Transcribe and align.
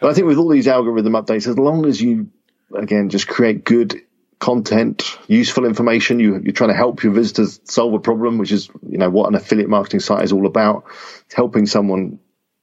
But 0.00 0.10
I 0.10 0.14
think 0.14 0.26
with 0.26 0.38
all 0.38 0.48
these 0.48 0.68
algorithm 0.68 1.14
updates, 1.14 1.46
as 1.48 1.58
long 1.58 1.86
as 1.86 2.00
you, 2.00 2.30
again, 2.74 3.08
just 3.08 3.28
create 3.28 3.64
good 3.64 4.02
content, 4.38 5.18
useful 5.28 5.64
information, 5.64 6.20
you, 6.20 6.40
you're 6.42 6.52
trying 6.52 6.70
to 6.70 6.76
help 6.76 7.02
your 7.02 7.12
visitors 7.12 7.60
solve 7.64 7.94
a 7.94 7.98
problem, 7.98 8.38
which 8.38 8.52
is, 8.52 8.68
you 8.88 8.98
know, 8.98 9.08
what 9.08 9.28
an 9.28 9.34
affiliate 9.34 9.70
marketing 9.70 10.00
site 10.00 10.24
is 10.24 10.32
all 10.32 10.46
about. 10.46 10.84
It's 11.24 11.34
helping 11.34 11.66
someone 11.66 12.18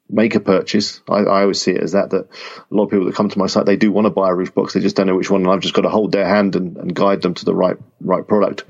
make 0.09 0.35
a 0.35 0.39
purchase. 0.39 1.01
I, 1.09 1.19
I, 1.19 1.41
always 1.41 1.61
see 1.61 1.71
it 1.71 1.81
as 1.81 1.93
that, 1.93 2.11
that 2.11 2.25
a 2.25 2.75
lot 2.75 2.85
of 2.85 2.91
people 2.91 3.05
that 3.05 3.15
come 3.15 3.29
to 3.29 3.39
my 3.39 3.47
site, 3.47 3.65
they 3.65 3.77
do 3.77 3.91
want 3.91 4.05
to 4.05 4.11
buy 4.11 4.29
a 4.29 4.35
roof 4.35 4.53
box. 4.53 4.73
They 4.73 4.79
just 4.79 4.95
don't 4.95 5.07
know 5.07 5.15
which 5.15 5.31
one. 5.31 5.41
And 5.41 5.49
I've 5.49 5.61
just 5.61 5.73
got 5.73 5.81
to 5.81 5.89
hold 5.89 6.11
their 6.11 6.27
hand 6.27 6.55
and, 6.55 6.77
and 6.77 6.93
guide 6.93 7.21
them 7.21 7.33
to 7.35 7.45
the 7.45 7.55
right, 7.55 7.77
right 8.01 8.27
product. 8.27 8.65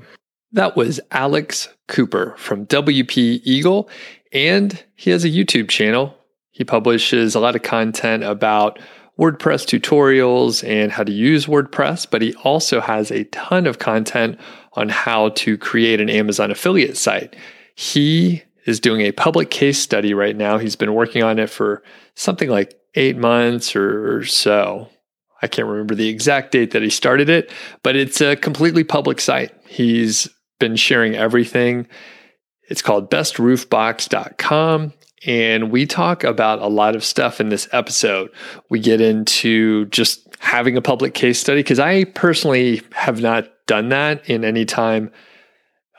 That 0.52 0.76
was 0.76 1.00
Alex 1.10 1.68
Cooper 1.88 2.34
from 2.38 2.66
WP 2.66 3.40
Eagle. 3.44 3.90
And 4.32 4.82
he 4.94 5.10
has 5.10 5.24
a 5.24 5.30
YouTube 5.30 5.68
channel. 5.68 6.16
He 6.54 6.62
publishes 6.62 7.34
a 7.34 7.40
lot 7.40 7.56
of 7.56 7.62
content 7.62 8.22
about 8.22 8.78
WordPress 9.18 9.66
tutorials 9.66 10.66
and 10.66 10.92
how 10.92 11.02
to 11.02 11.10
use 11.10 11.46
WordPress, 11.46 12.06
but 12.08 12.22
he 12.22 12.32
also 12.44 12.80
has 12.80 13.10
a 13.10 13.24
ton 13.24 13.66
of 13.66 13.80
content 13.80 14.38
on 14.74 14.88
how 14.88 15.30
to 15.30 15.58
create 15.58 16.00
an 16.00 16.08
Amazon 16.08 16.52
affiliate 16.52 16.96
site. 16.96 17.34
He 17.74 18.44
is 18.66 18.78
doing 18.78 19.00
a 19.00 19.10
public 19.10 19.50
case 19.50 19.80
study 19.80 20.14
right 20.14 20.36
now. 20.36 20.58
He's 20.58 20.76
been 20.76 20.94
working 20.94 21.24
on 21.24 21.40
it 21.40 21.50
for 21.50 21.82
something 22.14 22.48
like 22.48 22.78
eight 22.94 23.16
months 23.16 23.74
or 23.74 24.24
so. 24.24 24.88
I 25.42 25.48
can't 25.48 25.66
remember 25.66 25.96
the 25.96 26.08
exact 26.08 26.52
date 26.52 26.70
that 26.70 26.82
he 26.82 26.90
started 26.90 27.28
it, 27.28 27.50
but 27.82 27.96
it's 27.96 28.20
a 28.20 28.36
completely 28.36 28.84
public 28.84 29.20
site. 29.20 29.52
He's 29.66 30.28
been 30.60 30.76
sharing 30.76 31.16
everything. 31.16 31.88
It's 32.68 32.80
called 32.80 33.10
bestroofbox.com. 33.10 34.92
And 35.26 35.70
we 35.70 35.86
talk 35.86 36.24
about 36.24 36.60
a 36.60 36.66
lot 36.68 36.94
of 36.94 37.04
stuff 37.04 37.40
in 37.40 37.48
this 37.48 37.68
episode. 37.72 38.30
We 38.68 38.80
get 38.80 39.00
into 39.00 39.86
just 39.86 40.28
having 40.38 40.76
a 40.76 40.82
public 40.82 41.14
case 41.14 41.38
study 41.38 41.60
because 41.60 41.78
I 41.78 42.04
personally 42.04 42.82
have 42.92 43.20
not 43.20 43.48
done 43.66 43.88
that 43.88 44.28
in 44.28 44.44
any 44.44 44.64
time 44.64 45.10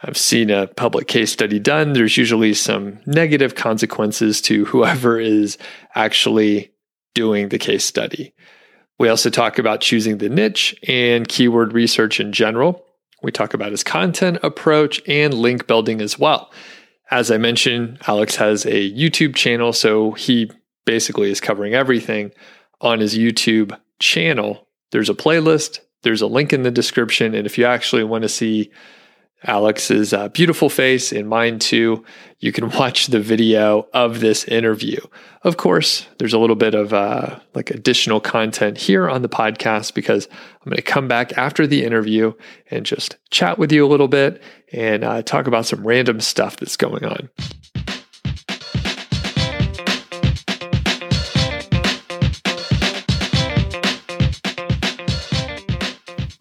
I've 0.04 0.18
seen 0.18 0.52
a 0.52 0.68
public 0.68 1.08
case 1.08 1.32
study 1.32 1.58
done. 1.58 1.94
There's 1.94 2.18
usually 2.18 2.54
some 2.54 3.00
negative 3.08 3.56
consequences 3.56 4.40
to 4.42 4.66
whoever 4.66 5.20
is 5.20 5.58
actually 5.96 6.72
doing 7.16 7.50
the 7.50 7.58
case 7.58 7.84
study. 7.84 8.34
We 9.00 9.10
also 9.10 9.30
talk 9.30 9.58
about 9.58 9.82
choosing 9.82 10.20
the 10.20 10.30
niche 10.30 10.76
and 10.88 11.28
keyword 11.28 11.74
research 11.74 12.20
in 12.20 12.32
general. 12.32 12.86
We 13.24 13.32
talk 13.32 13.54
about 13.54 13.72
his 13.72 13.84
content 13.84 14.38
approach 14.44 15.02
and 15.08 15.34
link 15.34 15.66
building 15.66 16.02
as 16.02 16.20
well. 16.20 16.52
As 17.12 17.30
I 17.30 17.38
mentioned, 17.38 18.00
Alex 18.08 18.36
has 18.38 18.66
a 18.66 18.92
YouTube 18.92 19.36
channel, 19.36 19.74
so 19.74 20.12
he 20.14 20.50
basically 20.86 21.30
is 21.30 21.40
covering 21.40 21.74
everything 21.74 22.32
on 22.82 23.00
his 23.00 23.18
YouTube 23.18 23.78
channel. 24.00 24.68
There's 24.92 25.10
a 25.10 25.14
playlist, 25.14 25.80
there's 26.04 26.22
a 26.22 26.28
link 26.28 26.54
in 26.54 26.64
the 26.64 26.72
description, 26.72 27.36
and 27.36 27.46
if 27.46 27.58
you 27.58 27.66
actually 27.66 28.04
want 28.04 28.24
to 28.24 28.30
see 28.30 28.72
Alex's 29.46 30.14
uh, 30.14 30.30
beautiful 30.30 30.70
face 30.70 31.12
and 31.12 31.28
mine 31.30 31.60
too. 31.60 32.04
You 32.40 32.52
can 32.52 32.70
watch 32.78 33.08
the 33.08 33.20
video 33.20 33.88
of 33.94 34.20
this 34.20 34.44
interview. 34.46 35.00
Of 35.44 35.58
course, 35.58 36.08
there's 36.18 36.34
a 36.34 36.40
little 36.40 36.56
bit 36.56 36.74
of 36.74 36.94
uh, 36.94 37.40
like 37.54 37.72
additional 37.72 38.20
content 38.20 38.78
here 38.78 39.10
on 39.10 39.22
the 39.22 39.30
podcast 39.30 39.94
because 39.94 40.28
I'm 40.32 40.70
going 40.70 40.78
to 40.78 40.82
come 40.82 41.08
back 41.08 41.38
after 41.38 41.68
the 41.68 41.84
interview 41.84 42.34
and 42.72 42.86
just 42.86 43.18
chat 43.30 43.58
with 43.58 43.72
you 43.72 43.86
a 43.86 43.90
little 43.90 44.08
bit 44.08 44.42
and 44.74 45.04
uh, 45.04 45.22
talk 45.22 45.48
about 45.48 45.66
some 45.66 45.86
random 45.86 46.20
stuff 46.20 46.58
that's 46.58 46.78
going 46.78 47.06
on. 47.06 47.30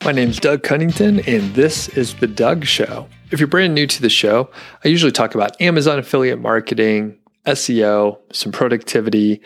My 0.05 0.12
name's 0.12 0.38
Doug 0.38 0.62
Cunnington, 0.62 1.20
and 1.20 1.55
this 1.55 1.88
is 1.88 2.14
The 2.16 2.27
Doug 2.27 2.66
Show. 2.66 3.08
If 3.30 3.41
you're 3.41 3.47
brand 3.47 3.74
new 3.74 3.86
to 3.86 4.02
the 4.02 4.10
show, 4.10 4.50
I 4.84 4.88
usually 4.88 5.12
talk 5.12 5.34
about 5.34 5.59
Amazon 5.62 5.98
affiliate 5.98 6.38
marketing, 6.38 7.16
SEO, 7.47 8.19
some 8.31 8.53
productivity, 8.53 9.41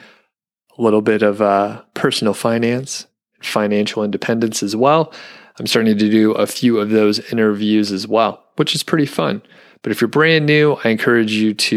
a 0.76 0.82
little 0.82 1.00
bit 1.00 1.22
of 1.22 1.40
uh, 1.40 1.82
personal 1.94 2.34
finance, 2.34 3.06
financial 3.40 4.02
independence 4.02 4.64
as 4.64 4.74
well. 4.74 5.14
I'm 5.60 5.68
starting 5.68 5.96
to 5.96 6.10
do 6.10 6.32
a 6.32 6.48
few 6.48 6.80
of 6.80 6.90
those 6.90 7.20
interviews 7.32 7.92
as 7.92 8.08
well, 8.08 8.44
which 8.56 8.74
is 8.74 8.82
pretty 8.82 9.06
fun. 9.06 9.42
But 9.82 9.92
if 9.92 10.00
you're 10.00 10.08
brand 10.08 10.44
new, 10.46 10.76
I 10.82 10.88
encourage 10.88 11.30
you 11.30 11.54
to 11.54 11.76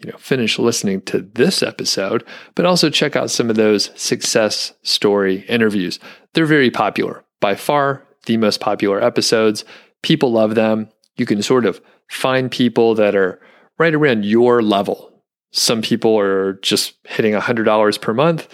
you 0.00 0.10
know 0.10 0.16
finish 0.16 0.58
listening 0.58 1.02
to 1.02 1.20
this 1.20 1.60
episode 1.60 2.24
but 2.54 2.64
also 2.64 2.88
check 2.88 3.16
out 3.16 3.32
some 3.32 3.50
of 3.50 3.56
those 3.56 3.90
success 4.00 4.72
story 4.84 5.40
interviews 5.48 5.98
they're 6.34 6.46
very 6.46 6.70
popular 6.70 7.24
by 7.40 7.54
far 7.54 8.06
the 8.26 8.36
most 8.36 8.60
popular 8.60 9.02
episodes. 9.02 9.64
People 10.02 10.32
love 10.32 10.54
them. 10.54 10.88
You 11.16 11.26
can 11.26 11.42
sort 11.42 11.66
of 11.66 11.80
find 12.08 12.50
people 12.50 12.94
that 12.94 13.14
are 13.14 13.40
right 13.78 13.94
around 13.94 14.24
your 14.24 14.62
level. 14.62 15.22
Some 15.50 15.82
people 15.82 16.18
are 16.18 16.54
just 16.54 16.94
hitting 17.04 17.34
$100 17.34 18.00
per 18.00 18.14
month 18.14 18.48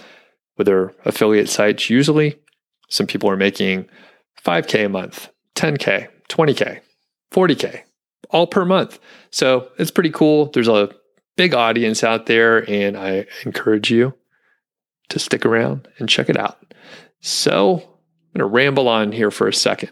with 0.56 0.66
their 0.66 0.92
affiliate 1.04 1.48
sites, 1.48 1.90
usually. 1.90 2.38
Some 2.88 3.06
people 3.06 3.28
are 3.28 3.36
making 3.36 3.88
5K 4.44 4.86
a 4.86 4.88
month, 4.88 5.30
10K, 5.56 6.08
20K, 6.28 6.80
40K, 7.32 7.82
all 8.30 8.46
per 8.46 8.64
month. 8.64 8.98
So 9.30 9.70
it's 9.78 9.90
pretty 9.90 10.10
cool. 10.10 10.46
There's 10.46 10.68
a 10.68 10.90
big 11.36 11.54
audience 11.54 12.04
out 12.04 12.26
there, 12.26 12.68
and 12.70 12.96
I 12.96 13.26
encourage 13.44 13.90
you 13.90 14.14
to 15.08 15.18
stick 15.18 15.44
around 15.44 15.88
and 15.98 16.08
check 16.08 16.28
it 16.28 16.36
out. 16.36 16.74
So 17.20 17.93
I'm 18.34 18.40
going 18.40 18.50
to 18.50 18.54
ramble 18.54 18.88
on 18.88 19.12
here 19.12 19.30
for 19.30 19.46
a 19.46 19.54
second. 19.54 19.90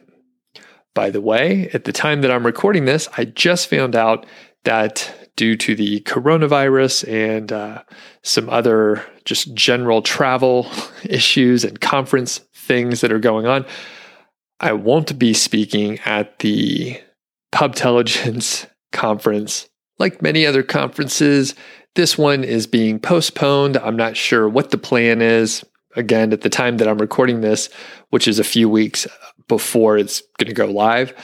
By 0.94 1.10
the 1.10 1.20
way, 1.20 1.70
at 1.72 1.84
the 1.84 1.92
time 1.92 2.22
that 2.22 2.30
I'm 2.32 2.44
recording 2.44 2.86
this, 2.86 3.08
I 3.16 3.24
just 3.24 3.70
found 3.70 3.94
out 3.94 4.26
that 4.64 5.30
due 5.36 5.56
to 5.56 5.76
the 5.76 6.00
coronavirus 6.00 7.08
and 7.08 7.52
uh, 7.52 7.82
some 8.22 8.50
other 8.50 9.04
just 9.24 9.54
general 9.54 10.02
travel 10.02 10.66
issues 11.04 11.62
and 11.64 11.80
conference 11.80 12.38
things 12.52 13.00
that 13.00 13.12
are 13.12 13.20
going 13.20 13.46
on, 13.46 13.64
I 14.58 14.72
won't 14.72 15.18
be 15.20 15.34
speaking 15.34 16.00
at 16.00 16.40
the 16.40 17.00
Pubtelligence 17.52 18.66
conference. 18.92 19.68
Like 20.00 20.20
many 20.20 20.46
other 20.46 20.64
conferences, 20.64 21.54
this 21.94 22.18
one 22.18 22.42
is 22.42 22.66
being 22.66 22.98
postponed. 22.98 23.76
I'm 23.76 23.96
not 23.96 24.16
sure 24.16 24.48
what 24.48 24.72
the 24.72 24.78
plan 24.78 25.22
is 25.22 25.64
again, 25.96 26.32
at 26.32 26.42
the 26.42 26.50
time 26.50 26.78
that 26.78 26.88
I'm 26.88 26.98
recording 26.98 27.40
this, 27.40 27.68
which 28.10 28.28
is 28.28 28.38
a 28.38 28.44
few 28.44 28.68
weeks 28.68 29.06
before 29.48 29.98
it's 29.98 30.22
going 30.38 30.48
to 30.48 30.54
go 30.54 30.66
live, 30.66 31.14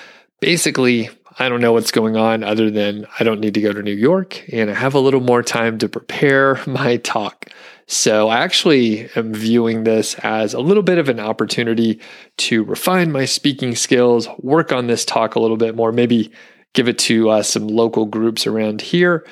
basically, 0.41 1.11
I 1.39 1.49
don't 1.49 1.61
know 1.61 1.73
what's 1.73 1.93
going 1.93 2.17
on 2.17 2.43
other 2.43 2.71
than 2.71 3.07
I 3.19 3.25
don't 3.25 3.41
need 3.41 3.55
to 3.55 3.61
go 3.61 3.73
to 3.73 3.83
New 3.83 3.93
York 3.93 4.45
and 4.53 4.71
I 4.71 4.75
have 4.75 4.95
a 4.95 5.01
little 5.01 5.21
more 5.21 5.43
time 5.43 5.79
to 5.79 5.89
prepare 5.89 6.61
my 6.67 6.97
talk. 6.97 7.47
So 7.87 8.29
I 8.29 8.39
actually 8.39 9.09
am 9.17 9.33
viewing 9.33 9.85
this 9.85 10.15
as 10.17 10.53
a 10.53 10.61
little 10.61 10.83
bit 10.83 10.99
of 10.99 11.09
an 11.09 11.21
opportunity 11.21 12.01
to 12.39 12.65
refine 12.65 13.13
my 13.13 13.25
speaking 13.25 13.75
skills, 13.75 14.29
work 14.39 14.73
on 14.73 14.89
this 14.89 15.05
talk 15.05 15.35
a 15.35 15.41
little 15.41 15.57
bit 15.57 15.75
more, 15.75 15.91
maybe 15.91 16.31
give 16.75 16.89
it 16.89 16.99
to 16.99 17.31
uh, 17.31 17.43
some 17.43 17.67
local 17.67 18.05
groups 18.05 18.47
around 18.47 18.83
here. 18.83 19.27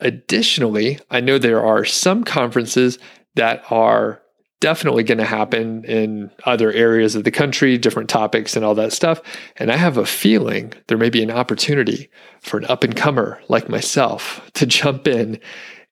Additionally, 0.00 0.98
I 1.10 1.20
know 1.20 1.38
there 1.38 1.64
are 1.64 1.84
some 1.84 2.24
conferences 2.24 2.98
that 3.34 3.64
are 3.70 4.21
definitely 4.62 5.02
going 5.02 5.18
to 5.18 5.24
happen 5.24 5.84
in 5.86 6.30
other 6.44 6.70
areas 6.70 7.16
of 7.16 7.24
the 7.24 7.32
country, 7.32 7.76
different 7.76 8.08
topics 8.08 8.54
and 8.54 8.64
all 8.64 8.76
that 8.76 8.92
stuff. 8.92 9.20
And 9.56 9.72
I 9.72 9.76
have 9.76 9.96
a 9.96 10.06
feeling 10.06 10.72
there 10.86 10.96
may 10.96 11.10
be 11.10 11.20
an 11.20 11.32
opportunity 11.32 12.08
for 12.40 12.58
an 12.58 12.66
up 12.66 12.84
and 12.84 12.94
comer 12.94 13.42
like 13.48 13.68
myself 13.68 14.48
to 14.54 14.64
jump 14.64 15.08
in 15.08 15.40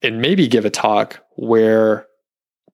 and 0.02 0.22
maybe 0.22 0.46
give 0.46 0.64
a 0.64 0.70
talk 0.70 1.18
where 1.36 2.06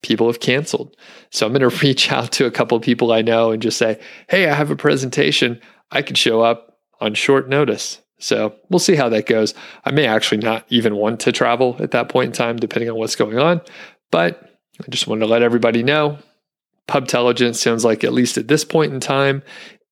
people 0.02 0.26
have 0.26 0.38
canceled. 0.38 0.94
So 1.30 1.46
I'm 1.46 1.54
going 1.54 1.68
to 1.70 1.76
reach 1.78 2.12
out 2.12 2.30
to 2.32 2.44
a 2.44 2.50
couple 2.50 2.78
people 2.78 3.10
I 3.10 3.22
know 3.22 3.50
and 3.50 3.62
just 3.62 3.78
say, 3.78 3.98
Hey, 4.28 4.50
I 4.50 4.54
have 4.54 4.70
a 4.70 4.76
presentation. 4.76 5.58
I 5.90 6.02
could 6.02 6.18
show 6.18 6.42
up 6.42 6.78
on 7.00 7.14
short 7.14 7.48
notice. 7.48 8.02
So 8.18 8.54
we'll 8.68 8.80
see 8.80 8.96
how 8.96 9.08
that 9.08 9.24
goes. 9.24 9.54
I 9.86 9.92
may 9.92 10.06
actually 10.06 10.38
not 10.38 10.66
even 10.68 10.96
want 10.96 11.20
to 11.20 11.32
travel 11.32 11.76
at 11.80 11.92
that 11.92 12.10
point 12.10 12.26
in 12.26 12.32
time, 12.32 12.56
depending 12.56 12.90
on 12.90 12.96
what's 12.96 13.16
going 13.16 13.38
on. 13.38 13.62
But 14.10 14.55
I 14.80 14.90
just 14.90 15.06
wanted 15.06 15.20
to 15.20 15.26
let 15.26 15.42
everybody 15.42 15.82
know 15.82 16.18
Pubtelligence 16.88 17.56
sounds 17.56 17.84
like, 17.84 18.04
at 18.04 18.12
least 18.12 18.38
at 18.38 18.48
this 18.48 18.64
point 18.64 18.92
in 18.92 19.00
time, 19.00 19.42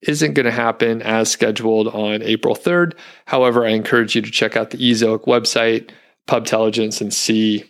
isn't 0.02 0.34
going 0.34 0.46
to 0.46 0.52
happen 0.52 1.02
as 1.02 1.30
scheduled 1.30 1.88
on 1.88 2.22
April 2.22 2.54
3rd. 2.54 2.94
However, 3.26 3.64
I 3.66 3.70
encourage 3.70 4.14
you 4.14 4.22
to 4.22 4.30
check 4.30 4.56
out 4.56 4.70
the 4.70 4.78
Ezoic 4.78 5.24
website, 5.24 5.90
Pubtelligence, 6.28 7.00
and 7.00 7.12
see 7.12 7.64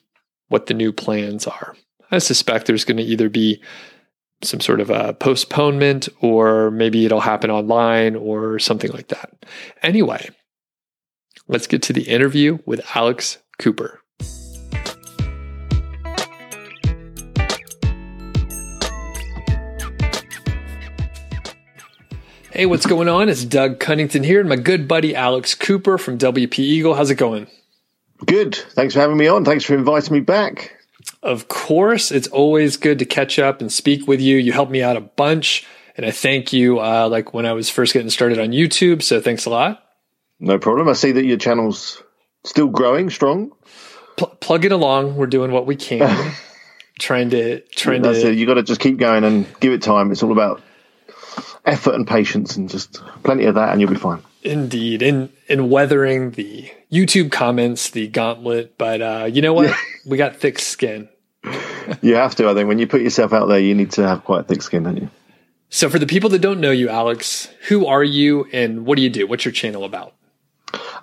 what 0.49 0.67
the 0.67 0.75
new 0.75 0.93
plans 0.93 1.47
are. 1.47 1.75
I 2.11 2.19
suspect 2.19 2.67
there's 2.67 2.85
going 2.85 2.99
to 2.99 3.03
either 3.03 3.29
be 3.29 3.63
some 4.43 4.61
sort 4.61 4.81
of 4.81 4.91
a 4.91 5.15
postponement 5.15 6.09
or 6.21 6.71
maybe 6.71 7.07
it'll 7.07 7.21
happen 7.21 7.51
online 7.51 8.15
or 8.15 8.59
something 8.59 8.91
like 8.93 9.09
that. 9.09 9.47
Anyway, 9.83 10.29
let's 11.49 11.67
get 11.67 11.83
to 11.83 11.95
the 11.95 12.03
interview 12.03 12.59
with 12.67 12.85
Alex 12.95 13.39
Cooper. 13.59 14.01
Hey, 22.55 22.67
what's 22.67 22.87
going 22.87 23.09
on? 23.09 23.29
It's 23.29 23.45
Doug 23.45 23.81
Cunnington 23.81 24.23
here 24.23 24.39
and 24.39 24.49
my 24.49 24.55
good 24.55 24.87
buddy 24.87 25.13
Alex 25.13 25.57
Cooper 25.57 25.99
from 25.99 26.19
WP 26.19 26.61
Eagle. 26.61 26.95
How's 26.95 27.11
it 27.11 27.17
going? 27.17 27.49
Good. 28.25 28.55
Thanks 28.55 28.95
for 28.95 29.01
having 29.01 29.17
me 29.17 29.27
on. 29.27 29.45
Thanks 29.45 29.65
for 29.65 29.75
inviting 29.75 30.15
me 30.15 30.21
back. 30.21 30.77
Of 31.21 31.49
course, 31.49 32.13
it's 32.13 32.29
always 32.29 32.77
good 32.77 33.01
to 33.01 33.05
catch 33.05 33.41
up 33.41 33.61
and 33.61 33.73
speak 33.73 34.07
with 34.07 34.21
you. 34.21 34.37
You 34.37 34.53
helped 34.53 34.71
me 34.71 34.85
out 34.85 34.97
a 34.97 35.01
bunch, 35.01 35.67
and 35.97 36.07
I 36.07 36.13
thank 36.13 36.53
you. 36.53 36.79
Uh, 36.79 37.09
like 37.09 37.35
when 37.35 37.45
I 37.45 37.55
was 37.55 37.71
first 37.71 37.93
getting 37.93 38.09
started 38.09 38.39
on 38.39 38.51
YouTube, 38.51 39.03
so 39.03 39.21
thanks 39.21 39.47
a 39.47 39.51
lot. 39.51 39.83
No 40.39 40.57
problem. 40.57 40.89
I 40.89 40.93
see 40.93 41.11
that 41.11 41.25
your 41.25 41.39
channel's 41.39 42.05
still 42.45 42.69
growing 42.69 43.11
strong. 43.11 43.51
Pl- 44.17 44.37
plug 44.39 44.65
it 44.65 44.71
along. 44.71 45.17
We're 45.17 45.27
doing 45.27 45.51
what 45.51 45.67
we 45.67 45.75
can. 45.75 46.33
trying 47.01 47.31
to 47.31 47.63
trying 47.71 48.03
That's 48.03 48.21
to. 48.21 48.29
it. 48.29 48.39
You 48.39 48.47
got 48.47 48.55
to 48.55 48.63
just 48.63 48.81
keep 48.81 48.97
going 48.97 49.25
and 49.25 49.45
give 49.59 49.73
it 49.73 49.83
time. 49.83 50.13
It's 50.13 50.23
all 50.23 50.31
about 50.31 50.63
effort 51.65 51.95
and 51.95 52.07
patience, 52.07 52.57
and 52.57 52.69
just 52.69 53.03
plenty 53.23 53.45
of 53.45 53.55
that, 53.57 53.71
and 53.71 53.81
you'll 53.81 53.91
be 53.91 53.97
fine. 53.97 54.23
Indeed, 54.43 55.03
in 55.03 55.31
in 55.49 55.71
weathering 55.71 56.33
the 56.33 56.71
YouTube 56.93 57.33
comments, 57.33 57.91
the 57.91 58.09
gauntlet. 58.09 58.77
But 58.79 59.03
uh, 59.03 59.29
you 59.33 59.43
know 59.43 59.53
what? 59.53 59.69
Yeah. 59.69 59.77
We 60.07 60.17
got 60.17 60.37
thick 60.37 60.59
skin. 60.59 61.09
You 62.01 62.15
have 62.15 62.35
to. 62.37 62.49
I 62.49 62.55
think 62.55 62.67
when 62.67 62.79
you 62.79 62.87
put 62.87 63.03
yourself 63.03 63.35
out 63.35 63.45
there, 63.47 63.61
you 63.61 63.75
need 63.75 63.91
to 63.93 64.09
have 64.09 64.25
quite 64.25 64.49
thick 64.49 64.63
skin, 64.63 64.85
don't 64.85 64.97
you? 64.97 65.11
So, 65.69 65.91
for 65.91 65.99
the 65.99 66.07
people 66.07 66.31
that 66.31 66.39
don't 66.39 66.61
know 66.61 66.71
you, 66.71 66.89
Alex, 66.89 67.51
who 67.69 67.87
are 67.87 68.03
you 68.03 68.47
and 68.55 68.87
what 68.87 68.97
do 68.97 69.03
you 69.03 69.11
do? 69.11 69.27
What's 69.27 69.45
your 69.45 69.53
channel 69.53 69.85
about? 69.85 70.15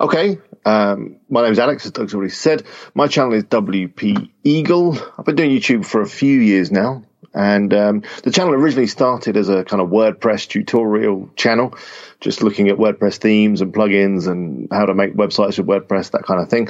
Okay. 0.00 0.38
Um, 0.64 1.20
my 1.28 1.42
name 1.42 1.52
is 1.52 1.58
Alex, 1.58 1.84
as 1.86 1.92
Doug's 1.92 2.14
already 2.14 2.30
said. 2.30 2.64
My 2.94 3.06
channel 3.06 3.34
is 3.34 3.44
WP 3.44 4.30
Eagle. 4.42 4.98
I've 5.18 5.24
been 5.24 5.36
doing 5.36 5.50
YouTube 5.50 5.84
for 5.84 6.00
a 6.00 6.06
few 6.06 6.40
years 6.40 6.72
now. 6.72 7.04
And 7.34 7.72
um, 7.72 8.02
the 8.24 8.30
channel 8.30 8.54
originally 8.54 8.86
started 8.86 9.36
as 9.36 9.48
a 9.48 9.64
kind 9.64 9.80
of 9.80 9.88
WordPress 9.88 10.48
tutorial 10.48 11.30
channel, 11.34 11.74
just 12.20 12.42
looking 12.42 12.68
at 12.68 12.76
WordPress 12.76 13.16
themes 13.16 13.60
and 13.60 13.72
plugins 13.72 14.28
and 14.28 14.68
how 14.70 14.86
to 14.86 14.94
make 14.94 15.14
websites 15.14 15.58
with 15.58 15.66
WordPress, 15.66 16.10
that 16.10 16.24
kind 16.24 16.40
of 16.42 16.48
thing. 16.48 16.68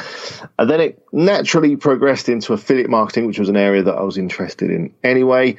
And 0.59 0.71
then 0.71 0.81
it 0.81 1.03
naturally 1.13 1.77
progressed 1.77 2.29
into 2.29 2.53
affiliate 2.53 2.91
marketing, 2.91 3.27
which 3.27 3.39
was 3.39 3.49
an 3.49 3.57
area 3.57 3.83
that 3.83 3.95
I 3.95 4.03
was 4.03 4.19
interested 4.19 4.71
in 4.71 4.95
anyway. 5.03 5.57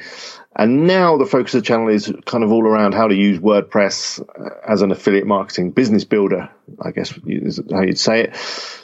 And 0.56 0.86
now 0.86 1.18
the 1.18 1.26
focus 1.26 1.56
of 1.56 1.64
the 1.64 1.68
channel 1.68 1.88
is 1.88 2.12
kind 2.26 2.44
of 2.44 2.52
all 2.52 2.64
around 2.64 2.94
how 2.94 3.08
to 3.08 3.16
use 3.16 3.40
WordPress 3.40 4.22
uh, 4.22 4.50
as 4.68 4.82
an 4.82 4.92
affiliate 4.92 5.26
marketing 5.26 5.72
business 5.72 6.04
builder, 6.04 6.50
I 6.80 6.92
guess 6.92 7.14
is 7.26 7.60
how 7.72 7.82
you'd 7.82 8.00
say 8.00 8.26
it. 8.26 8.36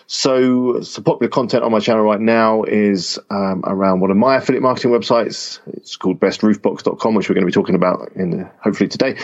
So, 0.07 0.81
some 0.81 1.03
popular 1.03 1.29
content 1.29 1.63
on 1.63 1.71
my 1.71 1.79
channel 1.79 2.03
right 2.03 2.19
now 2.19 2.63
is 2.63 3.19
um, 3.29 3.61
around 3.63 3.99
one 3.99 4.09
of 4.09 4.17
my 4.17 4.37
affiliate 4.37 4.63
marketing 4.63 4.89
websites. 4.89 5.59
It's 5.73 5.97
called 5.97 6.19
bestroofbox.com, 6.19 7.13
which 7.13 7.29
we're 7.29 7.35
going 7.35 7.43
to 7.43 7.45
be 7.45 7.51
talking 7.51 7.75
about 7.75 8.13
in 8.15 8.31
the, 8.31 8.51
hopefully 8.59 8.87
today. 8.87 9.17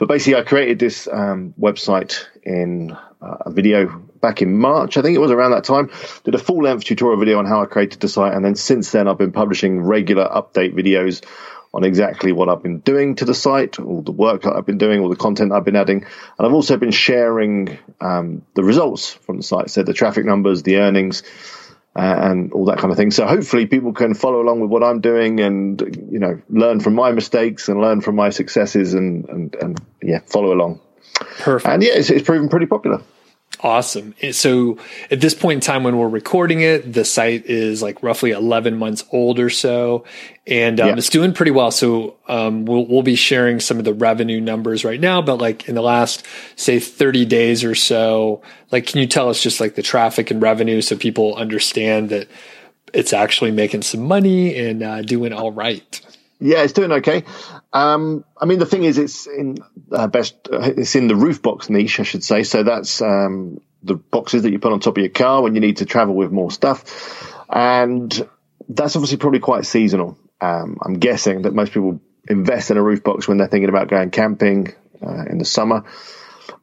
But 0.00 0.08
basically, 0.08 0.40
I 0.40 0.42
created 0.42 0.80
this 0.80 1.06
um, 1.06 1.54
website 1.60 2.26
in 2.42 2.90
uh, 2.90 3.36
a 3.42 3.52
video 3.52 3.86
back 4.20 4.42
in 4.42 4.58
March. 4.58 4.96
I 4.96 5.02
think 5.02 5.14
it 5.14 5.20
was 5.20 5.30
around 5.30 5.52
that 5.52 5.62
time. 5.62 5.90
Did 6.24 6.34
a 6.34 6.38
full 6.38 6.64
length 6.64 6.84
tutorial 6.84 7.20
video 7.20 7.38
on 7.38 7.46
how 7.46 7.62
I 7.62 7.66
created 7.66 8.00
the 8.00 8.08
site. 8.08 8.34
And 8.34 8.44
then 8.44 8.56
since 8.56 8.90
then, 8.90 9.06
I've 9.06 9.18
been 9.18 9.30
publishing 9.30 9.80
regular 9.80 10.28
update 10.28 10.74
videos 10.74 11.22
on 11.74 11.84
exactly 11.84 12.32
what 12.32 12.48
I've 12.48 12.62
been 12.62 12.80
doing 12.80 13.14
to 13.16 13.24
the 13.24 13.34
site, 13.34 13.80
all 13.80 14.02
the 14.02 14.12
work 14.12 14.42
that 14.42 14.54
I've 14.54 14.66
been 14.66 14.78
doing, 14.78 15.00
all 15.00 15.08
the 15.08 15.16
content 15.16 15.52
I've 15.52 15.64
been 15.64 15.76
adding. 15.76 16.04
And 16.38 16.46
I've 16.46 16.52
also 16.52 16.76
been 16.76 16.90
sharing 16.90 17.78
um, 18.00 18.42
the 18.54 18.62
results 18.62 19.10
from 19.10 19.38
the 19.38 19.42
site, 19.42 19.70
so 19.70 19.82
the 19.82 19.94
traffic 19.94 20.26
numbers, 20.26 20.62
the 20.62 20.76
earnings, 20.76 21.22
uh, 21.96 22.00
and 22.00 22.52
all 22.52 22.66
that 22.66 22.78
kind 22.78 22.90
of 22.90 22.96
thing. 22.96 23.10
So 23.10 23.26
hopefully 23.26 23.66
people 23.66 23.92
can 23.92 24.14
follow 24.14 24.42
along 24.42 24.60
with 24.60 24.70
what 24.70 24.82
I'm 24.82 25.00
doing 25.00 25.40
and, 25.40 25.80
you 26.10 26.18
know, 26.18 26.40
learn 26.50 26.80
from 26.80 26.94
my 26.94 27.12
mistakes 27.12 27.68
and 27.68 27.80
learn 27.80 28.02
from 28.02 28.16
my 28.16 28.30
successes 28.30 28.92
and, 28.94 29.28
and, 29.28 29.54
and 29.54 29.80
yeah, 30.02 30.20
follow 30.26 30.52
along. 30.52 30.80
Perfect. 31.38 31.72
And 31.72 31.82
yeah, 31.82 31.92
it's, 31.94 32.10
it's 32.10 32.24
proven 32.24 32.48
pretty 32.48 32.66
popular. 32.66 33.02
Awesome. 33.64 34.14
So 34.32 34.78
at 35.08 35.20
this 35.20 35.34
point 35.34 35.58
in 35.58 35.60
time 35.60 35.84
when 35.84 35.96
we're 35.96 36.08
recording 36.08 36.62
it, 36.62 36.92
the 36.92 37.04
site 37.04 37.46
is 37.46 37.80
like 37.80 38.02
roughly 38.02 38.32
11 38.32 38.76
months 38.76 39.04
old 39.12 39.38
or 39.38 39.50
so, 39.50 40.04
and 40.48 40.80
um, 40.80 40.88
Yeah. 40.88 40.94
it's 40.96 41.08
doing 41.08 41.32
pretty 41.32 41.52
well. 41.52 41.70
So 41.70 42.16
um, 42.26 42.64
we'll, 42.64 42.84
we'll 42.86 43.02
be 43.04 43.14
sharing 43.14 43.60
some 43.60 43.78
of 43.78 43.84
the 43.84 43.94
revenue 43.94 44.40
numbers 44.40 44.84
right 44.84 44.98
now, 44.98 45.22
but 45.22 45.36
like 45.36 45.68
in 45.68 45.76
the 45.76 45.82
last, 45.82 46.26
say, 46.56 46.80
30 46.80 47.24
days 47.24 47.62
or 47.62 47.76
so, 47.76 48.42
like, 48.72 48.86
can 48.86 48.98
you 49.00 49.06
tell 49.06 49.28
us 49.28 49.40
just 49.40 49.60
like 49.60 49.76
the 49.76 49.82
traffic 49.82 50.32
and 50.32 50.42
revenue 50.42 50.80
so 50.80 50.96
people 50.96 51.36
understand 51.36 52.08
that 52.10 52.26
it's 52.92 53.12
actually 53.12 53.52
making 53.52 53.82
some 53.82 54.00
money 54.02 54.58
and 54.58 54.82
uh, 54.82 55.02
doing 55.02 55.32
all 55.32 55.52
right? 55.52 56.00
Yeah, 56.42 56.64
it's 56.64 56.72
doing 56.72 56.90
okay. 56.90 57.22
Um, 57.72 58.24
I 58.36 58.46
mean, 58.46 58.58
the 58.58 58.66
thing 58.66 58.82
is, 58.82 58.98
it's 58.98 59.28
in 59.28 59.58
uh, 59.92 60.08
best. 60.08 60.34
Uh, 60.52 60.72
it's 60.76 60.96
in 60.96 61.06
the 61.06 61.14
roof 61.14 61.40
box 61.40 61.70
niche, 61.70 62.00
I 62.00 62.02
should 62.02 62.24
say. 62.24 62.42
So 62.42 62.64
that's 62.64 63.00
um, 63.00 63.60
the 63.84 63.94
boxes 63.94 64.42
that 64.42 64.50
you 64.50 64.58
put 64.58 64.72
on 64.72 64.80
top 64.80 64.96
of 64.96 65.02
your 65.02 65.12
car 65.12 65.40
when 65.40 65.54
you 65.54 65.60
need 65.60 65.76
to 65.76 65.86
travel 65.86 66.16
with 66.16 66.32
more 66.32 66.50
stuff, 66.50 67.32
and 67.48 68.28
that's 68.68 68.96
obviously 68.96 69.18
probably 69.18 69.38
quite 69.38 69.66
seasonal. 69.66 70.18
Um, 70.40 70.78
I'm 70.82 70.94
guessing 70.94 71.42
that 71.42 71.54
most 71.54 71.72
people 71.72 72.00
invest 72.28 72.72
in 72.72 72.76
a 72.76 72.82
roof 72.82 73.04
box 73.04 73.28
when 73.28 73.38
they're 73.38 73.46
thinking 73.46 73.68
about 73.68 73.86
going 73.86 74.10
camping 74.10 74.74
uh, 75.00 75.24
in 75.30 75.38
the 75.38 75.44
summer. 75.44 75.84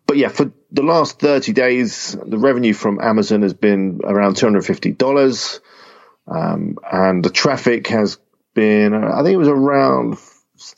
But 0.05 0.17
yeah, 0.17 0.27
for 0.27 0.51
the 0.71 0.83
last 0.83 1.19
30 1.19 1.53
days, 1.53 2.17
the 2.21 2.37
revenue 2.37 2.73
from 2.73 2.99
Amazon 2.99 3.43
has 3.43 3.53
been 3.53 4.01
around 4.03 4.35
$250. 4.35 5.59
Um, 6.27 6.77
and 6.91 7.23
the 7.23 7.29
traffic 7.29 7.87
has 7.87 8.17
been, 8.59 8.94
uh, 8.94 9.11
I 9.13 9.23
think 9.23 9.33
it 9.33 9.38
was 9.38 9.47
around 9.47 10.17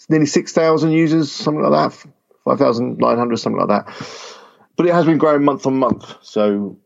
nearly 0.07 0.27
6,000 0.27 0.91
users, 0.91 1.31
something 1.31 1.63
like 1.63 1.91
that, 1.91 2.07
5,900, 2.45 3.37
something 3.37 3.59
like 3.59 3.69
that. 3.69 3.87
But 4.75 4.85
it 4.85 4.93
has 4.93 5.05
been 5.05 5.17
growing 5.17 5.43
month 5.43 5.65
on 5.65 5.77
month. 5.77 6.15
So 6.21 6.77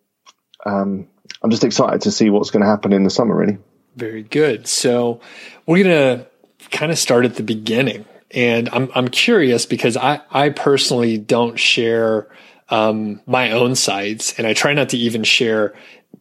um, 0.65 1.07
I'm 1.41 1.49
just 1.49 1.63
excited 1.63 2.01
to 2.01 2.11
see 2.11 2.29
what's 2.29 2.51
going 2.51 2.61
to 2.61 2.69
happen 2.69 2.93
in 2.93 3.03
the 3.03 3.09
summer, 3.09 3.35
really. 3.35 3.57
Very 3.95 4.23
good. 4.23 4.67
So 4.67 5.21
we're 5.65 5.83
going 5.83 6.17
to 6.17 6.27
kind 6.69 6.91
of 6.91 6.97
start 6.97 7.25
at 7.25 7.35
the 7.35 7.43
beginning. 7.43 8.05
And 8.31 8.69
I'm, 8.69 8.89
I'm 8.95 9.07
curious 9.09 9.65
because 9.65 9.97
I, 9.97 10.21
I 10.31 10.49
personally 10.49 11.17
don't 11.17 11.57
share 11.57 12.27
um, 12.69 13.21
my 13.25 13.51
own 13.51 13.75
sites 13.75 14.37
and 14.37 14.47
I 14.47 14.53
try 14.53 14.73
not 14.73 14.89
to 14.89 14.97
even 14.97 15.23
share 15.23 15.75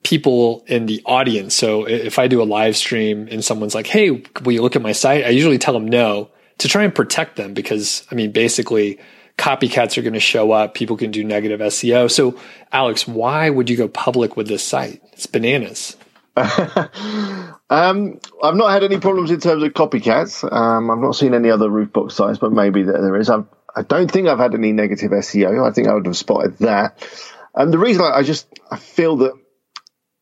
people 0.04 0.64
in 0.66 0.86
the 0.86 1.02
audience. 1.04 1.54
So 1.54 1.86
if 1.88 2.18
I 2.18 2.28
do 2.28 2.40
a 2.40 2.44
live 2.44 2.76
stream 2.76 3.26
and 3.30 3.44
someone's 3.44 3.74
like, 3.74 3.86
Hey, 3.86 4.22
will 4.44 4.52
you 4.52 4.62
look 4.62 4.76
at 4.76 4.82
my 4.82 4.92
site? 4.92 5.24
I 5.24 5.30
usually 5.30 5.58
tell 5.58 5.74
them 5.74 5.88
no 5.88 6.30
to 6.58 6.68
try 6.68 6.84
and 6.84 6.94
protect 6.94 7.36
them 7.36 7.54
because 7.54 8.06
I 8.12 8.14
mean, 8.14 8.30
basically 8.30 9.00
copycats 9.36 9.98
are 9.98 10.02
going 10.02 10.14
to 10.14 10.20
show 10.20 10.52
up. 10.52 10.74
People 10.74 10.96
can 10.96 11.10
do 11.10 11.24
negative 11.24 11.58
SEO. 11.58 12.10
So 12.10 12.38
Alex, 12.70 13.08
why 13.08 13.50
would 13.50 13.68
you 13.68 13.76
go 13.76 13.88
public 13.88 14.36
with 14.36 14.46
this 14.46 14.62
site? 14.62 15.02
It's 15.12 15.26
bananas. 15.26 15.96
Um, 17.70 18.20
I've 18.42 18.54
not 18.54 18.70
had 18.70 18.84
any 18.84 19.00
problems 19.00 19.30
in 19.30 19.40
terms 19.40 19.62
of 19.62 19.72
copycats. 19.72 20.44
Um, 20.50 20.90
I've 20.90 20.98
not 20.98 21.16
seen 21.16 21.34
any 21.34 21.50
other 21.50 21.68
roof 21.68 21.92
box 21.92 22.14
sites, 22.14 22.38
but 22.38 22.52
maybe 22.52 22.82
there, 22.82 23.00
there 23.00 23.16
is. 23.16 23.30
I've, 23.30 23.46
I 23.74 23.82
don't 23.82 24.10
think 24.10 24.28
I've 24.28 24.38
had 24.38 24.54
any 24.54 24.72
negative 24.72 25.10
SEO. 25.10 25.68
I 25.68 25.72
think 25.72 25.88
I 25.88 25.94
would 25.94 26.06
have 26.06 26.16
spotted 26.16 26.58
that. 26.58 27.08
And 27.54 27.72
the 27.72 27.78
reason 27.78 28.02
I, 28.02 28.18
I 28.18 28.22
just 28.22 28.46
I 28.70 28.76
feel 28.76 29.16
that 29.18 29.32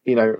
you 0.05 0.17
know 0.17 0.37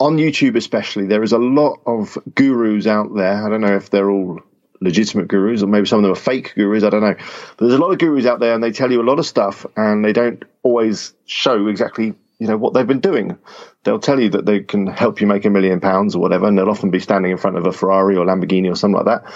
on 0.00 0.16
YouTube 0.16 0.56
especially 0.56 1.06
there 1.06 1.22
is 1.22 1.32
a 1.32 1.38
lot 1.38 1.80
of 1.86 2.18
gurus 2.34 2.86
out 2.86 3.14
there. 3.14 3.44
I 3.44 3.48
don't 3.48 3.60
know 3.60 3.76
if 3.76 3.90
they're 3.90 4.10
all 4.10 4.40
legitimate 4.80 5.28
gurus 5.28 5.62
or 5.62 5.68
maybe 5.68 5.86
some 5.86 5.98
of 5.98 6.02
them 6.02 6.12
are 6.12 6.16
fake 6.16 6.54
gurus. 6.56 6.82
I 6.82 6.90
don't 6.90 7.02
know. 7.02 7.14
But 7.14 7.66
there's 7.66 7.78
a 7.78 7.82
lot 7.82 7.92
of 7.92 7.98
gurus 7.98 8.26
out 8.26 8.40
there 8.40 8.54
and 8.54 8.62
they 8.62 8.72
tell 8.72 8.90
you 8.90 9.00
a 9.00 9.08
lot 9.08 9.20
of 9.20 9.26
stuff 9.26 9.64
and 9.76 10.04
they 10.04 10.12
don't 10.12 10.44
always 10.64 11.14
show 11.24 11.68
exactly 11.68 12.14
you 12.42 12.48
know 12.48 12.56
what 12.56 12.74
they've 12.74 12.88
been 12.88 12.98
doing. 12.98 13.38
They'll 13.84 14.00
tell 14.00 14.18
you 14.18 14.30
that 14.30 14.44
they 14.44 14.60
can 14.60 14.88
help 14.88 15.20
you 15.20 15.28
make 15.28 15.44
a 15.44 15.50
million 15.50 15.78
pounds 15.78 16.16
or 16.16 16.18
whatever, 16.18 16.48
and 16.48 16.58
they'll 16.58 16.70
often 16.70 16.90
be 16.90 16.98
standing 16.98 17.30
in 17.30 17.38
front 17.38 17.56
of 17.56 17.64
a 17.66 17.72
Ferrari 17.72 18.16
or 18.16 18.26
Lamborghini 18.26 18.68
or 18.68 18.74
something 18.74 18.96
like 18.96 19.04
that. 19.06 19.32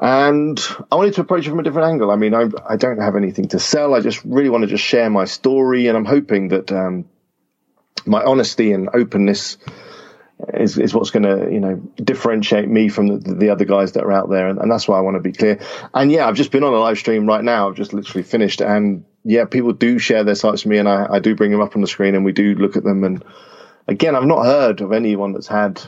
And 0.00 0.58
I 0.90 0.96
wanted 0.96 1.12
to 1.14 1.20
approach 1.20 1.46
it 1.46 1.50
from 1.50 1.58
a 1.58 1.62
different 1.62 1.88
angle. 1.88 2.10
I 2.10 2.16
mean, 2.16 2.32
I, 2.32 2.48
I 2.66 2.76
don't 2.76 2.98
have 2.98 3.16
anything 3.16 3.48
to 3.48 3.58
sell. 3.58 3.94
I 3.94 4.00
just 4.00 4.24
really 4.24 4.48
want 4.48 4.62
to 4.62 4.68
just 4.68 4.82
share 4.82 5.10
my 5.10 5.26
story, 5.26 5.86
and 5.88 5.98
I'm 5.98 6.06
hoping 6.06 6.48
that 6.48 6.72
um, 6.72 7.04
my 8.06 8.22
honesty 8.22 8.72
and 8.72 8.88
openness 8.92 9.56
is, 10.52 10.78
is 10.78 10.94
what's 10.94 11.10
going 11.10 11.22
to 11.22 11.52
you 11.52 11.60
know 11.60 11.76
differentiate 11.96 12.68
me 12.68 12.88
from 12.88 13.06
the, 13.06 13.34
the 13.34 13.50
other 13.50 13.64
guys 13.64 13.92
that 13.92 14.04
are 14.04 14.12
out 14.12 14.28
there, 14.30 14.48
and, 14.48 14.58
and 14.58 14.70
that's 14.70 14.88
why 14.88 14.98
I 14.98 15.00
want 15.00 15.16
to 15.16 15.20
be 15.20 15.32
clear. 15.32 15.60
And 15.92 16.10
yeah, 16.10 16.26
I've 16.26 16.34
just 16.34 16.50
been 16.50 16.64
on 16.64 16.72
a 16.72 16.78
live 16.78 16.98
stream 16.98 17.26
right 17.26 17.42
now. 17.42 17.68
I've 17.68 17.76
just 17.76 17.92
literally 17.92 18.24
finished, 18.24 18.60
and 18.60 19.04
yeah, 19.24 19.44
people 19.44 19.72
do 19.72 19.98
share 19.98 20.24
their 20.24 20.34
sites 20.34 20.64
with 20.64 20.70
me, 20.70 20.78
and 20.78 20.88
I, 20.88 21.06
I 21.14 21.18
do 21.18 21.34
bring 21.34 21.50
them 21.50 21.60
up 21.60 21.76
on 21.76 21.80
the 21.80 21.88
screen, 21.88 22.14
and 22.14 22.24
we 22.24 22.32
do 22.32 22.54
look 22.54 22.76
at 22.76 22.84
them. 22.84 23.04
And 23.04 23.24
again, 23.88 24.14
I've 24.16 24.24
not 24.24 24.44
heard 24.44 24.80
of 24.80 24.92
anyone 24.92 25.32
that's 25.32 25.48
had 25.48 25.80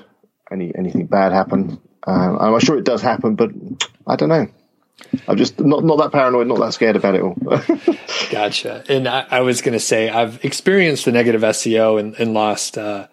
any 0.50 0.72
anything 0.74 1.06
bad 1.06 1.32
happen. 1.32 1.80
Uh, 2.06 2.36
I'm 2.38 2.60
sure 2.60 2.78
it 2.78 2.84
does 2.84 3.02
happen, 3.02 3.34
but 3.34 3.50
I 4.06 4.16
don't 4.16 4.28
know. 4.28 4.46
I'm 5.28 5.36
just 5.36 5.60
not 5.60 5.84
not 5.84 5.98
that 5.98 6.12
paranoid, 6.12 6.46
not 6.46 6.58
that 6.58 6.72
scared 6.72 6.96
about 6.96 7.14
it 7.14 7.22
all. 7.22 7.36
Gotcha. 8.30 8.84
And 8.88 9.06
I, 9.06 9.26
I 9.30 9.40
was 9.40 9.60
going 9.60 9.74
to 9.74 9.80
say, 9.80 10.08
I've 10.08 10.42
experienced 10.44 11.04
the 11.04 11.12
negative 11.12 11.42
SEO 11.42 12.00
and, 12.00 12.14
and 12.14 12.32
lost 12.32 12.78
uh, 12.78 13.08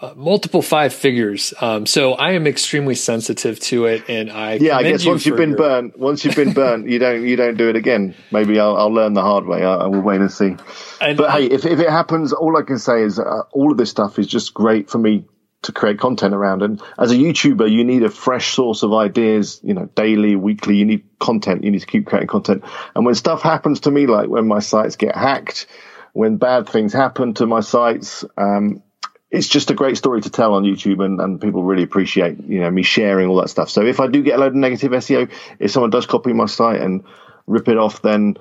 uh, 0.00 0.14
multiple 0.16 0.62
five 0.62 0.94
figures. 0.94 1.52
Um, 1.60 1.84
so 1.84 2.12
I 2.12 2.32
am 2.32 2.46
extremely 2.46 2.94
sensitive 2.94 3.58
to 3.60 3.86
it, 3.86 4.04
and 4.08 4.30
I 4.30 4.54
yeah. 4.54 4.76
I 4.76 4.82
guess 4.84 5.04
you 5.04 5.10
once 5.10 5.26
you've 5.26 5.36
been 5.36 5.50
your- 5.50 5.58
burnt, 5.58 5.98
once 5.98 6.24
you've 6.24 6.36
been 6.36 6.52
burnt, 6.52 6.88
you 6.88 6.98
don't 6.98 7.26
you 7.26 7.36
don't 7.36 7.56
do 7.56 7.68
it 7.68 7.76
again. 7.76 8.14
Maybe 8.30 8.60
I'll, 8.60 8.76
I'll 8.76 8.92
learn 8.92 9.14
the 9.14 9.22
hard 9.22 9.46
way. 9.46 9.64
I, 9.64 9.74
I 9.74 9.86
will 9.88 10.02
wait 10.02 10.20
and 10.20 10.30
see. 10.30 10.56
And- 11.00 11.18
but 11.18 11.30
hey, 11.32 11.46
if 11.46 11.66
if 11.66 11.80
it 11.80 11.90
happens, 11.90 12.32
all 12.32 12.56
I 12.56 12.62
can 12.62 12.78
say 12.78 13.02
is 13.02 13.18
uh, 13.18 13.42
all 13.52 13.72
of 13.72 13.78
this 13.78 13.90
stuff 13.90 14.18
is 14.18 14.26
just 14.26 14.54
great 14.54 14.88
for 14.88 14.98
me 14.98 15.24
to 15.62 15.72
create 15.72 15.98
content 15.98 16.34
around. 16.34 16.62
And 16.62 16.82
as 16.98 17.12
a 17.12 17.14
YouTuber, 17.14 17.70
you 17.70 17.84
need 17.84 18.02
a 18.02 18.10
fresh 18.10 18.54
source 18.54 18.82
of 18.82 18.92
ideas. 18.94 19.60
You 19.62 19.74
know, 19.74 19.86
daily, 19.94 20.36
weekly. 20.36 20.76
You 20.76 20.84
need 20.84 21.04
content. 21.18 21.64
You 21.64 21.70
need 21.70 21.80
to 21.80 21.86
keep 21.86 22.06
creating 22.06 22.28
content. 22.28 22.64
And 22.94 23.04
when 23.04 23.14
stuff 23.14 23.42
happens 23.42 23.80
to 23.80 23.90
me, 23.90 24.06
like 24.06 24.28
when 24.28 24.46
my 24.46 24.60
sites 24.60 24.96
get 24.96 25.14
hacked, 25.14 25.66
when 26.12 26.36
bad 26.36 26.68
things 26.68 26.92
happen 26.92 27.34
to 27.34 27.46
my 27.46 27.60
sites. 27.60 28.24
Um, 28.36 28.82
it's 29.30 29.46
just 29.46 29.70
a 29.70 29.74
great 29.74 29.96
story 29.96 30.20
to 30.20 30.30
tell 30.30 30.54
on 30.54 30.64
YouTube, 30.64 31.04
and, 31.04 31.20
and 31.20 31.40
people 31.40 31.62
really 31.62 31.84
appreciate 31.84 32.42
you 32.42 32.60
know 32.60 32.70
me 32.70 32.82
sharing 32.82 33.28
all 33.28 33.36
that 33.36 33.48
stuff. 33.48 33.70
So 33.70 33.82
if 33.84 34.00
I 34.00 34.08
do 34.08 34.22
get 34.22 34.36
a 34.36 34.40
load 34.40 34.48
of 34.48 34.54
negative 34.56 34.90
SEO, 34.90 35.30
if 35.58 35.70
someone 35.70 35.90
does 35.90 36.06
copy 36.06 36.32
my 36.32 36.46
site 36.46 36.80
and 36.80 37.04
rip 37.46 37.68
it 37.68 37.76
off, 37.76 38.02
then 38.02 38.36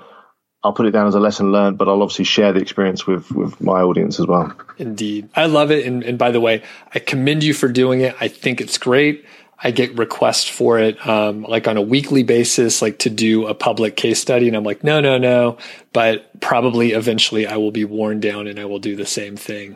I'll 0.64 0.74
put 0.74 0.86
it 0.86 0.92
down 0.92 1.08
as 1.08 1.16
a 1.16 1.20
lesson 1.20 1.52
learned. 1.52 1.78
But 1.78 1.88
I'll 1.88 2.02
obviously 2.02 2.26
share 2.26 2.54
the 2.54 2.60
experience 2.60 3.08
with 3.08 3.32
with 3.32 3.62
my 3.62 3.82
audience 3.82 4.20
as 4.20 4.28
well. 4.28 4.54
Indeed. 4.78 5.30
I 5.36 5.46
love 5.46 5.72
it. 5.72 5.86
And, 5.86 6.04
and 6.04 6.18
by 6.18 6.32
the 6.32 6.42
way, 6.42 6.64
I 6.94 7.00
commend 7.00 7.44
you 7.44 7.54
for 7.54 7.68
doing 7.68 8.02
it. 8.02 8.16
I 8.20 8.28
think 8.28 8.62
it's 8.62 8.78
great. 8.78 9.26
I 9.62 9.72
get 9.72 9.98
requests 9.98 10.48
for 10.48 10.80
it, 10.80 11.06
um, 11.06 11.44
like 11.44 11.68
on 11.68 11.76
a 11.76 11.82
weekly 11.82 12.24
basis, 12.24 12.82
like 12.82 13.00
to 13.00 13.10
do 13.10 13.46
a 13.46 13.54
public 13.54 13.98
case 13.98 14.22
study. 14.22 14.48
And 14.48 14.56
I'm 14.56 14.64
like, 14.64 14.86
no, 14.86 15.02
no, 15.02 15.18
no. 15.18 15.58
But 15.92 16.40
probably 16.40 16.94
eventually 16.94 17.46
I 17.46 17.58
will 17.58 17.72
be 17.72 17.84
worn 17.84 18.22
down 18.22 18.48
and 18.48 18.58
I 18.58 18.66
will 18.66 18.80
do 18.80 18.96
the 18.96 19.06
same 19.06 19.36
thing. 19.36 19.76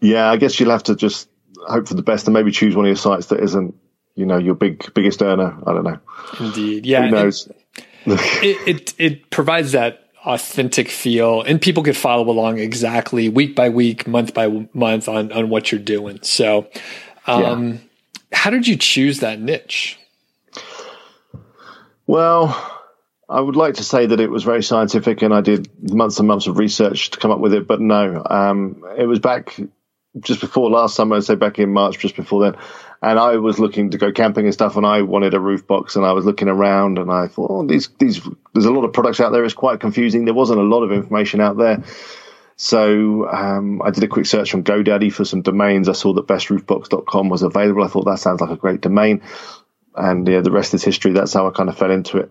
Yeah, 0.00 0.30
I 0.30 0.36
guess 0.36 0.60
you'll 0.60 0.72
have 0.72 0.82
to 0.84 0.94
just 0.94 1.30
hope 1.66 1.88
for 1.88 1.94
the 1.94 2.02
best 2.02 2.26
and 2.26 2.34
maybe 2.34 2.50
choose 2.50 2.76
one 2.76 2.84
of 2.84 2.88
your 2.88 2.96
sites 2.96 3.28
that 3.28 3.40
isn't 3.40 3.74
you 4.14 4.26
know 4.26 4.36
your 4.36 4.54
big 4.54 4.92
biggest 4.92 5.22
earner. 5.22 5.56
I 5.66 5.72
don't 5.72 5.84
know. 5.84 5.98
Indeed. 6.40 6.84
Yeah. 6.84 7.06
Who 7.06 7.10
knows? 7.10 7.50
It, 8.06 8.68
it, 8.68 8.94
it 8.98 9.30
provides 9.30 9.72
that 9.72 10.03
authentic 10.24 10.88
feel 10.88 11.42
and 11.42 11.60
people 11.60 11.82
can 11.82 11.94
follow 11.94 12.28
along 12.30 12.58
exactly 12.58 13.28
week 13.28 13.54
by 13.54 13.68
week, 13.68 14.06
month 14.06 14.32
by 14.34 14.68
month 14.72 15.08
on, 15.08 15.30
on 15.32 15.48
what 15.48 15.70
you're 15.70 15.80
doing. 15.80 16.18
So, 16.22 16.68
um, 17.26 17.80
how 18.32 18.50
did 18.50 18.66
you 18.66 18.76
choose 18.76 19.20
that 19.20 19.40
niche? 19.40 19.98
Well, 22.06 22.70
I 23.28 23.40
would 23.40 23.56
like 23.56 23.74
to 23.74 23.84
say 23.84 24.06
that 24.06 24.20
it 24.20 24.30
was 24.30 24.44
very 24.44 24.62
scientific 24.62 25.22
and 25.22 25.32
I 25.32 25.40
did 25.40 25.92
months 25.92 26.18
and 26.18 26.28
months 26.28 26.46
of 26.46 26.58
research 26.58 27.10
to 27.10 27.18
come 27.18 27.30
up 27.30 27.40
with 27.40 27.54
it, 27.54 27.66
but 27.66 27.80
no. 27.80 28.22
Um, 28.28 28.84
it 28.98 29.06
was 29.06 29.18
back 29.18 29.58
just 30.20 30.40
before 30.40 30.70
last 30.70 30.94
summer, 30.94 31.20
say 31.20 31.34
back 31.34 31.58
in 31.58 31.72
March, 31.72 31.98
just 31.98 32.16
before 32.16 32.42
then. 32.42 32.60
And 33.04 33.18
I 33.18 33.36
was 33.36 33.58
looking 33.58 33.90
to 33.90 33.98
go 33.98 34.12
camping 34.12 34.46
and 34.46 34.54
stuff, 34.54 34.76
and 34.76 34.86
I 34.86 35.02
wanted 35.02 35.34
a 35.34 35.40
roof 35.40 35.66
box, 35.66 35.94
and 35.94 36.06
I 36.06 36.12
was 36.12 36.24
looking 36.24 36.48
around, 36.48 36.98
and 36.98 37.10
I 37.10 37.28
thought, 37.28 37.50
oh, 37.50 37.66
these, 37.66 37.88
these, 37.98 38.26
there's 38.54 38.64
a 38.64 38.72
lot 38.72 38.84
of 38.84 38.94
products 38.94 39.20
out 39.20 39.30
there. 39.30 39.44
It's 39.44 39.52
quite 39.52 39.78
confusing. 39.78 40.24
There 40.24 40.32
wasn't 40.32 40.60
a 40.60 40.64
lot 40.64 40.82
of 40.82 40.90
information 40.90 41.42
out 41.42 41.58
there. 41.58 41.84
So 42.56 43.28
um, 43.28 43.82
I 43.82 43.90
did 43.90 44.04
a 44.04 44.08
quick 44.08 44.26
search 44.26 44.54
on 44.54 44.64
GoDaddy 44.64 45.12
for 45.12 45.24
some 45.24 45.42
domains. 45.42 45.88
I 45.88 45.92
saw 45.92 46.14
that 46.14 46.26
bestroofbox.com 46.26 47.28
was 47.28 47.42
available. 47.42 47.84
I 47.84 47.88
thought 47.88 48.06
that 48.06 48.20
sounds 48.20 48.40
like 48.40 48.50
a 48.50 48.56
great 48.56 48.80
domain. 48.80 49.22
And 49.96 50.26
yeah, 50.26 50.40
the 50.40 50.50
rest 50.50 50.74
is 50.74 50.82
history. 50.82 51.12
That's 51.12 51.32
how 51.32 51.46
I 51.46 51.50
kind 51.50 51.68
of 51.68 51.78
fell 51.78 51.90
into 51.90 52.18
it. 52.18 52.30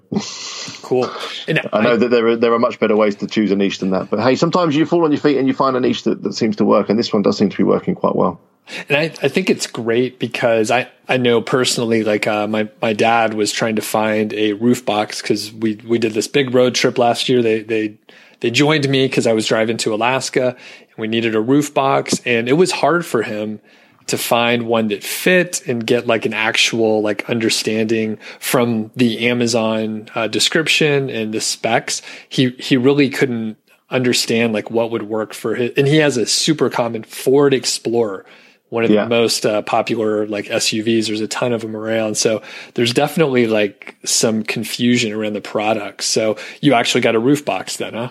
Cool. 0.82 1.10
I 1.74 1.82
know 1.82 1.96
that 1.96 2.10
there 2.10 2.28
are 2.28 2.36
there 2.36 2.54
are 2.54 2.60
much 2.60 2.80
better 2.80 2.96
ways 2.96 3.16
to 3.18 3.28
choose 3.28 3.52
a 3.52 3.56
niche 3.56 3.80
than 3.80 3.92
that. 3.92 4.10
But 4.10 4.20
hey, 4.20 4.36
sometimes 4.36 4.76
you 4.76 4.86
fall 4.86 5.06
on 5.06 5.12
your 5.12 5.22
feet 5.22 5.38
and 5.38 5.48
you 5.48 5.54
find 5.54 5.78
a 5.78 5.80
niche 5.80 6.04
that, 6.04 6.22
that 6.24 6.34
seems 6.34 6.58
to 6.58 6.66
work, 6.66 6.90
and 6.90 7.00
this 7.00 7.14
one 7.14 7.22
does 7.22 7.38
seem 7.38 7.50
to 7.50 7.58
be 7.58 7.64
working 7.64 7.96
quite 7.96 8.16
well. 8.16 8.42
And 8.90 8.98
I, 8.98 9.04
I 9.04 9.28
think 9.28 9.50
it's 9.50 9.68
great 9.68 10.20
because 10.20 10.72
I, 10.72 10.90
I 11.08 11.18
know 11.18 11.42
personally, 11.42 12.04
like 12.04 12.28
uh, 12.28 12.48
my, 12.48 12.70
my 12.82 12.94
dad 12.94 13.34
was 13.34 13.52
trying 13.52 13.76
to 13.76 13.82
find 13.82 14.34
a 14.34 14.54
roof 14.54 14.86
box 14.86 15.22
because 15.22 15.52
we, 15.52 15.76
we 15.86 16.00
did 16.00 16.14
this 16.14 16.28
big 16.28 16.54
road 16.54 16.74
trip 16.74 16.98
last 16.98 17.28
year. 17.28 17.42
They, 17.42 17.62
they, 17.62 17.98
they 18.40 18.52
joined 18.52 18.88
me 18.88 19.06
because 19.06 19.28
I 19.28 19.34
was 19.34 19.48
driving 19.48 19.78
to 19.78 19.94
Alaska 19.94 20.56
and 20.56 20.98
we 20.98 21.08
needed 21.08 21.36
a 21.36 21.42
roof 21.42 21.74
box 21.74 22.22
and 22.26 22.48
it 22.48 22.54
was 22.54 22.72
hard 22.72 23.06
for 23.06 23.24
him 23.24 23.60
to 24.08 24.18
find 24.18 24.68
one 24.68 24.88
that 24.90 25.04
fit 25.04 25.62
and 25.68 25.86
get 25.86 26.08
like 26.08 26.26
an 26.26 26.34
actual 26.34 27.02
like 27.02 27.30
understanding 27.30 28.18
from 28.40 28.92
the 28.96 29.28
Amazon 29.30 30.10
uh, 30.16 30.28
description 30.28 31.10
and 31.10 31.34
the 31.34 31.42
specs. 31.42 32.02
He, 32.30 32.50
he 32.60 32.78
really 32.78 33.10
couldn't 33.10 33.58
understand 33.90 34.54
like 34.54 34.72
what 34.72 34.92
would 34.92 35.04
work 35.04 35.34
for 35.34 35.56
his, 35.56 35.72
and 35.78 35.88
he 35.88 35.98
has 35.98 36.18
a 36.18 36.26
super 36.26 36.70
common 36.70 37.04
Ford 37.04 37.54
Explorer 37.54 38.26
one 38.70 38.84
of 38.84 38.90
Yeah. 38.90 39.04
the 39.04 39.10
most 39.10 39.46
uh, 39.46 39.62
popular 39.62 40.26
like 40.26 40.46
SUVs. 40.46 41.06
There's 41.06 41.22
a 41.22 41.28
ton 41.28 41.54
of 41.54 41.62
them 41.62 41.76
around. 41.76 42.16
So 42.18 42.42
there's 42.74 42.92
definitely 42.92 43.46
like 43.46 43.96
some 44.04 44.42
confusion 44.42 45.12
around 45.14 45.34
the 45.34 45.42
products. 45.42 46.08
So 46.08 46.38
you 46.60 46.74
actually 46.74 47.02
got 47.02 47.14
a 47.14 47.20
roof 47.20 47.46
box 47.46 47.78
then, 47.78 47.94
huh? 47.94 48.10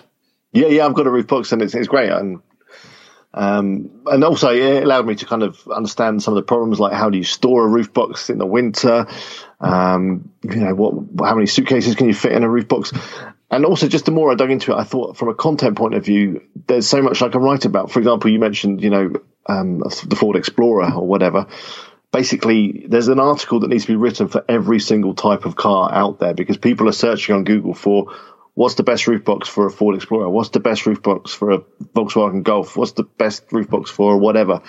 Yeah, 0.53 0.67
yeah, 0.67 0.85
I've 0.85 0.93
got 0.93 1.05
a 1.05 1.09
roof 1.11 1.27
box 1.27 1.51
and 1.51 1.61
it's, 1.61 1.75
it's 1.75 1.89
great. 1.89 2.09
And 2.09 2.39
um, 3.33 3.89
and 4.05 4.23
also 4.23 4.49
it 4.49 4.83
allowed 4.83 5.07
me 5.07 5.15
to 5.15 5.25
kind 5.25 5.41
of 5.41 5.67
understand 5.67 6.21
some 6.21 6.33
of 6.33 6.35
the 6.35 6.45
problems, 6.45 6.79
like 6.79 6.93
how 6.93 7.09
do 7.09 7.17
you 7.17 7.23
store 7.23 7.65
a 7.65 7.67
roof 7.67 7.91
box 7.91 8.29
in 8.29 8.37
the 8.37 8.45
winter? 8.45 9.07
Um, 9.59 10.31
you 10.43 10.57
know, 10.57 10.75
what 10.75 11.27
how 11.27 11.35
many 11.35 11.47
suitcases 11.47 11.95
can 11.95 12.07
you 12.07 12.13
fit 12.13 12.33
in 12.33 12.43
a 12.43 12.49
roof 12.49 12.67
box? 12.67 12.93
And 13.49 13.65
also, 13.65 13.87
just 13.87 14.05
the 14.05 14.11
more 14.11 14.31
I 14.31 14.35
dug 14.35 14.51
into 14.51 14.71
it, 14.71 14.75
I 14.75 14.83
thought 14.83 15.17
from 15.17 15.29
a 15.29 15.33
content 15.33 15.77
point 15.77 15.93
of 15.93 16.05
view, 16.05 16.41
there's 16.67 16.87
so 16.87 17.01
much 17.01 17.21
I 17.21 17.29
can 17.29 17.41
write 17.41 17.65
about. 17.65 17.91
For 17.91 17.99
example, 17.99 18.29
you 18.31 18.39
mentioned, 18.39 18.81
you 18.83 18.89
know, 18.89 19.13
um, 19.47 19.79
the 19.79 20.15
Ford 20.15 20.35
Explorer 20.35 20.91
or 20.93 21.05
whatever. 21.05 21.47
Basically, 22.11 22.85
there's 22.87 23.07
an 23.07 23.19
article 23.19 23.59
that 23.61 23.69
needs 23.69 23.85
to 23.85 23.91
be 23.91 23.95
written 23.95 24.27
for 24.27 24.45
every 24.47 24.79
single 24.79 25.15
type 25.15 25.45
of 25.45 25.55
car 25.55 25.91
out 25.91 26.19
there 26.19 26.33
because 26.33 26.57
people 26.57 26.87
are 26.87 26.93
searching 26.93 27.35
on 27.35 27.43
Google 27.43 27.73
for 27.73 28.13
what's 28.55 28.75
the 28.75 28.83
best 28.83 29.07
roof 29.07 29.23
box 29.23 29.47
for 29.47 29.65
a 29.65 29.71
Ford 29.71 29.95
Explorer? 29.95 30.29
What's 30.29 30.49
the 30.49 30.59
best 30.59 30.85
roof 30.85 31.01
box 31.01 31.33
for 31.33 31.51
a 31.51 31.59
Volkswagen 31.95 32.43
Golf? 32.43 32.77
What's 32.77 32.91
the 32.91 33.03
best 33.03 33.51
roof 33.51 33.69
box 33.69 33.89
for 33.89 34.17
whatever? 34.17 34.61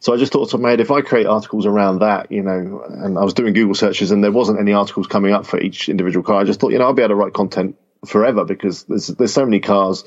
So 0.00 0.12
I 0.12 0.16
just 0.16 0.32
thought 0.32 0.50
to 0.50 0.58
my 0.58 0.70
head, 0.70 0.80
if 0.80 0.90
I 0.90 1.00
create 1.02 1.26
articles 1.26 1.66
around 1.66 2.00
that, 2.00 2.32
you 2.32 2.42
know, 2.42 2.82
and 2.88 3.18
I 3.18 3.24
was 3.24 3.34
doing 3.34 3.52
Google 3.52 3.74
searches 3.74 4.10
and 4.10 4.22
there 4.22 4.32
wasn't 4.32 4.60
any 4.60 4.72
articles 4.72 5.06
coming 5.06 5.32
up 5.32 5.46
for 5.46 5.60
each 5.60 5.88
individual 5.88 6.24
car, 6.24 6.40
I 6.40 6.44
just 6.44 6.60
thought, 6.60 6.72
you 6.72 6.78
know, 6.78 6.86
I'll 6.86 6.94
be 6.94 7.02
able 7.02 7.10
to 7.10 7.14
write 7.16 7.32
content 7.32 7.76
forever 8.06 8.44
because 8.44 8.84
there's 8.84 9.08
there's 9.08 9.32
so 9.32 9.44
many 9.44 9.60
cars. 9.60 10.04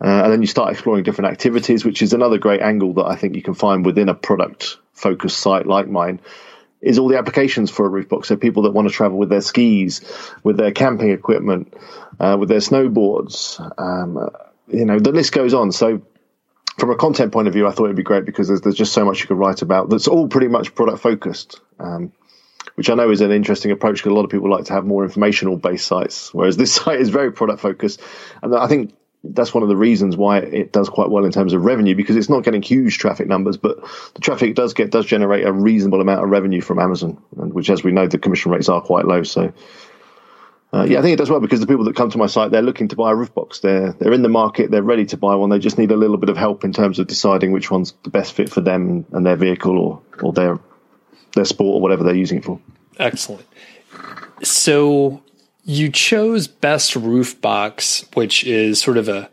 Uh, 0.00 0.24
and 0.24 0.32
then 0.32 0.40
you 0.42 0.48
start 0.48 0.72
exploring 0.72 1.04
different 1.04 1.30
activities, 1.30 1.84
which 1.84 2.02
is 2.02 2.12
another 2.12 2.36
great 2.36 2.60
angle 2.60 2.94
that 2.94 3.06
I 3.06 3.14
think 3.14 3.36
you 3.36 3.42
can 3.42 3.54
find 3.54 3.86
within 3.86 4.08
a 4.08 4.14
product 4.14 4.78
focused 4.92 5.38
site 5.38 5.66
like 5.66 5.88
mine 5.88 6.20
is 6.84 6.98
all 6.98 7.08
the 7.08 7.18
applications 7.18 7.70
for 7.70 7.86
a 7.86 7.88
roof 7.88 8.08
box. 8.08 8.28
So 8.28 8.36
people 8.36 8.64
that 8.64 8.72
want 8.72 8.88
to 8.88 8.94
travel 8.94 9.18
with 9.18 9.30
their 9.30 9.40
skis, 9.40 10.02
with 10.42 10.56
their 10.56 10.70
camping 10.70 11.10
equipment, 11.10 11.74
uh, 12.20 12.36
with 12.38 12.48
their 12.48 12.58
snowboards, 12.58 13.58
um, 13.80 14.18
uh, 14.18 14.28
you 14.68 14.84
know, 14.84 14.98
the 14.98 15.12
list 15.12 15.32
goes 15.32 15.54
on. 15.54 15.72
So 15.72 16.02
from 16.78 16.90
a 16.90 16.96
content 16.96 17.32
point 17.32 17.48
of 17.48 17.54
view, 17.54 17.66
I 17.66 17.72
thought 17.72 17.84
it'd 17.84 17.96
be 17.96 18.02
great 18.02 18.26
because 18.26 18.48
there's, 18.48 18.60
there's 18.60 18.76
just 18.76 18.92
so 18.92 19.04
much 19.04 19.20
you 19.20 19.26
could 19.26 19.38
write 19.38 19.62
about 19.62 19.88
that's 19.88 20.08
all 20.08 20.28
pretty 20.28 20.48
much 20.48 20.74
product 20.74 21.00
focused. 21.00 21.60
Um, 21.78 22.12
which 22.76 22.90
I 22.90 22.94
know 22.94 23.10
is 23.10 23.20
an 23.20 23.30
interesting 23.30 23.70
approach 23.70 23.98
because 23.98 24.10
a 24.10 24.14
lot 24.14 24.24
of 24.24 24.30
people 24.30 24.50
like 24.50 24.64
to 24.64 24.72
have 24.72 24.84
more 24.84 25.04
informational 25.04 25.56
based 25.56 25.86
sites, 25.86 26.34
whereas 26.34 26.56
this 26.56 26.72
site 26.74 27.00
is 27.00 27.08
very 27.08 27.32
product 27.32 27.60
focused. 27.60 28.00
And 28.42 28.54
I 28.54 28.66
think 28.66 28.94
that's 29.24 29.54
one 29.54 29.62
of 29.62 29.68
the 29.68 29.76
reasons 29.76 30.16
why 30.16 30.38
it 30.38 30.72
does 30.72 30.88
quite 30.88 31.08
well 31.08 31.24
in 31.24 31.32
terms 31.32 31.54
of 31.54 31.64
revenue 31.64 31.94
because 31.94 32.16
it's 32.16 32.28
not 32.28 32.44
getting 32.44 32.60
huge 32.60 32.98
traffic 32.98 33.26
numbers, 33.26 33.56
but 33.56 33.82
the 34.14 34.20
traffic 34.20 34.54
does 34.54 34.74
get 34.74 34.90
does 34.90 35.06
generate 35.06 35.46
a 35.46 35.52
reasonable 35.52 36.00
amount 36.00 36.22
of 36.22 36.28
revenue 36.28 36.60
from 36.60 36.78
Amazon, 36.78 37.22
and 37.38 37.52
which, 37.54 37.70
as 37.70 37.82
we 37.82 37.90
know, 37.90 38.06
the 38.06 38.18
commission 38.18 38.52
rates 38.52 38.68
are 38.68 38.82
quite 38.82 39.06
low. 39.06 39.22
So, 39.22 39.52
uh, 40.74 40.84
yeah, 40.84 40.98
I 40.98 41.02
think 41.02 41.14
it 41.14 41.16
does 41.16 41.30
well 41.30 41.40
because 41.40 41.60
the 41.60 41.66
people 41.66 41.84
that 41.84 41.96
come 41.96 42.10
to 42.10 42.18
my 42.18 42.26
site 42.26 42.50
they're 42.50 42.62
looking 42.62 42.88
to 42.88 42.96
buy 42.96 43.12
a 43.12 43.14
roof 43.14 43.34
box. 43.34 43.60
They're 43.60 43.92
they're 43.92 44.12
in 44.12 44.22
the 44.22 44.28
market, 44.28 44.70
they're 44.70 44.82
ready 44.82 45.06
to 45.06 45.16
buy 45.16 45.34
one. 45.36 45.48
They 45.48 45.58
just 45.58 45.78
need 45.78 45.90
a 45.90 45.96
little 45.96 46.18
bit 46.18 46.28
of 46.28 46.36
help 46.36 46.62
in 46.62 46.72
terms 46.72 46.98
of 46.98 47.06
deciding 47.06 47.52
which 47.52 47.70
one's 47.70 47.94
the 48.02 48.10
best 48.10 48.34
fit 48.34 48.50
for 48.50 48.60
them 48.60 49.06
and 49.12 49.24
their 49.24 49.36
vehicle 49.36 49.78
or 49.78 50.02
or 50.22 50.32
their 50.34 50.58
their 51.34 51.46
sport 51.46 51.76
or 51.76 51.80
whatever 51.80 52.04
they're 52.04 52.14
using 52.14 52.38
it 52.38 52.44
for. 52.44 52.60
Excellent. 52.98 53.46
So 54.42 55.22
you 55.64 55.90
chose 55.90 56.46
best 56.46 56.94
roof 56.94 57.40
box, 57.40 58.04
which 58.14 58.44
is 58.44 58.80
sort 58.80 58.98
of 58.98 59.08
a 59.08 59.30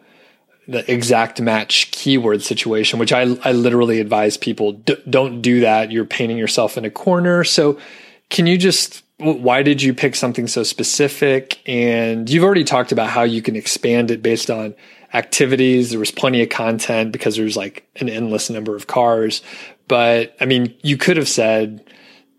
the 0.68 0.90
exact 0.90 1.42
match 1.42 1.92
keyword 1.92 2.42
situation, 2.42 3.00
which 3.00 3.12
I, 3.12 3.22
I 3.44 3.52
literally 3.52 4.00
advise 4.00 4.38
people 4.38 4.74
d- 4.74 4.96
don't 5.10 5.42
do 5.42 5.62
that. 5.62 5.92
You're 5.92 6.06
painting 6.06 6.38
yourself 6.38 6.78
in 6.78 6.86
a 6.86 6.90
corner. 6.90 7.44
So 7.44 7.80
can 8.30 8.48
you 8.48 8.58
just, 8.58 9.04
why 9.18 9.64
did 9.64 9.82
you 9.82 9.94
pick 9.94 10.16
something 10.16 10.48
so 10.48 10.64
specific? 10.64 11.62
And 11.68 12.30
you've 12.30 12.44
already 12.44 12.64
talked 12.64 12.92
about 12.92 13.10
how 13.10 13.24
you 13.24 13.42
can 13.42 13.56
expand 13.56 14.12
it 14.12 14.22
based 14.22 14.50
on 14.50 14.76
activities. 15.14 15.90
There 15.90 16.00
was 16.00 16.12
plenty 16.12 16.42
of 16.42 16.50
content 16.50 17.12
because 17.12 17.36
there's 17.36 17.58
like 17.58 17.86
an 17.98 18.08
endless 18.08 18.50
number 18.50 18.76
of 18.76 18.88
cars. 18.88 19.42
But 19.88 20.38
I 20.40 20.46
mean, 20.46 20.74
you 20.84 20.96
could 20.96 21.18
have 21.18 21.28
said, 21.28 21.84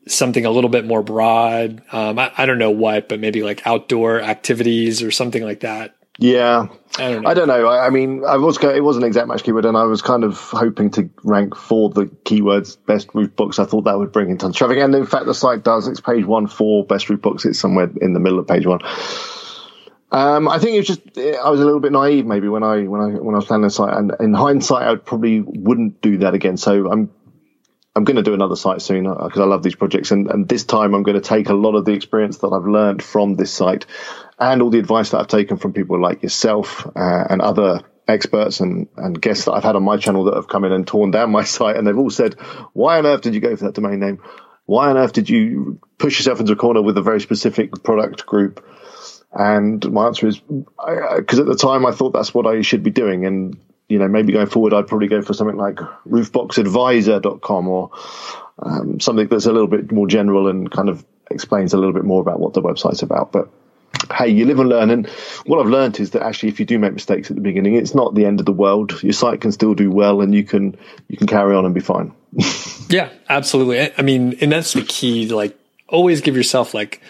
something 0.07 0.45
a 0.45 0.51
little 0.51 0.71
bit 0.71 0.85
more 0.85 1.03
broad. 1.03 1.83
Um, 1.93 2.19
I, 2.19 2.33
I, 2.37 2.47
don't 2.47 2.59
know 2.59 2.71
what, 2.71 3.09
but 3.09 3.21
maybe 3.21 3.43
like 3.43 3.67
outdoor 3.67 4.21
activities 4.21 5.03
or 5.03 5.11
something 5.11 5.43
like 5.43 5.61
that. 5.61 5.97
Yeah, 6.19 6.69
I 6.99 7.11
don't 7.11 7.23
know. 7.23 7.31
I 7.31 7.35
don't 7.35 7.49
know. 7.49 7.67
I, 7.67 7.87
I 7.87 7.91
mean, 7.91 8.23
I 8.25 8.37
was 8.37 8.63
it 8.63 8.85
was 8.85 8.99
an 8.99 9.03
exact 9.03 9.29
match 9.29 9.43
keyword, 9.43 9.65
and 9.65 9.77
I 9.77 9.85
was 9.85 10.03
kind 10.03 10.25
of 10.25 10.37
hoping 10.37 10.91
to 10.93 11.09
rank 11.25 11.57
for 11.57 11.89
the 11.89 12.05
keywords 12.25 12.77
best 12.87 13.09
roof 13.15 13.35
books. 13.35 13.59
I 13.59 13.65
thought 13.65 13.85
that 13.85 13.99
would 13.99 14.13
bring 14.13 14.29
in 14.31 14.37
tons 14.37 14.55
of 14.55 14.59
traffic, 14.59 14.79
and 14.79 14.95
in 14.95 15.07
fact, 15.07 15.25
the 15.25 15.35
site 15.35 15.65
does. 15.65 15.89
It's 15.89 16.01
page 16.01 16.27
one 16.27 16.49
for 16.49 16.85
best 16.85 17.09
roof 17.09 17.23
books. 17.23 17.47
It's 17.47 17.59
somewhere 17.59 17.91
in 18.01 18.13
the 18.13 18.21
middle 18.21 18.39
of 18.39 18.47
page 18.47 18.67
one. 18.67 18.81
Um, 20.13 20.47
I 20.47 20.59
think 20.59 20.75
it 20.75 20.81
was 20.81 20.87
just 20.87 21.01
I 21.19 21.49
was 21.49 21.61
a 21.61 21.65
little 21.65 21.81
bit 21.81 21.91
naive 21.91 22.27
maybe 22.27 22.47
when 22.47 22.63
I 22.63 22.83
when 22.83 23.01
I 23.01 23.09
when 23.19 23.35
I 23.35 23.39
was 23.39 23.47
planning 23.47 23.65
the 23.65 23.71
site, 23.71 23.97
and 23.97 24.13
in 24.21 24.35
hindsight, 24.35 24.87
I 24.87 24.97
probably 24.97 25.41
wouldn't 25.41 26.03
do 26.03 26.19
that 26.19 26.35
again. 26.35 26.59
So 26.59 26.93
I'm 26.93 27.11
I'm 27.95 28.05
going 28.05 28.17
to 28.17 28.23
do 28.23 28.33
another 28.33 28.57
site 28.57 28.81
soon 28.81 29.05
because 29.05 29.39
I 29.39 29.45
love 29.45 29.63
these 29.63 29.75
projects, 29.75 30.11
and, 30.13 30.29
and 30.29 30.49
this 30.49 30.65
time 30.65 30.95
I'm 30.95 31.03
going 31.03 31.21
to 31.21 31.29
take 31.29 31.51
a 31.51 31.55
lot 31.55 31.75
of 31.75 31.85
the 31.85 31.93
experience 31.93 32.39
that 32.39 32.49
I've 32.49 32.67
learned 32.67 33.03
from 33.03 33.37
this 33.37 33.53
site, 33.53 33.85
and 34.39 34.63
all 34.63 34.71
the 34.71 34.79
advice 34.79 35.11
that 35.11 35.19
I've 35.19 35.27
taken 35.27 35.59
from 35.59 35.75
people 35.75 36.01
like 36.01 36.23
yourself 36.23 36.87
uh, 36.87 37.25
and 37.29 37.43
other 37.43 37.83
experts 38.09 38.61
and, 38.61 38.89
and 38.97 39.21
guests 39.21 39.45
that 39.45 39.53
I've 39.53 39.63
had 39.63 39.77
on 39.77 39.83
my 39.83 39.99
channel 39.99 40.25
that 40.25 40.35
have 40.35 40.49
come 40.49 40.65
in 40.65 40.73
and 40.73 40.87
torn 40.87 41.11
down 41.11 41.31
my 41.31 41.45
site, 41.59 41.77
and 41.77 41.87
they've 41.87 41.99
all 41.99 42.11
said, 42.11 42.35
"Why 42.73 42.99
on 42.99 43.07
earth 43.07 43.21
did 43.21 43.35
you 43.35 43.41
go 43.41 43.55
for 43.57 43.65
that 43.65 43.75
domain 43.75 44.01
name? 44.01 44.23
Why 44.65 44.89
on 44.89 44.97
earth 44.97 45.13
did 45.13 45.29
you 45.29 45.79
push 45.99 46.19
yourself 46.19 46.41
into 46.41 46.53
a 46.53 46.57
corner 46.57 46.81
with 46.81 46.97
a 46.97 47.03
very 47.03 47.21
specific 47.21 47.83
product 47.83 48.25
group?" 48.25 48.65
And 49.35 49.91
my 49.93 50.07
answer 50.07 50.29
is 50.29 50.39
because 50.39 51.39
at 51.39 51.47
the 51.47 51.57
time 51.57 51.87
I 51.87 51.93
thought 51.93 52.13
that's 52.13 52.35
what 52.35 52.47
I 52.47 52.63
should 52.63 52.83
be 52.83 52.91
doing. 52.91 53.27
And, 53.27 53.59
you 53.93 53.99
know, 53.99 54.09
maybe 54.09 54.33
going 54.33 54.47
forward, 54.47 54.73
I'd 54.73 54.87
probably 54.87 55.09
go 55.09 55.21
for 55.21 55.35
something 55.35 55.59
like 55.59 55.77
roofboxadvisor.com 56.09 57.69
or 57.69 57.91
um, 58.59 59.01
something 59.01 59.29
that's 59.29 59.45
a 59.45 59.53
little 59.53 59.67
bit 59.67 59.93
more 59.93 60.07
general 60.07 60.49
and 60.49 60.71
kind 60.71 60.89
of 60.89 61.05
explains 61.31 61.75
a 61.75 61.77
little 61.77 61.93
bit 61.93 62.05
more 62.05 62.23
about 62.23 62.41
what 62.41 62.55
the 62.55 62.63
website's 62.63 63.03
about. 63.03 63.33
But 63.33 63.51
hey, 64.17 64.29
you 64.29 64.47
live 64.47 64.61
and 64.61 64.71
learn. 64.71 64.89
And 64.89 65.07
what 65.45 65.61
I've 65.61 65.71
learned 65.71 66.01
is 66.01 66.13
that 66.13 66.23
actually, 66.23 66.49
if 66.49 66.59
you 66.59 66.65
do 66.65 66.79
make 66.79 66.95
mistakes 66.95 67.31
at 67.31 67.37
the 67.37 67.43
beginning, 67.43 67.75
it's 67.75 67.95
not 67.95 68.15
the 68.15 68.25
end 68.25 68.41
of 68.41 68.47
the 68.47 68.53
world. 68.53 69.03
Your 69.03 69.13
site 69.13 69.43
can 69.43 69.53
still 69.53 69.75
do 69.75 69.91
well, 69.91 70.23
and 70.23 70.35
you 70.35 70.43
can 70.43 70.75
you 71.09 71.19
can 71.19 71.27
carry 71.27 71.55
on 71.55 71.67
and 71.67 71.75
be 71.75 71.81
fine. 71.81 72.15
yeah, 72.89 73.11
absolutely. 73.29 73.93
I 73.99 74.01
mean, 74.01 74.39
and 74.41 74.51
that's 74.51 74.73
the 74.73 74.83
key. 74.83 75.29
Like, 75.29 75.55
always 75.87 76.23
give 76.23 76.35
yourself 76.35 76.73
like 76.73 77.03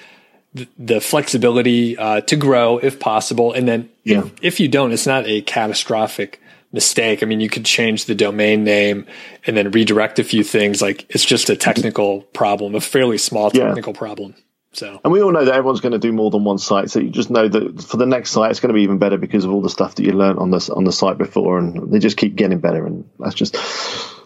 the, 0.76 1.00
flexibility 1.00 1.96
uh, 1.96 2.22
to 2.22 2.34
grow 2.34 2.78
if 2.78 2.98
possible. 2.98 3.52
And 3.52 3.68
then 3.68 3.88
yeah. 4.02 4.18
if, 4.18 4.32
if 4.42 4.60
you 4.60 4.66
don't, 4.66 4.90
it's 4.90 5.06
not 5.06 5.26
a 5.28 5.42
catastrophic 5.42 6.41
mistake. 6.72 7.22
I 7.22 7.26
mean, 7.26 7.40
you 7.40 7.48
could 7.48 7.64
change 7.64 8.06
the 8.06 8.14
domain 8.14 8.64
name 8.64 9.06
and 9.46 9.56
then 9.56 9.70
redirect 9.70 10.18
a 10.18 10.24
few 10.24 10.42
things. 10.42 10.80
Like 10.80 11.06
it's 11.10 11.24
just 11.24 11.50
a 11.50 11.56
technical 11.56 12.22
problem, 12.22 12.74
a 12.74 12.80
fairly 12.80 13.18
small 13.18 13.50
technical 13.50 13.92
yeah. 13.92 13.98
problem. 13.98 14.34
So, 14.74 15.00
and 15.04 15.12
we 15.12 15.20
all 15.20 15.32
know 15.32 15.44
that 15.44 15.54
everyone's 15.54 15.82
going 15.82 15.92
to 15.92 15.98
do 15.98 16.12
more 16.12 16.30
than 16.30 16.44
one 16.44 16.56
site. 16.56 16.90
So 16.90 16.98
you 16.98 17.10
just 17.10 17.30
know 17.30 17.46
that 17.46 17.82
for 17.82 17.98
the 17.98 18.06
next 18.06 18.30
site, 18.30 18.50
it's 18.50 18.60
going 18.60 18.70
to 18.70 18.74
be 18.74 18.82
even 18.82 18.96
better 18.96 19.18
because 19.18 19.44
of 19.44 19.52
all 19.52 19.60
the 19.60 19.68
stuff 19.68 19.96
that 19.96 20.02
you 20.02 20.12
learned 20.12 20.38
on 20.38 20.50
this 20.50 20.70
on 20.70 20.84
the 20.84 20.92
site 20.92 21.18
before, 21.18 21.58
and 21.58 21.92
they 21.92 21.98
just 21.98 22.16
keep 22.16 22.36
getting 22.36 22.58
better. 22.58 22.86
And 22.86 23.08
that's 23.18 23.34
just 23.34 23.54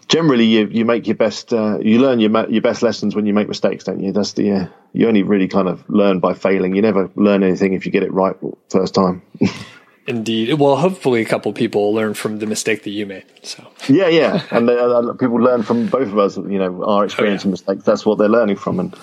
generally 0.08 0.44
you 0.44 0.68
you 0.70 0.84
make 0.84 1.06
your 1.06 1.16
best 1.16 1.52
uh, 1.52 1.78
you 1.80 1.98
learn 1.98 2.20
your 2.20 2.48
your 2.48 2.62
best 2.62 2.82
lessons 2.82 3.16
when 3.16 3.26
you 3.26 3.34
make 3.34 3.48
mistakes 3.48 3.84
don't 3.84 4.00
you 4.00 4.12
that's 4.12 4.34
the 4.34 4.52
uh, 4.52 4.66
you 4.92 5.08
only 5.08 5.22
really 5.22 5.48
kind 5.48 5.68
of 5.68 5.88
learn 5.88 6.20
by 6.20 6.32
failing 6.32 6.74
you 6.74 6.82
never 6.82 7.10
learn 7.16 7.42
anything 7.42 7.72
if 7.72 7.86
you 7.86 7.92
get 7.92 8.02
it 8.02 8.12
right 8.12 8.36
first 8.68 8.94
time 8.94 9.22
indeed 10.06 10.52
well 10.54 10.76
hopefully 10.76 11.20
a 11.20 11.24
couple 11.24 11.52
people 11.52 11.92
learn 11.92 12.14
from 12.14 12.38
the 12.38 12.46
mistake 12.46 12.82
that 12.84 12.90
you 12.90 13.06
made 13.06 13.24
so 13.42 13.66
yeah 13.88 14.08
yeah 14.08 14.42
and 14.50 14.68
uh, 14.68 15.12
people 15.14 15.36
learn 15.36 15.62
from 15.62 15.86
both 15.86 16.08
of 16.08 16.18
us 16.18 16.36
you 16.36 16.58
know 16.58 16.84
our 16.84 17.04
experience 17.04 17.42
oh, 17.42 17.44
yeah. 17.44 17.46
and 17.46 17.50
mistakes 17.52 17.84
that's 17.84 18.06
what 18.06 18.18
they're 18.18 18.28
learning 18.28 18.56
from 18.56 18.80
and 18.80 18.94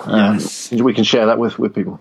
um, 0.00 0.34
yes. 0.34 0.72
we 0.72 0.92
can 0.92 1.04
share 1.04 1.26
that 1.26 1.38
with 1.38 1.58
with 1.58 1.74
people 1.74 2.00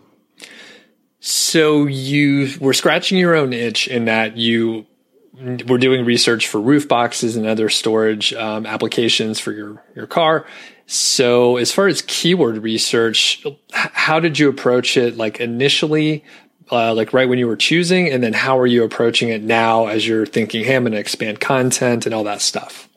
so 1.20 1.86
you 1.86 2.50
were 2.60 2.74
scratching 2.74 3.18
your 3.18 3.36
own 3.36 3.54
itch 3.54 3.88
in 3.88 4.06
that 4.06 4.38
you 4.38 4.88
we're 5.34 5.78
doing 5.78 6.06
research 6.06 6.48
for 6.48 6.60
roof 6.60 6.88
boxes 6.88 7.36
and 7.36 7.48
other 7.48 7.70
storage 7.70 8.34
um, 8.34 8.66
applications 8.66 9.40
for 9.40 9.52
your 9.52 9.84
your 9.96 10.08
car. 10.08 10.46
So, 10.88 11.58
as 11.58 11.72
far 11.72 11.88
as 11.88 12.02
keyword 12.02 12.58
research, 12.58 13.46
how 13.72 14.20
did 14.20 14.38
you 14.40 14.50
approach 14.50 14.98
it? 14.98 15.18
Like 15.18 15.40
initially, 15.40 16.26
uh, 16.72 16.94
like 16.94 17.14
right 17.14 17.28
when 17.28 17.40
you 17.40 17.48
were 17.48 17.58
choosing, 17.58 18.10
and 18.10 18.24
then 18.24 18.34
how 18.34 18.58
are 18.60 18.68
you 18.68 18.84
approaching 18.84 19.30
it 19.30 19.44
now 19.44 19.88
as 19.88 20.08
you're 20.08 20.26
thinking, 20.26 20.64
"Hey, 20.64 20.76
I'm 20.76 20.84
going 20.84 20.94
to 20.94 21.00
expand 21.00 21.40
content 21.40 22.06
and 22.06 22.16
all 22.16 22.24
that 22.26 22.42
stuff." 22.42 22.88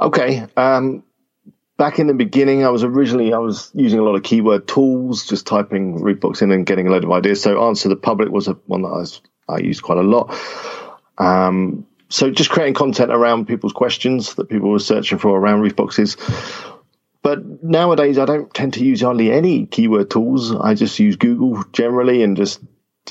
Okay. 0.00 0.46
Um, 0.56 1.02
back 1.76 1.98
in 1.98 2.06
the 2.06 2.14
beginning, 2.14 2.64
I 2.64 2.70
was 2.70 2.84
originally 2.84 3.32
I 3.32 3.38
was 3.38 3.70
using 3.74 3.98
a 3.98 4.02
lot 4.02 4.14
of 4.14 4.22
keyword 4.22 4.68
tools, 4.68 5.26
just 5.26 5.46
typing 5.46 6.02
roof 6.02 6.20
box 6.20 6.42
in 6.42 6.52
and 6.52 6.66
getting 6.66 6.86
a 6.86 6.90
load 6.90 7.04
of 7.04 7.10
ideas. 7.10 7.42
So, 7.42 7.66
answer 7.66 7.88
the 7.88 7.96
public 7.96 8.30
was 8.30 8.48
a, 8.48 8.52
one 8.66 8.82
that 8.82 8.88
I 8.88 8.98
was 8.98 9.20
I 9.48 9.58
used 9.58 9.82
quite 9.82 9.98
a 9.98 10.02
lot. 10.02 10.34
Um, 11.18 11.86
so 12.08 12.30
just 12.30 12.50
creating 12.50 12.74
content 12.74 13.10
around 13.10 13.46
people's 13.46 13.72
questions 13.72 14.34
that 14.34 14.48
people 14.48 14.70
were 14.70 14.78
searching 14.78 15.18
for 15.18 15.38
around 15.38 15.60
reef 15.60 15.74
boxes. 15.74 16.16
But 17.24 17.64
nowadays, 17.64 18.18
I 18.18 18.26
don't 18.26 18.52
tend 18.52 18.74
to 18.74 18.84
use 18.84 19.00
hardly 19.00 19.32
any 19.32 19.64
keyword 19.64 20.10
tools. 20.10 20.54
I 20.54 20.74
just 20.74 20.98
use 20.98 21.16
Google 21.16 21.64
generally 21.72 22.22
and 22.22 22.36
just 22.36 22.60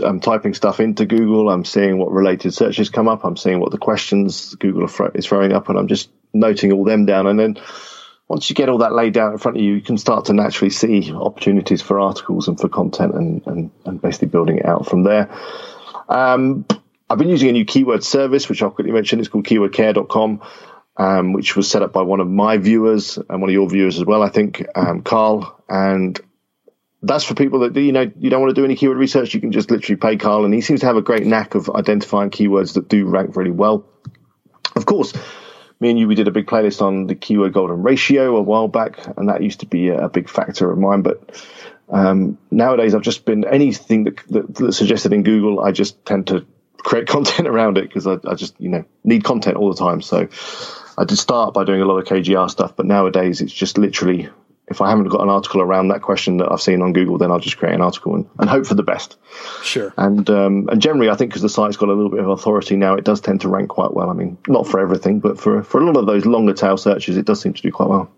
I'm 0.03 0.19
typing 0.19 0.53
stuff 0.53 0.79
into 0.79 1.07
Google. 1.07 1.49
I'm 1.49 1.65
seeing 1.65 1.97
what 1.97 2.11
related 2.11 2.53
searches 2.53 2.91
come 2.91 3.07
up. 3.07 3.25
I'm 3.25 3.35
seeing 3.35 3.59
what 3.59 3.71
the 3.71 3.79
questions 3.79 4.53
Google 4.53 4.85
is 5.15 5.25
throwing 5.25 5.51
up, 5.51 5.67
and 5.67 5.79
I'm 5.79 5.87
just 5.87 6.11
noting 6.31 6.71
all 6.71 6.83
them 6.83 7.07
down. 7.07 7.25
And 7.25 7.39
then 7.39 7.57
once 8.27 8.47
you 8.51 8.55
get 8.55 8.69
all 8.69 8.77
that 8.77 8.93
laid 8.93 9.17
out 9.17 9.31
in 9.31 9.39
front 9.39 9.57
of 9.57 9.63
you, 9.63 9.73
you 9.73 9.81
can 9.81 9.97
start 9.97 10.25
to 10.25 10.33
naturally 10.33 10.69
see 10.69 11.11
opportunities 11.11 11.81
for 11.81 11.99
articles 11.99 12.47
and 12.47 12.59
for 12.59 12.69
content, 12.69 13.15
and 13.15 13.41
and, 13.47 13.71
and 13.83 13.99
basically 13.99 14.27
building 14.27 14.59
it 14.59 14.65
out 14.67 14.85
from 14.85 15.01
there. 15.01 15.27
Um, 16.07 16.65
I've 17.09 17.17
been 17.17 17.29
using 17.29 17.49
a 17.49 17.53
new 17.53 17.65
keyword 17.65 18.03
service, 18.03 18.47
which 18.47 18.61
I'll 18.61 18.69
quickly 18.69 18.91
mention. 18.91 19.19
It's 19.19 19.29
called 19.29 19.45
keywordcare.com, 19.45 20.41
um, 20.97 21.33
which 21.33 21.55
was 21.55 21.69
set 21.69 21.81
up 21.81 21.93
by 21.93 22.01
one 22.01 22.19
of 22.19 22.29
my 22.29 22.57
viewers 22.57 23.17
and 23.17 23.41
one 23.41 23.49
of 23.49 23.53
your 23.53 23.69
viewers 23.69 23.97
as 23.97 24.05
well, 24.05 24.21
I 24.21 24.29
think, 24.29 24.65
um, 24.75 25.01
Carl. 25.01 25.63
And 25.67 26.19
that's 27.01 27.23
for 27.23 27.35
people 27.35 27.59
that, 27.59 27.75
you 27.75 27.91
know, 27.91 28.11
you 28.19 28.29
don't 28.29 28.41
want 28.41 28.55
to 28.55 28.61
do 28.61 28.65
any 28.65 28.75
keyword 28.75 28.97
research. 28.97 29.33
You 29.33 29.41
can 29.41 29.51
just 29.51 29.71
literally 29.71 29.97
pay 29.97 30.17
Carl. 30.17 30.45
And 30.45 30.53
he 30.53 30.61
seems 30.61 30.81
to 30.81 30.85
have 30.85 30.97
a 30.97 31.01
great 31.01 31.25
knack 31.25 31.55
of 31.55 31.69
identifying 31.69 32.29
keywords 32.29 32.75
that 32.75 32.87
do 32.87 33.05
rank 33.05 33.35
really 33.35 33.51
well. 33.51 33.85
Of 34.75 34.85
course, 34.85 35.13
me 35.79 35.89
and 35.89 35.99
you, 35.99 36.07
we 36.07 36.15
did 36.15 36.27
a 36.27 36.31
big 36.31 36.47
playlist 36.47 36.81
on 36.81 37.07
the 37.07 37.15
keyword 37.15 37.53
golden 37.53 37.83
ratio 37.83 38.37
a 38.37 38.41
while 38.41 38.67
back, 38.67 39.05
and 39.17 39.29
that 39.29 39.43
used 39.43 39.59
to 39.59 39.65
be 39.65 39.89
a 39.89 40.09
big 40.09 40.29
factor 40.29 40.71
of 40.71 40.77
mine. 40.77 41.01
But 41.01 41.45
um, 41.89 42.37
nowadays, 42.49 42.95
I've 42.95 43.01
just 43.01 43.25
been 43.25 43.45
anything 43.45 44.05
that, 44.05 44.17
that, 44.29 44.55
that's 44.55 44.77
suggested 44.77 45.13
in 45.13 45.23
Google, 45.23 45.59
I 45.59 45.71
just 45.71 46.03
tend 46.05 46.27
to 46.27 46.45
create 46.77 47.07
content 47.15 47.47
around 47.47 47.77
it 47.77 47.83
because 47.83 48.07
I, 48.07 48.17
I, 48.25 48.35
just 48.35 48.59
you 48.59 48.69
know 48.69 48.85
need 49.03 49.23
content 49.23 49.57
all 49.57 49.71
the 49.71 49.77
time. 49.77 50.01
So 50.01 50.27
I 50.97 51.05
did 51.05 51.17
start 51.17 51.53
by 51.53 51.63
doing 51.63 51.81
a 51.81 51.85
lot 51.85 51.97
of 51.97 52.05
KGR 52.05 52.49
stuff, 52.49 52.75
but 52.75 52.85
nowadays 52.85 53.41
it's 53.41 53.53
just 53.53 53.77
literally 53.77 54.29
if 54.67 54.81
I 54.81 54.89
haven't 54.89 55.09
got 55.09 55.21
an 55.21 55.29
article 55.29 55.61
around 55.61 55.89
that 55.89 56.01
question 56.01 56.37
that 56.37 56.51
I've 56.51 56.61
seen 56.61 56.81
on 56.81 56.93
Google, 56.93 57.17
then 57.17 57.31
I'll 57.31 57.39
just 57.39 57.57
create 57.57 57.75
an 57.75 57.81
article 57.81 58.15
and, 58.15 58.29
and 58.39 58.49
hope 58.49 58.65
for 58.65 58.75
the 58.75 58.83
best. 58.83 59.17
Sure. 59.61 59.93
And 59.97 60.29
um, 60.29 60.69
and 60.69 60.81
generally, 60.81 61.09
I 61.09 61.15
think 61.15 61.31
because 61.31 61.41
the 61.41 61.49
site's 61.49 61.77
got 61.77 61.89
a 61.89 61.93
little 61.93 62.09
bit 62.09 62.21
of 62.21 62.29
authority 62.29 62.75
now, 62.75 62.95
it 62.95 63.03
does 63.03 63.19
tend 63.19 63.41
to 63.41 63.49
rank 63.49 63.69
quite 63.69 63.93
well. 63.93 64.09
I 64.09 64.13
mean, 64.13 64.37
not 64.47 64.67
for 64.67 64.79
everything, 64.79 65.19
but 65.19 65.39
for 65.39 65.63
for 65.63 65.81
a 65.81 65.85
lot 65.85 65.97
of 65.97 66.05
those 66.05 66.25
longer 66.25 66.53
tail 66.53 66.77
searches, 66.77 67.17
it 67.17 67.25
does 67.25 67.41
seem 67.41 67.53
to 67.53 67.61
do 67.61 67.71
quite 67.71 67.89
well. 67.89 68.09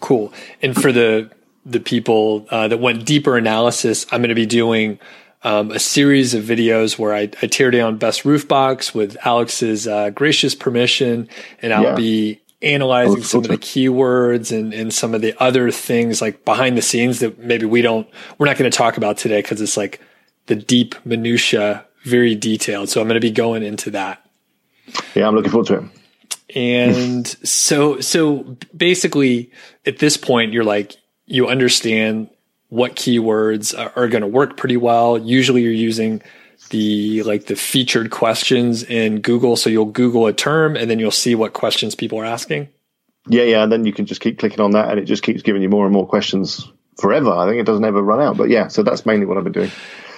Cool. 0.00 0.32
And 0.62 0.74
for 0.74 0.90
the 0.90 1.30
the 1.66 1.80
people 1.80 2.46
uh, 2.50 2.68
that 2.68 2.78
went 2.78 3.04
deeper 3.04 3.36
analysis, 3.36 4.06
I'm 4.10 4.20
going 4.20 4.28
to 4.30 4.34
be 4.34 4.46
doing 4.46 4.98
um, 5.44 5.70
a 5.70 5.78
series 5.78 6.34
of 6.34 6.42
videos 6.42 6.98
where 6.98 7.14
I, 7.14 7.30
I, 7.42 7.46
tear 7.46 7.70
down 7.70 7.98
best 7.98 8.24
roof 8.24 8.48
box 8.48 8.94
with 8.94 9.16
Alex's 9.24 9.86
uh, 9.86 10.08
gracious 10.10 10.54
permission, 10.54 11.28
and 11.60 11.72
I'll 11.72 11.82
yeah. 11.82 11.94
be 11.94 12.40
analyzing 12.62 13.22
some 13.22 13.42
of 13.42 13.48
the 13.48 13.58
keywords 13.58 14.56
and, 14.56 14.72
and 14.72 14.92
some 14.92 15.14
of 15.14 15.20
the 15.20 15.34
other 15.40 15.70
things 15.70 16.22
like 16.22 16.46
behind 16.46 16.78
the 16.78 16.82
scenes 16.82 17.20
that 17.20 17.38
maybe 17.38 17.66
we 17.66 17.82
don't 17.82 18.08
we're 18.38 18.46
not 18.46 18.56
going 18.56 18.70
to 18.70 18.76
talk 18.76 18.96
about 18.96 19.18
today 19.18 19.42
because 19.42 19.60
it's 19.60 19.76
like 19.76 20.00
the 20.46 20.54
deep 20.54 20.94
minutia, 21.04 21.84
very 22.04 22.34
detailed. 22.34 22.88
So 22.88 23.00
I'm 23.00 23.06
going 23.06 23.20
to 23.20 23.20
be 23.20 23.30
going 23.30 23.62
into 23.62 23.90
that. 23.90 24.24
Yeah, 25.14 25.28
I'm 25.28 25.34
looking 25.34 25.50
forward 25.50 25.66
to 25.68 25.90
it. 26.54 26.56
And 26.56 27.26
so 27.46 28.00
so 28.00 28.56
basically 28.74 29.52
at 29.84 29.98
this 29.98 30.16
point 30.16 30.52
you're 30.52 30.64
like 30.64 30.96
you 31.26 31.48
understand 31.48 32.30
what 32.74 32.96
keywords 32.96 33.72
are, 33.78 33.92
are 33.94 34.08
going 34.08 34.22
to 34.22 34.26
work 34.26 34.56
pretty 34.56 34.76
well. 34.76 35.16
Usually 35.16 35.62
you're 35.62 35.70
using 35.70 36.20
the 36.70 37.22
like 37.22 37.46
the 37.46 37.54
featured 37.54 38.10
questions 38.10 38.82
in 38.82 39.20
Google. 39.20 39.54
So 39.54 39.70
you'll 39.70 39.84
Google 39.84 40.26
a 40.26 40.32
term 40.32 40.74
and 40.74 40.90
then 40.90 40.98
you'll 40.98 41.12
see 41.12 41.36
what 41.36 41.52
questions 41.52 41.94
people 41.94 42.18
are 42.18 42.24
asking. 42.24 42.68
Yeah, 43.28 43.44
yeah. 43.44 43.62
And 43.62 43.70
then 43.70 43.84
you 43.84 43.92
can 43.92 44.06
just 44.06 44.20
keep 44.20 44.40
clicking 44.40 44.60
on 44.60 44.72
that 44.72 44.90
and 44.90 44.98
it 44.98 45.04
just 45.04 45.22
keeps 45.22 45.42
giving 45.42 45.62
you 45.62 45.68
more 45.68 45.84
and 45.84 45.94
more 45.94 46.06
questions 46.06 46.68
forever. 46.98 47.30
I 47.30 47.46
think 47.46 47.60
it 47.60 47.64
doesn't 47.66 47.84
ever 47.84 48.02
run 48.02 48.20
out. 48.20 48.36
But 48.36 48.50
yeah, 48.50 48.66
so 48.66 48.82
that's 48.82 49.06
mainly 49.06 49.26
what 49.26 49.38
I've 49.38 49.44
been 49.44 49.52
doing. 49.52 49.70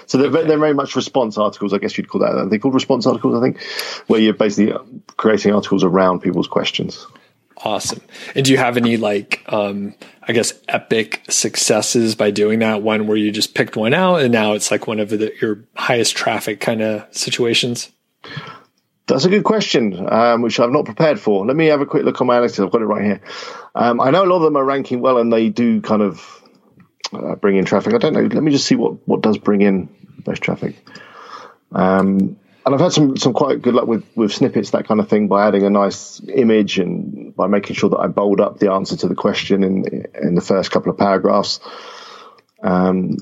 So 0.07 0.17
they're, 0.17 0.31
okay. 0.31 0.49
they're 0.49 0.59
very 0.59 0.73
much 0.73 0.97
response 0.97 1.37
articles, 1.37 1.75
I 1.75 1.79
guess 1.79 1.99
you'd 1.99 2.09
call 2.09 2.23
that. 2.23 2.49
They're 2.49 2.59
called 2.59 2.75
response 2.75 3.07
articles, 3.07 3.37
I 3.37 3.43
think, 3.43 3.63
where 4.07 4.21
you're 4.21 4.33
basically 4.33 4.73
creating 5.19 5.53
articles 5.53 5.85
around 5.85 6.21
people's 6.21 6.49
questions. 6.49 7.07
Awesome. 7.59 8.03
And 8.35 8.45
do 8.45 8.53
you 8.53 8.59
have 8.59 8.77
any 8.77 8.97
like, 8.97 9.43
um, 9.49 9.95
I 10.23 10.33
guess, 10.33 10.53
epic 10.69 11.23
successes 11.29 12.15
by 12.15 12.31
doing 12.31 12.59
that? 12.59 12.83
One 12.83 13.07
where 13.07 13.17
you 13.17 13.33
just 13.33 13.55
picked 13.55 13.77
one 13.77 13.95
out 13.95 14.21
and 14.21 14.33
now 14.33 14.53
it's 14.53 14.71
like 14.71 14.87
one 14.87 15.01
of 15.01 15.09
the, 15.09 15.33
your 15.41 15.65
highest 15.75 16.17
traffic 16.17 16.61
kind 16.61 16.83
of 16.83 17.07
situations? 17.17 17.91
That's 19.07 19.25
a 19.25 19.31
good 19.31 19.45
question, 19.45 20.07
um, 20.13 20.43
which 20.43 20.59
I've 20.59 20.71
not 20.71 20.85
prepared 20.85 21.21
for. 21.21 21.47
Let 21.47 21.57
me 21.57 21.67
have 21.67 21.81
a 21.81 21.87
quick 21.87 22.05
look 22.05 22.21
on 22.21 22.27
my 22.27 22.39
analytics. 22.39 22.65
I've 22.65 22.73
got 22.73 22.83
it 22.83 22.87
right 22.87 23.05
here. 23.05 23.21
Um, 23.75 24.01
I 24.01 24.11
know 24.11 24.25
a 24.25 24.27
lot 24.27 24.37
of 24.37 24.43
them 24.43 24.57
are 24.57 24.65
ranking 24.65 25.01
well, 25.01 25.19
and 25.19 25.33
they 25.33 25.49
do 25.49 25.81
kind 25.81 26.03
of 26.03 26.43
uh, 27.13 27.37
bring 27.37 27.57
in 27.57 27.65
traffic. 27.65 27.95
I 27.95 27.99
don't 27.99 28.15
know. 28.15 28.23
Let 28.23 28.43
me 28.43 28.51
just 28.51 28.67
see 28.67 28.75
what 28.75 29.07
what 29.07 29.21
does 29.21 29.39
bring 29.39 29.63
in 29.63 29.89
most 30.27 30.43
traffic. 30.43 30.85
Um, 31.71 32.37
and 32.67 32.75
I've 32.75 32.81
had 32.81 32.93
some 32.93 33.17
some 33.17 33.33
quite 33.33 33.63
good 33.63 33.75
luck 33.75 33.87
with 33.87 34.05
with 34.17 34.33
snippets, 34.33 34.71
that 34.71 34.89
kind 34.89 34.99
of 34.99 35.09
thing, 35.09 35.29
by 35.29 35.47
adding 35.47 35.63
a 35.63 35.71
nice 35.71 36.21
image 36.29 36.81
and 36.81 37.35
by 37.35 37.47
making 37.47 37.77
sure 37.77 37.91
that 37.91 37.99
I 37.99 38.09
bold 38.09 38.41
up 38.41 38.59
the 38.59 38.73
answer 38.73 38.97
to 38.97 39.09
the 39.09 39.15
question 39.15 39.63
in 39.63 40.07
in 40.21 40.35
the 40.35 40.41
first 40.41 40.73
couple 40.73 40.91
of 40.91 40.99
paragraphs. 40.99 41.61
Um, 42.61 43.19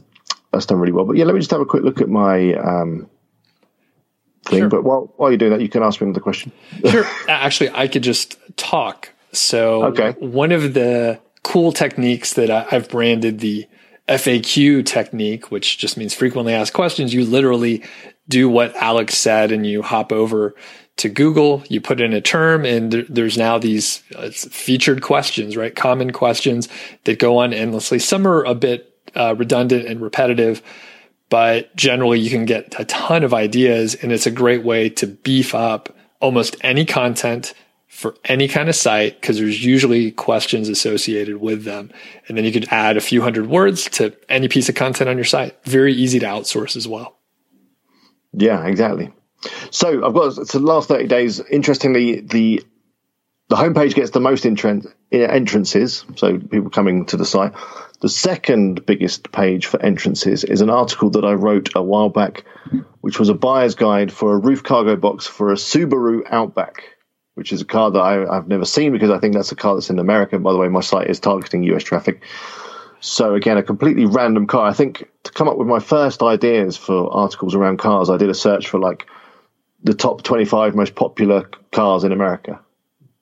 that's 0.51 0.65
done 0.65 0.79
really 0.79 0.93
well. 0.93 1.05
But 1.05 1.17
yeah, 1.17 1.27
let 1.27 1.35
me 1.35 1.41
just 1.41 1.51
have 1.51 1.61
a 1.61 1.67
quick 1.67 1.83
look 1.83 2.01
at 2.01 2.09
my 2.09 2.55
um, 2.55 3.11
thing. 4.47 4.61
Sure. 4.61 4.69
But 4.71 4.83
while 4.83 5.13
while 5.19 5.31
you're 5.31 5.37
doing 5.37 5.53
that, 5.53 5.61
you 5.61 5.69
can 5.69 5.83
ask 5.83 6.01
me 6.01 6.07
another 6.07 6.21
question. 6.21 6.51
sure. 6.89 7.05
Actually, 7.29 7.69
I 7.75 7.87
could 7.87 8.03
just 8.03 8.39
talk. 8.57 9.11
So 9.33 9.85
okay. 9.87 10.13
one 10.21 10.53
of 10.53 10.73
the 10.73 11.21
cool 11.43 11.71
techniques 11.71 12.33
that 12.33 12.51
I, 12.51 12.67
I've 12.71 12.89
branded 12.89 13.41
the 13.41 13.67
FAQ 14.09 14.87
technique, 14.87 15.51
which 15.51 15.77
just 15.77 15.99
means 15.99 16.15
frequently 16.15 16.55
asked 16.55 16.73
questions. 16.73 17.13
You 17.13 17.27
literally 17.27 17.83
do 18.29 18.49
what 18.49 18.75
Alex 18.77 19.17
said 19.17 19.53
and 19.53 19.67
you 19.67 19.83
hop 19.83 20.13
over 20.13 20.55
to 20.97 21.09
Google, 21.09 21.63
you 21.69 21.81
put 21.81 22.01
in 22.01 22.13
a 22.13 22.21
term, 22.21 22.65
and 22.65 22.93
there, 22.93 23.05
there's 23.09 23.37
now 23.37 23.59
these 23.59 24.03
uh, 24.15 24.31
featured 24.31 25.03
questions, 25.03 25.57
right? 25.57 25.75
Common 25.75 26.13
questions 26.13 26.69
that 27.05 27.19
go 27.19 27.39
on 27.39 27.53
endlessly. 27.53 27.99
Some 27.99 28.27
are 28.27 28.45
a 28.45 28.55
bit 28.55 28.97
uh, 29.17 29.35
redundant 29.37 29.87
and 29.87 30.01
repetitive, 30.01 30.63
but 31.31 31.75
generally 31.75 32.21
you 32.21 32.31
can 32.31 32.45
get 32.45 32.79
a 32.79 32.85
ton 32.85 33.25
of 33.25 33.35
ideas, 33.35 33.97
and 33.97 34.13
it's 34.13 34.27
a 34.27 34.31
great 34.31 34.63
way 34.63 34.89
to 34.91 35.07
beef 35.07 35.55
up 35.55 35.95
almost 36.21 36.57
any 36.61 36.85
content 36.85 37.55
for 37.89 38.17
any 38.25 38.49
kind 38.49 38.69
of 38.69 38.75
site 38.75 39.21
because 39.21 39.39
there's 39.39 39.65
usually 39.65 40.11
questions 40.11 40.69
associated 40.69 41.37
with 41.37 41.65
them. 41.65 41.93
And 42.27 42.37
then 42.37 42.45
you 42.45 42.51
could 42.51 42.67
add 42.71 42.97
a 42.97 43.01
few 43.01 43.23
hundred 43.23 43.47
words 43.47 43.89
to 43.91 44.17
any 44.29 44.49
piece 44.49 44.69
of 44.69 44.75
content 44.75 45.09
on 45.09 45.17
your 45.17 45.25
site. 45.25 45.57
Very 45.65 45.93
easy 45.95 46.19
to 46.19 46.27
outsource 46.27 46.77
as 46.77 46.89
well. 46.89 47.19
Yeah, 48.37 48.67
exactly. 48.67 49.13
So 49.71 50.07
I've 50.07 50.15
got 50.15 50.35
the 50.35 50.59
last 50.59 50.89
30 50.89 51.07
days. 51.07 51.41
Interestingly, 51.41 52.21
the 52.21 52.65
the 53.49 53.57
homepage 53.57 53.95
gets 53.95 54.11
the 54.11 54.21
most 54.21 54.47
entrances, 54.47 56.05
so 56.17 56.39
people 56.39 56.71
coming 56.71 57.05
to 57.07 57.19
the 57.19 57.27
site. 57.27 57.53
The 58.01 58.09
second 58.09 58.87
biggest 58.87 59.33
page 59.33 59.67
for 59.67 59.81
entrances 59.81 60.45
is 60.45 60.63
an 60.63 60.71
article 60.71 61.11
that 61.11 61.25
I 61.27 61.35
wrote 61.35 61.71
a 61.75 61.83
while 61.83 62.09
back, 62.09 62.45
which 63.03 63.19
was 63.19 63.29
a 63.29 63.35
buyer's 63.35 63.75
guide 63.75 64.11
for 64.13 64.33
a 64.33 64.39
roof 64.39 64.63
cargo 64.63 64.97
box 64.97 65.27
for 65.27 65.53
a 65.53 65.57
Subaru 65.57 66.23
Outback, 66.31 66.85
which 67.35 67.53
is 67.53 67.61
a 67.61 67.67
car 67.67 67.91
that 67.91 68.01
I, 68.01 68.35
have 68.35 68.49
never 68.49 68.65
seen 68.65 68.93
because 68.93 69.11
I 69.11 69.19
think 69.19 69.35
that's 69.35 69.53
a 69.53 69.57
car 69.57 69.75
that's 69.75 69.91
in 69.91 69.99
America. 69.99 70.39
By 70.39 70.53
the 70.53 70.59
way, 70.59 70.69
my 70.69 70.81
site 70.81 71.11
is 71.11 71.21
targeting 71.21 71.65
US 71.65 71.83
traffic. 71.83 72.23
So 73.05 73.35
again, 73.35 73.59
a 73.59 73.63
completely 73.63 74.07
random 74.07 74.47
car. 74.47 74.67
I 74.67 74.73
think 74.73 75.07
to 75.25 75.31
come 75.31 75.47
up 75.47 75.59
with 75.59 75.69
my 75.69 75.79
first 75.79 76.23
ideas 76.23 76.79
for 76.79 77.13
articles 77.13 77.55
around 77.55 77.77
cars, 77.77 78.09
I 78.09 78.17
did 78.17 78.31
a 78.31 78.35
search 78.35 78.67
for 78.67 78.81
like 78.81 79.07
the 79.83 79.93
top 79.93 80.23
25 80.23 80.75
most 80.75 80.95
popular 80.95 81.47
cars 81.71 82.05
in 82.05 82.13
America 82.13 82.59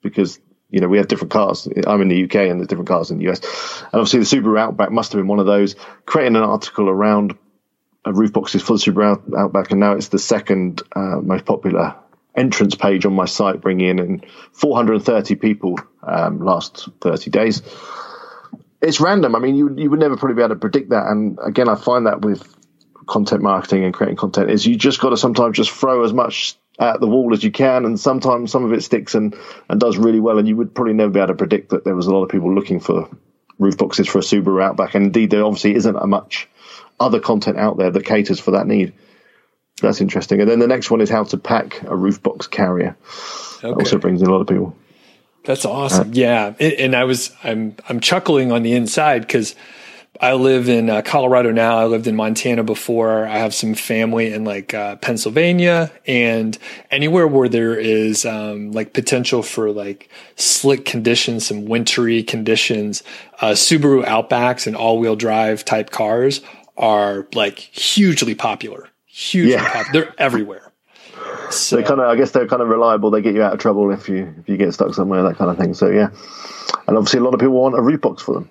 because 0.01 0.39
you 0.69 0.79
know 0.79 0.87
we 0.87 0.99
have 0.99 1.09
different 1.09 1.31
cars. 1.31 1.67
I'm 1.85 2.01
in 2.01 2.07
the 2.07 2.23
UK 2.23 2.35
and 2.35 2.61
there's 2.61 2.69
different 2.69 2.87
cars 2.87 3.11
in 3.11 3.17
the 3.17 3.29
US, 3.29 3.41
and 3.91 4.01
obviously 4.01 4.19
the 4.19 4.25
Subaru 4.25 4.57
Outback 4.57 4.89
must 4.89 5.11
have 5.11 5.19
been 5.19 5.27
one 5.27 5.39
of 5.39 5.47
those. 5.47 5.75
Creating 6.05 6.37
an 6.37 6.43
article 6.43 6.87
around 6.87 7.37
roof 8.05 8.31
boxes 8.31 8.61
for 8.61 8.77
the 8.77 8.79
Subaru 8.79 9.37
Outback, 9.37 9.71
and 9.71 9.81
now 9.81 9.91
it's 9.91 10.07
the 10.07 10.17
second 10.17 10.81
uh, 10.95 11.19
most 11.21 11.43
popular 11.43 11.93
entrance 12.37 12.73
page 12.73 13.05
on 13.05 13.13
my 13.13 13.25
site, 13.25 13.59
bringing 13.59 13.99
in 13.99 14.23
430 14.53 15.35
people 15.35 15.77
um, 16.03 16.39
last 16.39 16.87
30 17.01 17.29
days 17.31 17.61
it's 18.83 18.99
random. 18.99 19.35
I 19.35 19.39
mean, 19.39 19.55
you 19.55 19.73
you 19.77 19.89
would 19.89 19.99
never 19.99 20.17
probably 20.17 20.35
be 20.35 20.41
able 20.41 20.55
to 20.55 20.59
predict 20.59 20.89
that. 20.89 21.07
And 21.07 21.39
again, 21.43 21.69
I 21.69 21.75
find 21.75 22.05
that 22.05 22.21
with 22.21 22.47
content 23.07 23.41
marketing 23.41 23.83
and 23.83 23.93
creating 23.93 24.17
content 24.17 24.49
is 24.49 24.65
you 24.65 24.75
just 24.75 24.99
got 24.99 25.09
to 25.09 25.17
sometimes 25.17 25.57
just 25.57 25.71
throw 25.71 26.03
as 26.03 26.13
much 26.13 26.55
at 26.79 26.99
the 26.99 27.07
wall 27.07 27.33
as 27.33 27.43
you 27.43 27.51
can, 27.51 27.85
and 27.85 27.99
sometimes 27.99 28.51
some 28.51 28.65
of 28.65 28.73
it 28.73 28.83
sticks 28.83 29.15
and 29.15 29.35
and 29.69 29.79
does 29.79 29.97
really 29.97 30.19
well. 30.19 30.37
And 30.37 30.47
you 30.47 30.55
would 30.57 30.75
probably 30.75 30.93
never 30.93 31.11
be 31.11 31.19
able 31.19 31.27
to 31.27 31.35
predict 31.35 31.69
that 31.69 31.83
there 31.83 31.95
was 31.95 32.07
a 32.07 32.13
lot 32.13 32.23
of 32.23 32.29
people 32.29 32.53
looking 32.53 32.79
for 32.79 33.09
roof 33.59 33.77
boxes 33.77 34.07
for 34.07 34.19
a 34.19 34.21
Subaru 34.21 34.63
Outback. 34.63 34.95
And 34.95 35.05
indeed, 35.05 35.31
there 35.31 35.43
obviously 35.43 35.75
isn't 35.75 35.95
a 35.95 36.07
much 36.07 36.49
other 36.99 37.19
content 37.19 37.57
out 37.57 37.77
there 37.77 37.91
that 37.91 38.05
caters 38.05 38.39
for 38.39 38.51
that 38.51 38.67
need. 38.67 38.93
That's 39.81 40.01
interesting. 40.01 40.41
And 40.41 40.49
then 40.49 40.59
the 40.59 40.67
next 40.67 40.91
one 40.91 41.01
is 41.01 41.09
how 41.09 41.23
to 41.25 41.37
pack 41.37 41.81
a 41.83 41.95
roof 41.95 42.21
box 42.21 42.47
carrier. 42.47 42.95
Okay. 43.57 43.69
That 43.69 43.73
also 43.75 43.97
brings 43.97 44.21
in 44.21 44.27
a 44.27 44.31
lot 44.31 44.41
of 44.41 44.47
people. 44.47 44.75
That's 45.45 45.65
awesome. 45.65 46.13
Yeah. 46.13 46.53
And 46.59 46.95
I 46.95 47.03
was, 47.03 47.31
I'm, 47.43 47.75
I'm 47.89 47.99
chuckling 47.99 48.51
on 48.51 48.63
the 48.63 48.73
inside 48.73 49.21
because 49.21 49.55
I 50.21 50.33
live 50.33 50.69
in 50.69 50.89
uh, 50.89 51.01
Colorado 51.01 51.51
now. 51.51 51.79
I 51.79 51.85
lived 51.85 52.07
in 52.07 52.15
Montana 52.15 52.63
before. 52.63 53.25
I 53.25 53.39
have 53.39 53.53
some 53.53 53.73
family 53.73 54.31
in 54.31 54.45
like 54.45 54.73
uh, 54.73 54.95
Pennsylvania 54.97 55.91
and 56.05 56.57
anywhere 56.91 57.27
where 57.27 57.49
there 57.49 57.75
is 57.75 58.25
um, 58.25 58.71
like 58.71 58.93
potential 58.93 59.43
for 59.43 59.71
like 59.71 60.09
slick 60.35 60.85
conditions, 60.85 61.47
some 61.47 61.65
wintry 61.65 62.23
conditions. 62.23 63.03
Uh, 63.41 63.51
Subaru 63.51 64.05
Outbacks 64.05 64.67
and 64.67 64.75
all 64.75 64.99
wheel 64.99 65.15
drive 65.15 65.65
type 65.65 65.89
cars 65.89 66.41
are 66.77 67.27
like 67.33 67.59
hugely 67.59 68.35
popular. 68.35 68.87
Hugely 69.07 69.53
yeah. 69.53 69.73
popular. 69.73 70.05
They're 70.05 70.15
everywhere. 70.17 70.62
So 71.55 71.75
they 71.75 71.83
kind 71.83 71.99
of, 71.99 72.07
I 72.07 72.15
guess 72.15 72.31
they're 72.31 72.47
kind 72.47 72.61
of 72.61 72.69
reliable. 72.69 73.11
They 73.11 73.21
get 73.21 73.35
you 73.35 73.43
out 73.43 73.53
of 73.53 73.59
trouble 73.59 73.91
if 73.91 74.09
you 74.09 74.33
if 74.39 74.49
you 74.49 74.57
get 74.57 74.73
stuck 74.73 74.93
somewhere, 74.93 75.23
that 75.23 75.37
kind 75.37 75.51
of 75.51 75.57
thing. 75.57 75.73
So 75.73 75.89
yeah, 75.89 76.09
and 76.87 76.97
obviously 76.97 77.19
a 77.19 77.23
lot 77.23 77.33
of 77.33 77.39
people 77.39 77.61
want 77.61 77.77
a 77.77 77.81
roof 77.81 78.01
box 78.01 78.23
for 78.23 78.33
them. 78.35 78.49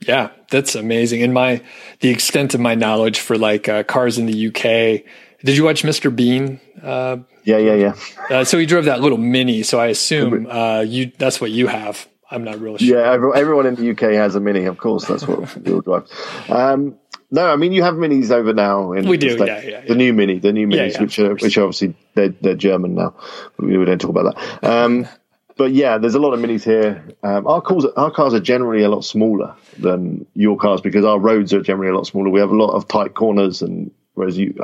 Yeah, 0.00 0.30
that's 0.50 0.74
amazing. 0.74 1.22
And 1.22 1.34
my 1.34 1.62
the 2.00 2.10
extent 2.10 2.54
of 2.54 2.60
my 2.60 2.74
knowledge 2.74 3.20
for 3.20 3.36
like 3.36 3.68
uh, 3.68 3.82
cars 3.82 4.18
in 4.18 4.26
the 4.26 4.48
UK. 4.48 5.04
Did 5.44 5.56
you 5.56 5.62
watch 5.62 5.84
Mr. 5.84 6.14
Bean? 6.14 6.60
Uh, 6.82 7.18
yeah, 7.44 7.58
yeah, 7.58 7.74
yeah. 7.74 7.94
Uh, 8.28 8.44
so 8.44 8.58
he 8.58 8.66
drove 8.66 8.86
that 8.86 9.00
little 9.00 9.18
mini. 9.18 9.62
So 9.62 9.78
I 9.78 9.86
assume 9.86 10.46
uh, 10.50 10.80
you 10.80 11.12
that's 11.18 11.40
what 11.40 11.50
you 11.50 11.68
have. 11.68 12.08
I'm 12.30 12.44
not 12.44 12.60
really 12.60 12.78
sure. 12.78 12.98
Yeah, 12.98 13.30
everyone 13.34 13.66
in 13.66 13.74
the 13.74 13.90
UK 13.90 14.14
has 14.14 14.34
a 14.34 14.40
mini. 14.40 14.64
Of 14.64 14.78
course, 14.78 15.06
that's 15.06 15.26
what 15.26 15.56
we'll 15.56 15.80
drive. 15.80 16.10
Um, 16.50 16.96
no, 17.30 17.50
I 17.50 17.56
mean 17.56 17.72
you 17.72 17.82
have 17.82 17.94
minis 17.94 18.30
over 18.30 18.52
now. 18.52 18.92
In 18.92 19.08
we 19.08 19.16
do, 19.16 19.36
yeah, 19.38 19.44
yeah, 19.44 19.60
yeah, 19.60 19.80
The 19.82 19.94
new 19.94 20.12
mini, 20.12 20.38
the 20.38 20.52
new 20.52 20.66
minis, 20.66 21.00
which 21.00 21.18
are 21.18 21.34
which 21.34 21.58
are 21.58 21.64
obviously 21.64 21.94
they're, 22.14 22.28
they're 22.28 22.54
German 22.54 22.94
now. 22.94 23.14
We 23.58 23.84
don't 23.84 24.00
talk 24.00 24.10
about 24.10 24.34
that. 24.34 24.64
Um, 24.64 25.06
but 25.58 25.72
yeah, 25.72 25.98
there's 25.98 26.14
a 26.14 26.20
lot 26.20 26.32
of 26.32 26.40
minis 26.40 26.64
here. 26.64 27.04
Um, 27.22 27.46
our 27.46 27.60
cars, 27.60 27.84
our 27.84 28.10
cars 28.10 28.32
are 28.32 28.40
generally 28.40 28.82
a 28.82 28.88
lot 28.88 29.04
smaller 29.04 29.56
than 29.76 30.24
your 30.34 30.56
cars 30.56 30.80
because 30.80 31.04
our 31.04 31.18
roads 31.18 31.52
are 31.52 31.60
generally 31.60 31.90
a 31.90 31.96
lot 31.96 32.06
smaller. 32.06 32.30
We 32.30 32.40
have 32.40 32.50
a 32.50 32.56
lot 32.56 32.70
of 32.70 32.88
tight 32.88 33.14
corners, 33.14 33.60
and 33.60 33.90
whereas 34.14 34.38
you, 34.38 34.54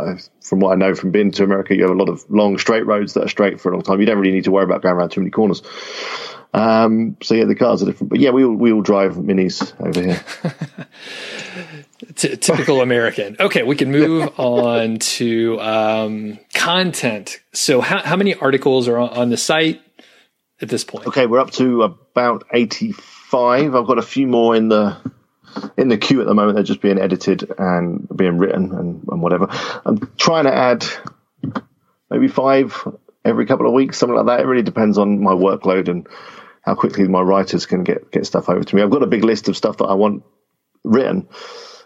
from 0.40 0.61
what 0.61 0.72
I 0.72 0.77
know 0.77 0.94
from 0.94 1.11
being 1.11 1.33
to 1.33 1.44
America, 1.44 1.74
you 1.74 1.83
have 1.83 1.90
a 1.90 1.98
lot 1.98 2.09
of 2.09 2.24
long 2.31 2.57
straight 2.57 2.87
roads 2.87 3.12
that 3.14 3.24
are 3.24 3.29
straight 3.29 3.61
for 3.61 3.70
a 3.70 3.74
long 3.74 3.83
time. 3.83 4.00
You 4.00 4.07
don't 4.07 4.18
really 4.18 4.33
need 4.33 4.44
to 4.44 4.53
worry 4.53 4.64
about 4.64 4.83
going 4.83 4.94
around 4.94 5.11
too 5.11 5.20
many 5.20 5.31
corners. 5.31 5.62
Um, 6.55 7.16
so 7.20 7.35
yeah, 7.35 7.46
the 7.46 7.57
cars 7.57 7.83
are 7.83 7.87
different, 7.87 8.11
but 8.11 8.20
yeah, 8.20 8.31
we 8.31 8.44
all, 8.44 8.55
we 8.55 8.72
all 8.72 8.81
drive 8.81 9.16
minis 9.16 9.74
over 9.85 10.00
here. 10.00 10.24
T- 12.14 12.36
typical 12.36 12.80
American. 12.80 13.36
Okay, 13.38 13.62
we 13.62 13.76
can 13.76 13.90
move 13.90 14.32
on 14.38 14.98
to 14.98 15.60
um, 15.60 16.38
content. 16.54 17.40
So, 17.52 17.80
how, 17.80 18.00
how 18.00 18.16
many 18.16 18.34
articles 18.34 18.88
are 18.88 18.98
on, 18.98 19.10
on 19.10 19.30
the 19.30 19.36
site 19.36 19.80
at 20.60 20.68
this 20.68 20.84
point? 20.84 21.06
Okay, 21.06 21.26
we're 21.26 21.40
up 21.40 21.50
to 21.52 21.82
about 21.82 22.44
eighty-five. 22.52 23.74
I've 23.74 23.86
got 23.86 23.98
a 23.98 24.02
few 24.02 24.26
more 24.26 24.54
in 24.56 24.68
the 24.68 24.96
in 25.76 25.88
the 25.88 25.98
queue 25.98 26.20
at 26.20 26.26
the 26.26 26.34
moment. 26.34 26.56
They're 26.56 26.64
just 26.64 26.80
being 26.80 26.98
edited 26.98 27.50
and 27.58 28.08
being 28.14 28.38
written 28.38 28.72
and, 28.74 29.04
and 29.08 29.22
whatever. 29.22 29.48
I'm 29.84 30.10
trying 30.16 30.44
to 30.44 30.54
add 30.54 30.84
maybe 32.10 32.28
five 32.28 32.76
every 33.24 33.46
couple 33.46 33.66
of 33.66 33.72
weeks, 33.72 33.98
something 33.98 34.16
like 34.16 34.26
that. 34.26 34.40
It 34.40 34.46
really 34.46 34.62
depends 34.62 34.98
on 34.98 35.22
my 35.22 35.32
workload 35.32 35.88
and 35.88 36.06
how 36.60 36.74
quickly 36.74 37.08
my 37.08 37.20
writers 37.20 37.66
can 37.66 37.84
get 37.84 38.10
get 38.10 38.26
stuff 38.26 38.48
over 38.48 38.64
to 38.64 38.76
me. 38.76 38.82
I've 38.82 38.90
got 38.90 39.02
a 39.02 39.06
big 39.08 39.24
list 39.24 39.48
of 39.48 39.56
stuff 39.56 39.78
that 39.78 39.86
I 39.86 39.94
want 39.94 40.24
written. 40.82 41.28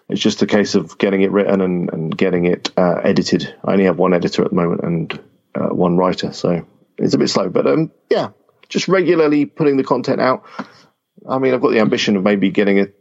It's 0.08 0.20
just 0.20 0.42
a 0.42 0.46
case 0.46 0.74
of 0.74 0.96
getting 0.98 1.22
it 1.22 1.30
written 1.30 1.60
and, 1.60 1.92
and 1.92 2.16
getting 2.16 2.46
it 2.46 2.70
uh, 2.76 3.00
edited. 3.04 3.54
I 3.64 3.72
only 3.72 3.84
have 3.84 3.98
one 3.98 4.14
editor 4.14 4.42
at 4.42 4.50
the 4.50 4.56
moment 4.56 4.80
and 4.82 5.20
uh, 5.54 5.68
one 5.68 5.96
writer, 5.96 6.32
so 6.32 6.66
it's 6.96 7.14
a 7.14 7.18
bit 7.18 7.28
slow. 7.28 7.50
But 7.50 7.66
um, 7.66 7.92
yeah, 8.10 8.30
just 8.68 8.88
regularly 8.88 9.44
putting 9.44 9.76
the 9.76 9.84
content 9.84 10.20
out. 10.20 10.44
I 11.28 11.38
mean, 11.38 11.52
I've 11.52 11.60
got 11.60 11.72
the 11.72 11.80
ambition 11.80 12.16
of 12.16 12.22
maybe 12.22 12.50
getting 12.50 12.78
it 12.78 12.94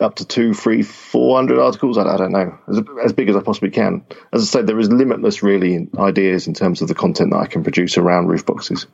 up 0.00 0.16
to 0.16 0.26
two, 0.26 0.52
three, 0.52 0.82
four 0.82 1.36
hundred 1.36 1.58
articles. 1.58 1.96
I, 1.96 2.04
I 2.04 2.16
don't 2.16 2.32
know, 2.32 2.58
as, 2.68 2.82
as 3.04 3.12
big 3.12 3.28
as 3.28 3.36
I 3.36 3.40
possibly 3.40 3.70
can. 3.70 4.04
As 4.32 4.42
I 4.42 4.44
said, 4.44 4.66
there 4.66 4.78
is 4.78 4.90
limitless, 4.90 5.42
really, 5.42 5.88
ideas 5.96 6.46
in 6.48 6.54
terms 6.54 6.82
of 6.82 6.88
the 6.88 6.94
content 6.94 7.30
that 7.32 7.38
I 7.38 7.46
can 7.46 7.62
produce 7.62 7.96
around 7.96 8.28
roof 8.28 8.44
boxes. 8.44 8.86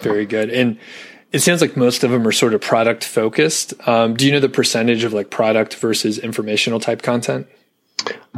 Very 0.00 0.26
good. 0.26 0.50
And 0.50 0.78
It 1.32 1.40
sounds 1.40 1.60
like 1.60 1.76
most 1.76 2.02
of 2.02 2.10
them 2.10 2.26
are 2.26 2.32
sort 2.32 2.54
of 2.54 2.60
product 2.60 3.04
focused. 3.04 3.74
Um, 3.86 4.14
do 4.14 4.26
you 4.26 4.32
know 4.32 4.40
the 4.40 4.48
percentage 4.48 5.04
of 5.04 5.12
like 5.12 5.30
product 5.30 5.76
versus 5.76 6.18
informational 6.18 6.80
type 6.80 7.02
content? 7.02 7.46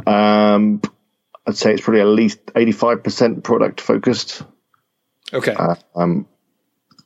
Um, 0.05 0.81
I'd 1.47 1.57
say 1.57 1.73
it's 1.73 1.81
probably 1.81 2.01
at 2.01 2.07
least 2.07 2.45
85% 2.47 3.43
product 3.43 3.81
focused. 3.81 4.43
Okay. 5.33 5.53
Uh, 5.53 5.75
um, 5.95 6.27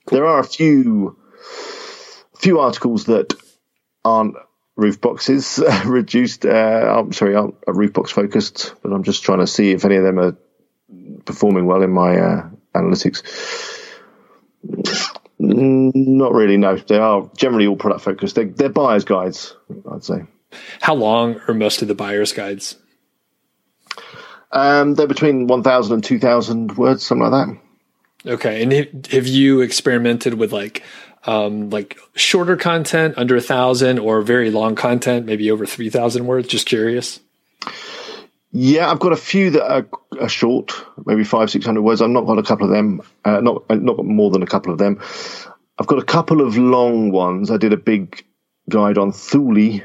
cool. 0.06 0.18
There 0.18 0.28
are 0.28 0.40
a 0.40 0.44
few 0.44 1.18
few 2.36 2.60
articles 2.60 3.06
that 3.06 3.34
aren't 4.04 4.36
roof 4.76 5.00
boxes 5.00 5.64
reduced. 5.86 6.46
Uh, 6.46 6.50
I'm 7.00 7.14
sorry, 7.14 7.36
aren't 7.36 7.56
roof 7.66 7.94
box 7.94 8.12
focused, 8.12 8.74
but 8.84 8.92
I'm 8.92 9.04
just 9.04 9.24
trying 9.24 9.40
to 9.40 9.48
see 9.48 9.72
if 9.72 9.86
any 9.86 9.96
of 9.96 10.04
them 10.04 10.20
are 10.20 10.36
performing 11.26 11.66
well 11.66 11.82
in 11.82 11.92
my 11.92 12.20
uh, 12.20 12.50
analytics. 12.76 13.24
Not 15.58 16.34
really. 16.34 16.58
No, 16.58 16.78
they 16.78 16.98
are 16.98 17.30
generally 17.36 17.68
all 17.68 17.76
product 17.76 18.04
focused. 18.04 18.36
They're, 18.36 18.46
they're 18.46 18.70
buyer's 18.70 19.06
guides, 19.06 19.56
I'd 19.92 20.04
say. 20.04 20.24
How 20.82 20.96
long 20.96 21.40
are 21.48 21.54
most 21.54 21.82
of 21.82 21.88
the 21.88 21.96
buyer's 21.96 22.32
guides? 22.32 22.76
Um, 24.52 24.96
they're 24.96 25.08
between 25.08 25.48
1,000 25.48 25.94
and 25.94 26.04
2,000 26.04 26.78
words, 26.78 27.06
something 27.06 27.30
like 27.30 27.48
that. 27.48 28.32
Okay. 28.32 28.64
And 28.64 29.06
have 29.08 29.28
you 29.28 29.62
experimented 29.62 30.36
with 30.36 30.54
like, 30.54 30.84
um, 31.26 31.70
like 31.70 31.98
shorter 32.16 32.56
content 32.56 33.16
under 33.18 33.36
a 33.36 33.42
thousand 33.42 34.00
or 34.00 34.22
very 34.22 34.52
long 34.52 34.76
content, 34.76 35.26
maybe 35.26 35.52
over 35.52 35.66
3,000 35.66 36.26
words? 36.26 36.48
Just 36.48 36.66
curious. 36.66 37.20
Yeah, 38.52 38.90
I've 38.90 39.00
got 39.00 39.12
a 39.12 39.18
few 39.18 39.52
that 39.52 39.72
are, 39.72 39.88
are 40.22 40.30
short, 40.30 40.74
maybe 41.06 41.24
five, 41.24 41.50
six 41.50 41.66
hundred 41.66 41.82
words. 41.82 42.02
I've 42.02 42.10
not 42.10 42.26
got 42.26 42.40
a 42.40 42.44
couple 42.44 42.66
of 42.66 42.72
them, 42.72 43.02
uh, 43.26 43.42
not 43.42 43.70
not 43.70 44.04
more 44.06 44.32
than 44.32 44.42
a 44.42 44.48
couple 44.48 44.72
of 44.72 44.78
them. 44.78 45.00
I've 45.78 45.88
got 45.88 46.00
a 46.00 46.06
couple 46.06 46.42
of 46.42 46.58
long 46.58 47.12
ones. 47.12 47.52
I 47.52 47.58
did 47.58 47.74
a 47.74 47.78
big 47.78 48.26
guide 48.70 48.98
on 48.98 49.12
Thule, 49.12 49.82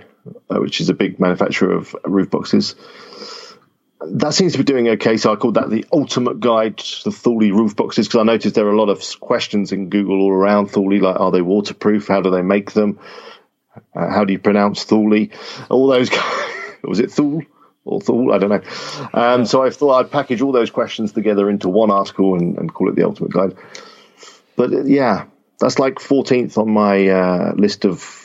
uh, 0.51 0.61
which 0.61 0.81
is 0.81 0.89
a 0.89 0.95
big 0.95 1.19
manufacturer 1.19 1.73
of 1.73 1.95
roof 2.05 2.31
boxes. 2.31 2.77
That 4.01 4.35
seems 4.35 4.53
to 4.53 4.59
be 4.59 4.65
doing 4.65 4.89
okay. 4.91 5.17
So 5.17 5.33
I 5.33 5.37
called 5.37 5.55
that 5.55 5.71
the 5.71 5.85
ultimate 5.93 6.41
guide 6.41 6.79
to 6.79 7.05
the 7.05 7.13
Thule 7.13 7.53
roof 7.53 7.77
boxes 7.77 8.09
because 8.09 8.21
I 8.21 8.25
noticed 8.25 8.55
there 8.55 8.67
are 8.67 8.73
a 8.73 8.81
lot 8.81 8.89
of 8.89 9.03
questions 9.21 9.73
in 9.73 9.91
Google 9.91 10.21
all 10.21 10.33
around 10.33 10.71
Thule, 10.71 11.01
like 11.01 11.21
are 11.21 11.31
they 11.31 11.43
waterproof? 11.43 12.09
How 12.09 12.21
do 12.21 12.31
they 12.31 12.43
make 12.43 12.73
them? 12.73 12.99
Uh, 13.95 14.09
how 14.09 14.25
do 14.25 14.33
you 14.33 14.39
pronounce 14.39 14.85
Thule? 14.85 15.29
All 15.69 15.89
those. 15.89 16.11
was 16.85 17.01
it 17.01 17.11
Thule? 17.11 17.43
Or 17.85 18.01
Thule, 18.01 18.33
I 18.33 18.39
don't 18.39 18.51
know. 18.51 18.63
Um, 19.13 19.45
so 19.45 19.63
I 19.63 19.71
thought 19.71 19.99
I'd 19.99 20.11
package 20.11 20.41
all 20.41 20.53
those 20.53 20.71
questions 20.71 21.13
together 21.13 21.51
into 21.51 21.69
one 21.69 21.91
article 21.91 22.35
and, 22.35 22.57
and 22.59 22.73
call 22.73 22.89
it 22.89 22.97
the 22.97 23.05
ultimate 23.05 23.33
guide. 23.33 23.57
But 24.57 24.73
uh, 24.73 24.85
yeah, 24.85 25.27
that's 25.59 25.79
like 25.79 25.97
14th 25.97 26.59
on 26.59 26.71
my 26.71 27.09
uh, 27.09 27.53
list 27.57 27.85
of 27.85 28.19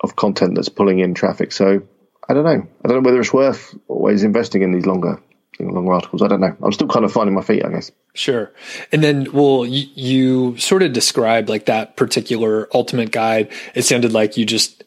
of 0.00 0.14
content 0.14 0.54
that's 0.54 0.68
pulling 0.68 0.98
in 0.98 1.14
traffic. 1.14 1.52
So 1.52 1.82
I 2.28 2.34
don't 2.34 2.44
know. 2.44 2.66
I 2.84 2.88
don't 2.88 3.02
know 3.02 3.06
whether 3.08 3.20
it's 3.20 3.32
worth 3.32 3.74
always 3.88 4.22
investing 4.22 4.62
in 4.62 4.72
these 4.72 4.86
longer 4.86 5.20
longer 5.58 5.92
articles. 5.92 6.22
I 6.22 6.28
don't 6.28 6.40
know. 6.40 6.54
I'm 6.62 6.72
still 6.72 6.88
kind 6.88 7.04
of 7.04 7.12
finding 7.12 7.34
my 7.34 7.42
feet, 7.42 7.64
I 7.64 7.70
guess. 7.70 7.90
Sure. 8.14 8.52
And 8.92 9.02
then, 9.02 9.32
well, 9.32 9.64
you, 9.64 9.88
you 9.94 10.58
sort 10.58 10.82
of 10.82 10.92
described 10.92 11.48
like 11.48 11.66
that 11.66 11.96
particular 11.96 12.68
ultimate 12.74 13.10
guide. 13.10 13.50
It 13.74 13.82
sounded 13.82 14.12
like 14.12 14.36
you 14.36 14.44
just 14.44 14.84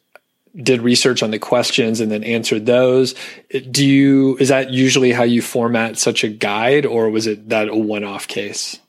did 0.56 0.82
research 0.82 1.24
on 1.24 1.32
the 1.32 1.40
questions 1.40 2.00
and 2.00 2.12
then 2.12 2.24
answered 2.24 2.66
those. 2.66 3.16
Do 3.72 3.86
you, 3.86 4.38
is 4.38 4.50
that 4.50 4.72
usually 4.72 5.12
how 5.12 5.24
you 5.24 5.42
format 5.42 5.98
such 5.98 6.24
a 6.24 6.28
guide 6.28 6.86
or 6.86 7.10
was 7.10 7.28
it 7.28 7.50
that 7.50 7.70
a 7.70 7.76
one 7.76 8.04
off 8.04 8.28
case? 8.28 8.80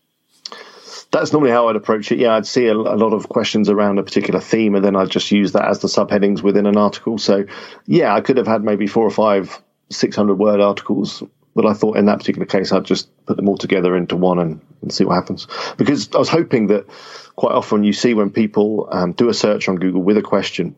that's 1.12 1.33
normally 1.33 1.51
how 1.51 1.68
I'd 1.68 1.77
approach 1.77 2.12
it. 2.12 2.18
Yeah, 2.18 2.37
I'd 2.37 2.46
see 2.46 2.66
a, 2.66 2.75
a, 2.75 2.96
lot 2.96 3.12
of 3.12 3.29
questions 3.29 3.68
around 3.68 3.99
a 3.99 4.03
particular 4.03 4.40
theme, 4.40 4.75
and 4.75 4.85
then 4.85 4.94
I'd 4.94 5.11
just 5.11 5.31
use 5.31 5.53
that 5.53 5.68
as 5.68 5.81
the 5.81 5.88
subheadings 5.88 6.42
within 6.42 6.66
an 6.66 6.77
article. 6.77 7.18
So, 7.18 7.46
yeah, 7.87 8.14
I 8.14 8.20
could 8.20 8.37
have 8.37 8.46
had 8.46 8.62
maybe 8.62 8.87
four 8.87 9.05
or 9.05 9.11
five 9.11 9.61
600 9.90 10.35
word 10.38 10.61
articles, 10.61 11.23
but 11.55 11.66
I 11.66 11.73
thought 11.73 11.96
in 11.96 12.07
that 12.07 12.18
particular 12.18 12.46
case, 12.46 12.70
I'd 12.70 12.85
just 12.85 13.09
put 13.27 13.37
them 13.37 13.49
all 13.49 13.59
together 13.59 13.96
into 13.96 14.16
one 14.16 14.38
and, 14.38 14.61
and 14.83 14.92
see 14.92 15.05
what 15.05 15.14
happens. 15.14 15.49
Because 15.77 16.14
I 16.14 16.18
was 16.18 16.29
hoping 16.29 16.68
that 16.68 16.87
quite 17.35 17.55
often 17.55 17.83
you 17.83 17.92
see 17.92 18.14
when 18.14 18.31
people 18.31 18.88
um, 18.92 19.12
do 19.12 19.29
a 19.29 19.35
search 19.35 19.68
on 19.68 19.77
Google 19.77 20.03
with 20.03 20.16
a 20.16 20.23
question, 20.23 20.77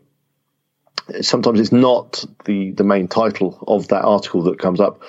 sometimes 1.21 1.59
it's 1.59 1.71
not 1.71 2.23
the, 2.45 2.71
the 2.71 2.83
main 2.83 3.07
title 3.07 3.63
of 3.67 3.87
that 3.89 4.03
article 4.03 4.43
that 4.43 4.59
comes 4.59 4.79
up 4.79 5.01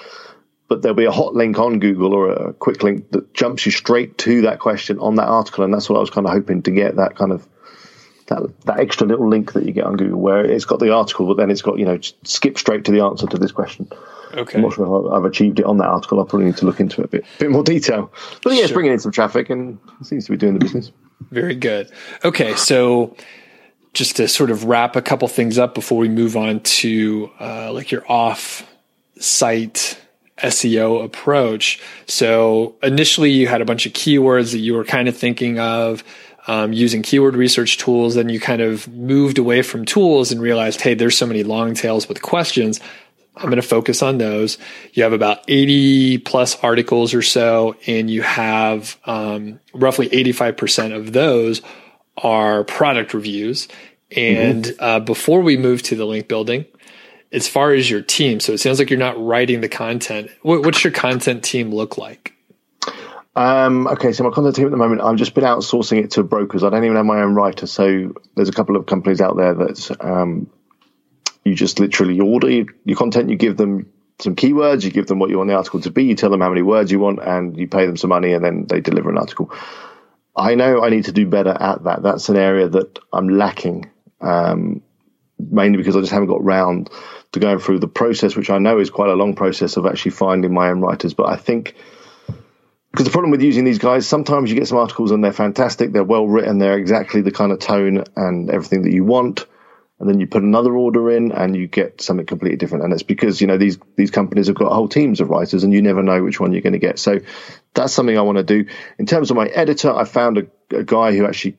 but 0.69 0.83
there'll 0.83 0.97
be 0.97 1.05
a 1.05 1.13
hot 1.13 1.35
link 1.35 1.59
on 1.59 1.79
Google 1.79 2.15
or 2.15 2.31
a 2.31 2.53
quick 2.53 2.83
link 2.83 3.11
that 3.11 3.35
jumps 3.35 3.67
you 3.67 3.73
straight 3.73 4.17
to 4.19 4.43
that 4.43 4.59
question 4.59 4.99
on 4.99 5.17
that 5.17 5.29
article, 5.29 5.65
and 5.65 5.73
that's 5.73 5.89
what 5.89 5.97
I 5.97 6.01
was 6.01 6.11
kind 6.11 6.27
of 6.27 6.33
hoping 6.33 6.63
to 6.63 6.71
get 6.71 6.97
that 6.97 7.17
kind 7.17 7.33
of 7.33 7.47
that 8.27 8.43
that 8.65 8.81
extra 8.81 9.07
little 9.07 9.29
link 9.29 9.53
that 9.53 9.67
you 9.67 9.73
get 9.73 9.85
on 9.85 9.97
Google 9.97 10.19
where 10.19 10.45
it's 10.45 10.65
got 10.65 10.81
the 10.81 10.93
article, 10.93 11.27
but 11.27 11.37
then 11.37 11.51
it's 11.51 11.63
got 11.63 11.79
you 11.79 11.85
know 11.85 11.99
skip 12.23 12.59
straight 12.59 12.87
to 12.87 12.93
the 12.93 13.01
answer 13.01 13.27
to 13.27 13.39
this 13.39 13.53
question. 13.53 13.89
Okay. 14.33 14.57
I'm 14.57 14.63
not 14.63 14.73
sure 14.73 15.07
if 15.07 15.13
I've 15.13 15.25
achieved 15.25 15.61
it 15.61 15.67
on 15.67 15.79
that 15.79 15.87
article. 15.87 16.21
I 16.21 16.25
probably 16.25 16.47
need 16.47 16.57
to 16.57 16.67
look 16.67 16.81
into 16.81 17.03
it 17.03 17.05
a 17.05 17.09
bit, 17.09 17.25
bit 17.39 17.51
more 17.51 17.63
detail. 17.63 18.13
But 18.43 18.51
yeah, 18.51 18.57
sure. 18.57 18.65
it's 18.65 18.73
bringing 18.73 18.93
in 18.93 18.99
some 18.99 19.13
traffic 19.13 19.51
and 19.51 19.79
seems 20.03 20.25
to 20.25 20.33
be 20.33 20.37
doing 20.37 20.55
the 20.55 20.59
business. 20.59 20.91
Very 21.31 21.55
good. 21.55 21.89
Okay, 22.25 22.57
so 22.57 23.15
just 23.95 24.17
to 24.17 24.29
sort 24.29 24.51
of 24.51 24.65
wrap 24.65 24.97
a 24.97 25.03
couple 25.03 25.27
things 25.29 25.57
up 25.57 25.75
before 25.75 25.99
we 25.99 26.09
move 26.09 26.37
on 26.37 26.61
to 26.61 27.31
uh, 27.41 27.73
like 27.73 27.91
your 27.91 28.05
off 28.11 28.69
site 29.19 29.99
SEO 30.39 31.05
approach. 31.05 31.81
So 32.07 32.75
initially 32.83 33.31
you 33.31 33.47
had 33.47 33.61
a 33.61 33.65
bunch 33.65 33.87
of 33.87 33.93
keywords 33.93 34.53
that 34.53 34.59
you 34.59 34.75
were 34.75 34.85
kind 34.85 35.09
of 35.09 35.17
thinking 35.17 35.61
of 35.61 36.03
um, 36.47 36.73
using 36.73 37.03
keyword 37.03 37.37
research 37.37 37.79
tools. 37.79 38.17
Then 38.17 38.29
you 38.29 38.41
kind 38.41 38.61
of 38.61 38.89
moved 38.89 39.39
away 39.39 39.63
from 39.63 39.85
tools 39.85 40.33
and 40.33 40.41
realized, 40.41 40.81
hey, 40.81 40.95
there's 40.95 41.17
so 41.17 41.27
many 41.27 41.45
long 41.45 41.75
tails 41.75 42.09
with 42.09 42.21
questions. 42.21 42.81
I'm 43.37 43.45
going 43.45 43.57
to 43.57 43.63
focus 43.63 44.03
on 44.03 44.19
those. 44.19 44.59
You 44.93 45.03
have 45.05 45.13
about 45.13 45.41
80 45.49 46.19
plus 46.19 46.57
articles 46.63 47.15
or 47.15 47.23
so, 47.23 47.77
and 47.87 48.09
you 48.09 48.23
have 48.23 48.97
um, 49.07 49.59
roughly 49.73 50.09
85% 50.09 50.95
of 50.95 51.13
those 51.13 51.61
are 52.17 52.65
product 52.65 53.15
reviews. 53.15 53.69
And 54.17 54.65
mm-hmm. 54.65 54.85
uh, 54.85 55.01
before 55.01 55.41
we 55.41 55.57
move 55.57 55.83
to 55.85 55.97
the 55.97 56.05
link 56.05 56.29
building, 56.29 56.67
as 57.33 57.49
far 57.49 57.73
as 57.73 57.91
your 57.91 58.01
team, 58.01 58.39
so 58.39 58.53
it 58.53 58.59
sounds 58.59 58.79
like 58.79 58.91
you're 58.91 58.99
not 58.99 59.23
writing 59.23 59.61
the 59.61 59.69
content. 59.69 60.31
What, 60.43 60.65
what's 60.65 60.85
your 60.85 60.93
content 60.93 61.43
team 61.43 61.75
look 61.75 61.99
like? 61.99 62.33
Um, 63.37 63.89
okay, 63.89 64.13
so 64.13 64.23
my 64.23 64.31
content 64.31 64.55
team 64.55 64.67
at 64.67 64.71
the 64.71 64.77
moment, 64.77 65.01
I've 65.01 65.17
just 65.17 65.35
been 65.35 65.43
outsourcing 65.43 66.05
it 66.05 66.13
to 66.13 66.23
brokers. 66.23 66.63
I 66.63 66.71
don't 66.71 66.85
even 66.85 66.97
have 66.97 67.07
my 67.07 67.21
own 67.21 67.35
writer. 67.35 67.67
So 67.67 68.15
there's 68.37 68.49
a 68.49 68.53
couple 68.53 68.77
of 68.77 68.87
companies 68.87 69.21
out 69.21 69.37
there 69.37 69.55
that 69.55 69.97
um, 70.01 70.49
you 71.45 71.55
just 71.55 71.81
literally 71.81 72.21
order 72.21 72.49
your, 72.49 72.67
your, 72.85 72.97
content, 72.97 73.31
you 73.31 73.37
give 73.37 73.57
them 73.57 73.91
some 74.21 74.37
keywords, 74.37 74.85
you 74.85 74.91
give 74.91 75.09
them 75.09 75.19
what 75.19 75.31
you 75.31 75.39
want 75.39 75.49
the 75.49 75.57
article 75.57 75.81
to 75.81 75.91
be, 75.91 76.05
you 76.05 76.15
tell 76.15 76.31
them 76.31 76.41
how 76.41 76.49
many 76.49 76.63
words 76.63 76.93
you 76.93 77.01
want, 77.01 77.19
and 77.21 77.59
you 77.59 77.67
pay 77.67 77.87
them 77.87 77.97
some 77.97 78.11
money, 78.11 78.33
and 78.33 78.45
then 78.45 78.67
they 78.69 78.81
deliver 78.81 79.11
an 79.11 79.19
article. 79.19 79.53
I 80.37 80.55
know 80.55 80.83
I 80.83 80.91
need 80.91 81.05
to 81.05 81.13
do 81.13 81.27
better 81.27 81.51
at 81.51 81.85
that. 81.85 82.03
That's 82.03 82.29
an 82.29 82.37
area 82.37 82.69
that 82.69 82.99
I'm 83.13 83.29
lacking, 83.29 83.91
um, 84.21 84.83
mainly 85.39 85.77
because 85.77 85.97
I 85.97 86.01
just 86.01 86.13
haven't 86.13 86.29
got 86.29 86.45
round 86.45 86.91
to 87.33 87.41
going 87.41 87.59
through 87.59 87.81
the 87.81 87.89
process, 87.89 88.35
which 88.37 88.51
I 88.51 88.59
know 88.59 88.79
is 88.79 88.91
quite 88.91 89.11
a 89.11 89.15
long 89.15 89.35
process 89.35 89.77
of 89.77 89.87
actually 89.87 90.13
finding 90.13 90.53
my 90.53 90.71
own 90.71 90.81
writers. 90.81 91.15
But 91.15 91.29
I 91.29 91.37
think 91.37 91.75
because 92.95 93.07
the 93.07 93.13
problem 93.13 93.33
with 93.33 93.43
using 93.43 93.65
these 93.65 93.79
guys, 93.79 94.07
sometimes 94.07 94.51
you 94.51 94.57
get 94.57 94.69
some 94.69 94.79
articles 94.79 95.11
and 95.11 95.23
they're 95.23 95.33
fantastic, 95.33 95.93
they're 95.93 96.05
well 96.05 96.29
written, 96.29 96.59
they're 96.59 96.79
exactly 96.79 97.23
the 97.23 97.33
kind 97.33 97.51
of 97.51 97.59
tone 97.59 98.05
and 98.15 98.49
everything 98.51 98.83
that 98.83 98.93
you 98.93 99.05
want. 99.05 99.47
And 99.99 100.09
then 100.09 100.21
you 100.21 100.29
put 100.29 100.45
another 100.45 100.73
order 100.77 101.11
in 101.11 101.33
and 101.33 101.57
you 101.57 101.67
get 101.67 102.01
something 102.01 102.27
completely 102.27 102.57
different. 102.57 102.85
And 102.85 102.93
it's 102.93 103.03
because, 103.03 103.41
you 103.41 103.49
know, 103.49 103.59
these, 103.59 103.79
these 103.97 104.13
companies 104.13 104.47
have 104.47 104.57
got 104.57 104.73
whole 104.73 104.89
teams 104.89 105.21
of 105.21 105.29
writers 105.29 105.65
and 105.65 105.73
you 105.73 105.83
never 105.83 106.05
know 106.05 106.23
which 106.23 106.39
one 106.39 106.53
you're 106.53 106.63
going 106.63 106.73
to 106.73 106.79
get. 106.79 107.01
So 107.01 107.19
that's 107.75 107.93
something 107.93 108.17
I 108.17 108.23
want 108.23 108.39
to 108.39 108.45
do. 108.45 108.71
In 108.99 109.07
terms 109.07 109.31
of 109.31 109.37
my 109.37 109.47
editor, 109.47 109.93
I 109.93 110.05
found 110.05 110.39
a, 110.39 110.77
a 110.77 110.85
guy 110.85 111.15
who 111.15 111.27
actually 111.27 111.59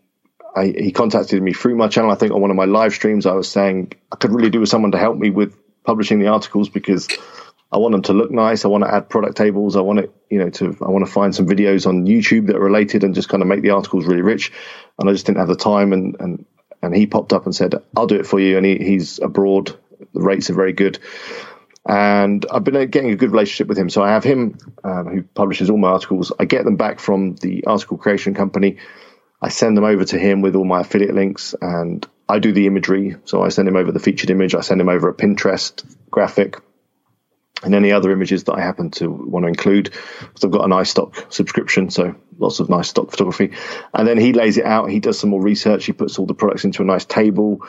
I, 0.55 0.67
he 0.67 0.91
contacted 0.91 1.41
me 1.41 1.53
through 1.53 1.75
my 1.75 1.89
channel. 1.89 2.11
I 2.11 2.15
think 2.15 2.31
on 2.31 2.41
one 2.41 2.49
of 2.49 2.55
my 2.55 2.65
live 2.65 2.93
streams, 2.93 3.25
I 3.25 3.33
was 3.33 3.49
saying 3.49 3.93
I 4.11 4.15
could 4.15 4.31
really 4.31 4.49
do 4.49 4.61
with 4.61 4.69
someone 4.69 4.91
to 4.93 4.97
help 4.97 5.17
me 5.17 5.29
with 5.29 5.55
publishing 5.83 6.19
the 6.19 6.27
articles 6.27 6.69
because 6.69 7.09
I 7.71 7.77
want 7.77 7.91
them 7.91 8.03
to 8.03 8.13
look 8.13 8.31
nice. 8.31 8.63
I 8.63 8.69
want 8.69 8.85
to 8.85 8.93
add 8.93 9.09
product 9.09 9.35
tables. 9.35 9.75
I 9.75 9.81
want 9.81 9.99
it, 9.99 10.15
you 10.29 10.39
know, 10.39 10.49
to 10.51 10.77
I 10.81 10.89
want 10.89 11.05
to 11.05 11.11
find 11.11 11.35
some 11.35 11.45
videos 11.45 11.85
on 11.85 12.05
YouTube 12.05 12.47
that 12.47 12.55
are 12.55 12.63
related 12.63 13.03
and 13.03 13.13
just 13.13 13.27
kind 13.27 13.43
of 13.43 13.49
make 13.49 13.61
the 13.61 13.71
articles 13.71 14.05
really 14.05 14.21
rich. 14.21 14.53
And 14.97 15.09
I 15.09 15.11
just 15.11 15.25
didn't 15.25 15.39
have 15.39 15.49
the 15.49 15.57
time. 15.57 15.91
And 15.91 16.15
and 16.19 16.45
and 16.81 16.95
he 16.95 17.05
popped 17.05 17.33
up 17.33 17.45
and 17.45 17.53
said, 17.53 17.75
"I'll 17.95 18.07
do 18.07 18.15
it 18.15 18.27
for 18.27 18.39
you." 18.39 18.55
And 18.57 18.65
he, 18.65 18.77
he's 18.77 19.19
abroad. 19.19 19.77
The 20.13 20.21
rates 20.21 20.49
are 20.49 20.53
very 20.55 20.73
good. 20.73 20.99
And 21.87 22.45
I've 22.51 22.63
been 22.63 22.89
getting 22.89 23.11
a 23.11 23.15
good 23.15 23.31
relationship 23.31 23.67
with 23.67 23.77
him. 23.77 23.89
So 23.89 24.01
I 24.01 24.09
have 24.09 24.23
him 24.23 24.57
um, 24.83 25.07
who 25.07 25.21
publishes 25.21 25.69
all 25.69 25.77
my 25.77 25.89
articles. 25.89 26.31
I 26.39 26.45
get 26.45 26.65
them 26.65 26.77
back 26.77 26.99
from 26.99 27.35
the 27.35 27.65
article 27.65 27.97
creation 27.97 28.33
company. 28.33 28.77
I 29.41 29.49
send 29.49 29.77
them 29.77 29.83
over 29.83 30.03
to 30.05 30.17
him 30.17 30.41
with 30.41 30.55
all 30.55 30.65
my 30.65 30.81
affiliate 30.81 31.13
links 31.13 31.53
and 31.61 32.07
I 32.27 32.39
do 32.39 32.51
the 32.51 32.65
imagery. 32.65 33.17
So 33.25 33.43
I 33.43 33.49
send 33.49 33.67
him 33.67 33.75
over 33.75 33.91
the 33.91 33.99
featured 33.99 34.31
image. 34.31 34.55
I 34.55 34.61
send 34.61 34.81
him 34.81 34.89
over 34.89 35.09
a 35.09 35.13
Pinterest 35.13 35.83
graphic. 36.09 36.59
and 37.63 37.73
any 37.73 37.91
other 37.91 38.11
images 38.11 38.43
that 38.45 38.53
I 38.53 38.61
happen 38.61 38.91
to 38.91 39.09
want 39.09 39.43
to 39.43 39.47
include. 39.47 39.85
Because 39.85 40.43
I've 40.43 40.51
got 40.51 40.65
an 40.65 40.71
iStock 40.71 41.31
subscription, 41.31 41.89
so 41.89 42.15
lots 42.37 42.59
of 42.59 42.69
nice 42.69 42.89
stock 42.89 43.11
photography. 43.11 43.51
And 43.93 44.07
then 44.07 44.17
he 44.17 44.33
lays 44.33 44.57
it 44.57 44.65
out. 44.65 44.89
He 44.89 44.99
does 44.99 45.19
some 45.19 45.29
more 45.29 45.41
research. 45.41 45.85
He 45.85 45.93
puts 45.93 46.19
all 46.19 46.25
the 46.25 46.33
products 46.33 46.65
into 46.65 46.81
a 46.81 46.85
nice 46.85 47.05
table. 47.05 47.65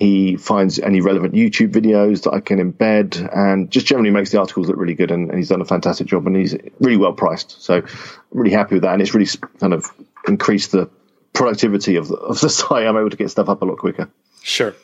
He 0.00 0.36
finds 0.36 0.80
any 0.80 1.00
relevant 1.00 1.34
YouTube 1.34 1.70
videos 1.70 2.24
that 2.24 2.32
I 2.32 2.40
can 2.40 2.58
embed, 2.58 3.30
and 3.36 3.70
just 3.70 3.86
generally 3.86 4.10
makes 4.10 4.30
the 4.30 4.40
articles 4.40 4.66
look 4.66 4.76
really 4.76 4.94
good. 4.94 5.10
And, 5.10 5.28
and 5.28 5.38
he's 5.38 5.50
done 5.50 5.60
a 5.60 5.66
fantastic 5.66 6.08
job, 6.08 6.26
and 6.26 6.34
he's 6.34 6.56
really 6.80 6.96
well 6.96 7.12
priced. 7.12 7.62
So 7.62 7.76
I'm 7.76 7.84
really 8.32 8.50
happy 8.50 8.74
with 8.74 8.82
that, 8.82 8.94
and 8.94 9.02
it's 9.02 9.14
really 9.14 9.28
kind 9.60 9.74
of 9.74 9.86
increased 10.26 10.72
the 10.72 10.90
productivity 11.34 11.96
of 11.96 12.08
the, 12.08 12.16
of 12.16 12.40
the 12.40 12.50
site. 12.50 12.86
I'm 12.86 12.96
able 12.96 13.10
to 13.10 13.16
get 13.16 13.30
stuff 13.30 13.48
up 13.48 13.62
a 13.62 13.64
lot 13.64 13.78
quicker. 13.78 14.08
Sure. 14.42 14.74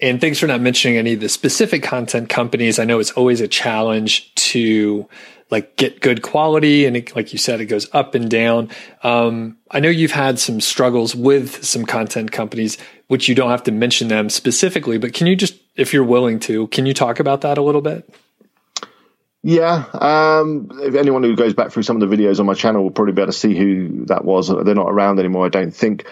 And 0.00 0.20
thanks 0.20 0.38
for 0.38 0.46
not 0.46 0.60
mentioning 0.60 0.98
any 0.98 1.14
of 1.14 1.20
the 1.20 1.28
specific 1.28 1.82
content 1.82 2.28
companies. 2.28 2.78
I 2.78 2.84
know 2.84 2.98
it's 3.00 3.12
always 3.12 3.40
a 3.40 3.48
challenge 3.48 4.34
to 4.34 5.08
like 5.50 5.76
get 5.76 6.00
good 6.00 6.22
quality, 6.22 6.84
and 6.86 6.96
it, 6.96 7.14
like 7.14 7.32
you 7.32 7.38
said, 7.38 7.60
it 7.60 7.66
goes 7.66 7.88
up 7.92 8.14
and 8.14 8.30
down. 8.30 8.70
Um, 9.02 9.58
I 9.70 9.80
know 9.80 9.88
you've 9.88 10.12
had 10.12 10.38
some 10.38 10.60
struggles 10.60 11.14
with 11.14 11.64
some 11.64 11.84
content 11.84 12.32
companies, 12.32 12.78
which 13.08 13.28
you 13.28 13.34
don't 13.34 13.50
have 13.50 13.62
to 13.64 13.72
mention 13.72 14.08
them 14.08 14.30
specifically, 14.30 14.98
but 14.98 15.12
can 15.12 15.26
you 15.26 15.36
just, 15.36 15.60
if 15.76 15.92
you're 15.92 16.04
willing 16.04 16.40
to, 16.40 16.66
can 16.68 16.86
you 16.86 16.94
talk 16.94 17.20
about 17.20 17.42
that 17.42 17.58
a 17.58 17.62
little 17.62 17.82
bit? 17.82 18.08
Yeah, 19.42 19.84
um, 19.92 20.70
if 20.82 20.94
anyone 20.94 21.22
who 21.22 21.36
goes 21.36 21.52
back 21.52 21.70
through 21.70 21.82
some 21.82 22.00
of 22.00 22.08
the 22.08 22.16
videos 22.16 22.40
on 22.40 22.46
my 22.46 22.54
channel 22.54 22.82
will 22.82 22.90
probably 22.90 23.12
be 23.12 23.20
able 23.20 23.32
to 23.32 23.38
see 23.38 23.54
who 23.54 24.06
that 24.06 24.24
was. 24.24 24.48
They're 24.48 24.74
not 24.74 24.88
around 24.90 25.18
anymore, 25.18 25.44
I 25.44 25.50
don't 25.50 25.74
think 25.74 26.06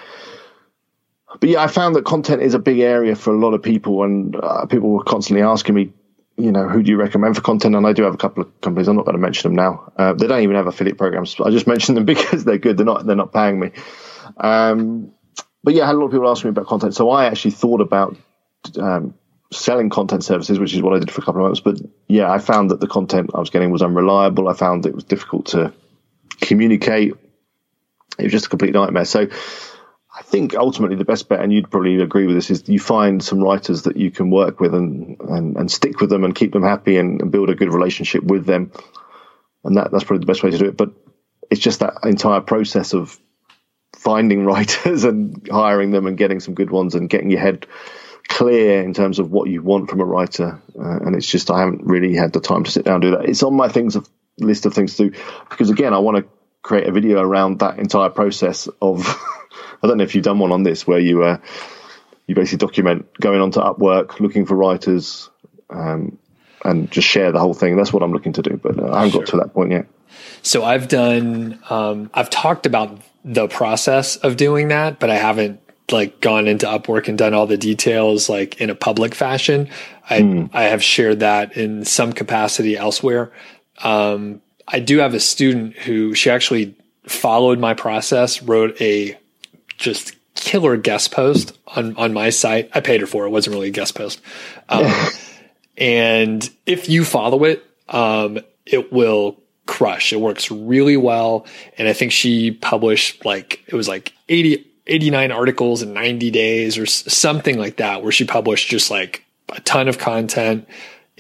but 1.40 1.48
yeah, 1.48 1.62
I 1.62 1.66
found 1.66 1.96
that 1.96 2.04
content 2.04 2.42
is 2.42 2.54
a 2.54 2.58
big 2.58 2.78
area 2.78 3.16
for 3.16 3.34
a 3.34 3.38
lot 3.38 3.54
of 3.54 3.62
people, 3.62 4.02
and 4.04 4.36
uh, 4.36 4.66
people 4.66 4.90
were 4.90 5.04
constantly 5.04 5.42
asking 5.42 5.74
me, 5.74 5.92
you 6.36 6.52
know, 6.52 6.68
who 6.68 6.82
do 6.82 6.90
you 6.90 6.96
recommend 6.96 7.36
for 7.36 7.42
content? 7.42 7.74
And 7.74 7.86
I 7.86 7.92
do 7.92 8.02
have 8.04 8.14
a 8.14 8.18
couple 8.18 8.42
of 8.42 8.60
companies. 8.60 8.88
I'm 8.88 8.96
not 8.96 9.04
going 9.04 9.16
to 9.16 9.20
mention 9.20 9.50
them 9.50 9.56
now. 9.56 9.92
Uh, 9.96 10.12
they 10.14 10.26
don't 10.26 10.42
even 10.42 10.56
have 10.56 10.66
affiliate 10.66 10.98
programs. 10.98 11.36
I 11.40 11.50
just 11.50 11.66
mentioned 11.66 11.96
them 11.96 12.04
because 12.06 12.44
they're 12.44 12.58
good. 12.58 12.76
They're 12.76 12.86
not. 12.86 13.06
They're 13.06 13.16
not 13.16 13.32
paying 13.32 13.60
me. 13.60 13.70
Um, 14.36 15.12
but 15.64 15.74
yeah, 15.74 15.84
I 15.84 15.86
had 15.86 15.94
a 15.94 15.98
lot 15.98 16.06
of 16.06 16.12
people 16.12 16.30
asking 16.30 16.50
me 16.50 16.52
about 16.52 16.66
content. 16.66 16.94
So 16.94 17.10
I 17.10 17.26
actually 17.26 17.52
thought 17.52 17.80
about 17.80 18.16
um, 18.78 19.14
selling 19.52 19.90
content 19.90 20.24
services, 20.24 20.58
which 20.58 20.74
is 20.74 20.82
what 20.82 20.94
I 20.94 20.98
did 20.98 21.10
for 21.10 21.20
a 21.20 21.24
couple 21.24 21.40
of 21.40 21.48
months. 21.48 21.60
But 21.60 21.80
yeah, 22.08 22.30
I 22.30 22.38
found 22.38 22.70
that 22.70 22.80
the 22.80 22.88
content 22.88 23.30
I 23.34 23.40
was 23.40 23.50
getting 23.50 23.70
was 23.70 23.82
unreliable. 23.82 24.48
I 24.48 24.54
found 24.54 24.86
it 24.86 24.94
was 24.94 25.04
difficult 25.04 25.46
to 25.46 25.72
communicate. 26.40 27.14
It 28.18 28.24
was 28.24 28.32
just 28.32 28.46
a 28.46 28.48
complete 28.48 28.74
nightmare. 28.74 29.04
So 29.04 29.28
I 30.14 30.22
think 30.22 30.54
ultimately 30.54 30.96
the 30.96 31.04
best 31.04 31.28
bet, 31.28 31.40
and 31.40 31.52
you'd 31.52 31.70
probably 31.70 32.00
agree 32.00 32.26
with 32.26 32.36
this, 32.36 32.50
is 32.50 32.68
you 32.68 32.78
find 32.78 33.22
some 33.22 33.42
writers 33.42 33.82
that 33.82 33.96
you 33.96 34.10
can 34.10 34.30
work 34.30 34.60
with 34.60 34.74
and, 34.74 35.18
and, 35.20 35.56
and 35.56 35.70
stick 35.70 36.00
with 36.00 36.10
them 36.10 36.24
and 36.24 36.34
keep 36.34 36.52
them 36.52 36.62
happy 36.62 36.98
and, 36.98 37.22
and 37.22 37.30
build 37.30 37.48
a 37.48 37.54
good 37.54 37.72
relationship 37.72 38.22
with 38.22 38.44
them. 38.44 38.72
And 39.64 39.76
that, 39.76 39.90
that's 39.90 40.04
probably 40.04 40.20
the 40.20 40.26
best 40.26 40.42
way 40.42 40.50
to 40.50 40.58
do 40.58 40.66
it. 40.66 40.76
But 40.76 40.90
it's 41.50 41.60
just 41.60 41.80
that 41.80 41.94
entire 42.04 42.40
process 42.40 42.94
of 42.94 43.18
finding 44.02 44.44
writers 44.50 45.04
and 45.04 45.48
hiring 45.50 45.90
them 45.92 46.06
and 46.06 46.18
getting 46.18 46.40
some 46.40 46.54
good 46.54 46.70
ones 46.70 46.94
and 46.94 47.08
getting 47.08 47.30
your 47.30 47.40
head 47.40 47.66
clear 48.28 48.82
in 48.82 48.94
terms 48.94 49.18
of 49.18 49.30
what 49.30 49.48
you 49.48 49.62
want 49.62 49.90
from 49.90 50.00
a 50.00 50.04
writer. 50.04 50.60
Uh, 50.78 50.98
and 51.04 51.14
it's 51.14 51.26
just, 51.26 51.50
I 51.50 51.60
haven't 51.60 51.84
really 51.84 52.14
had 52.14 52.32
the 52.32 52.40
time 52.40 52.64
to 52.64 52.70
sit 52.70 52.84
down 52.84 52.96
and 52.96 53.02
do 53.02 53.10
that. 53.12 53.26
It's 53.26 53.42
on 53.42 53.54
my 53.54 53.68
things 53.68 53.96
of 53.96 54.08
list 54.38 54.66
of 54.66 54.74
things 54.74 54.96
to 54.96 55.10
do 55.10 55.18
because 55.50 55.70
again, 55.70 55.92
I 55.92 55.98
want 55.98 56.16
to 56.16 56.24
create 56.62 56.88
a 56.88 56.92
video 56.92 57.20
around 57.20 57.58
that 57.58 57.78
entire 57.78 58.08
process 58.08 58.68
of 58.80 59.06
I 59.82 59.86
don't 59.86 59.98
know 59.98 60.04
if 60.04 60.14
you've 60.14 60.24
done 60.24 60.38
one 60.38 60.52
on 60.52 60.62
this 60.62 60.86
where 60.86 61.00
you 61.00 61.22
uh, 61.22 61.38
you 62.26 62.34
basically 62.34 62.66
document 62.66 63.06
going 63.20 63.40
on 63.40 63.50
to 63.52 63.60
Upwork, 63.60 64.20
looking 64.20 64.46
for 64.46 64.54
writers, 64.56 65.28
um, 65.70 66.18
and 66.64 66.90
just 66.90 67.06
share 67.08 67.32
the 67.32 67.40
whole 67.40 67.54
thing. 67.54 67.76
That's 67.76 67.92
what 67.92 68.02
I'm 68.02 68.12
looking 68.12 68.32
to 68.34 68.42
do, 68.42 68.56
but 68.56 68.78
uh, 68.78 68.92
I 68.92 69.04
haven't 69.04 69.10
sure. 69.10 69.20
got 69.20 69.30
to 69.30 69.36
that 69.38 69.52
point 69.52 69.72
yet. 69.72 69.86
So 70.42 70.64
I've 70.64 70.88
done, 70.88 71.58
um, 71.68 72.10
I've 72.14 72.30
talked 72.30 72.64
about 72.66 73.00
the 73.24 73.48
process 73.48 74.16
of 74.16 74.36
doing 74.36 74.68
that, 74.68 74.98
but 74.98 75.10
I 75.10 75.16
haven't 75.16 75.60
like 75.90 76.20
gone 76.20 76.48
into 76.48 76.66
Upwork 76.66 77.08
and 77.08 77.18
done 77.18 77.34
all 77.34 77.46
the 77.46 77.56
details 77.56 78.28
like 78.28 78.60
in 78.60 78.70
a 78.70 78.74
public 78.74 79.14
fashion. 79.14 79.68
I 80.08 80.20
mm. 80.20 80.50
I 80.52 80.64
have 80.64 80.82
shared 80.82 81.20
that 81.20 81.56
in 81.56 81.84
some 81.84 82.12
capacity 82.12 82.76
elsewhere. 82.76 83.32
Um, 83.82 84.40
I 84.66 84.80
do 84.80 84.98
have 84.98 85.14
a 85.14 85.20
student 85.20 85.76
who 85.76 86.14
she 86.14 86.30
actually 86.30 86.76
followed 87.04 87.58
my 87.58 87.74
process, 87.74 88.42
wrote 88.42 88.80
a 88.80 89.18
just 89.76 90.16
killer 90.34 90.76
guest 90.76 91.12
post 91.12 91.56
on 91.68 91.96
on 91.96 92.12
my 92.12 92.30
site. 92.30 92.70
I 92.74 92.80
paid 92.80 93.00
her 93.00 93.06
for 93.06 93.24
it. 93.24 93.28
It 93.28 93.32
wasn't 93.32 93.54
really 93.54 93.68
a 93.68 93.72
guest 93.72 93.94
post. 93.94 94.20
Um, 94.68 94.92
and 95.76 96.48
if 96.66 96.88
you 96.88 97.04
follow 97.04 97.44
it, 97.44 97.64
um, 97.88 98.38
it 98.66 98.92
will 98.92 99.41
crush. 99.66 100.12
It 100.12 100.20
works 100.20 100.50
really 100.50 100.96
well. 100.96 101.46
And 101.78 101.88
I 101.88 101.92
think 101.92 102.12
she 102.12 102.50
published 102.50 103.24
like 103.24 103.62
it 103.66 103.74
was 103.74 103.88
like 103.88 104.12
80, 104.28 104.66
89 104.86 105.32
articles 105.32 105.82
in 105.82 105.92
90 105.92 106.30
days 106.30 106.78
or 106.78 106.86
something 106.86 107.58
like 107.58 107.76
that, 107.76 108.02
where 108.02 108.12
she 108.12 108.24
published 108.24 108.68
just 108.68 108.90
like 108.90 109.24
a 109.50 109.60
ton 109.60 109.88
of 109.88 109.98
content 109.98 110.68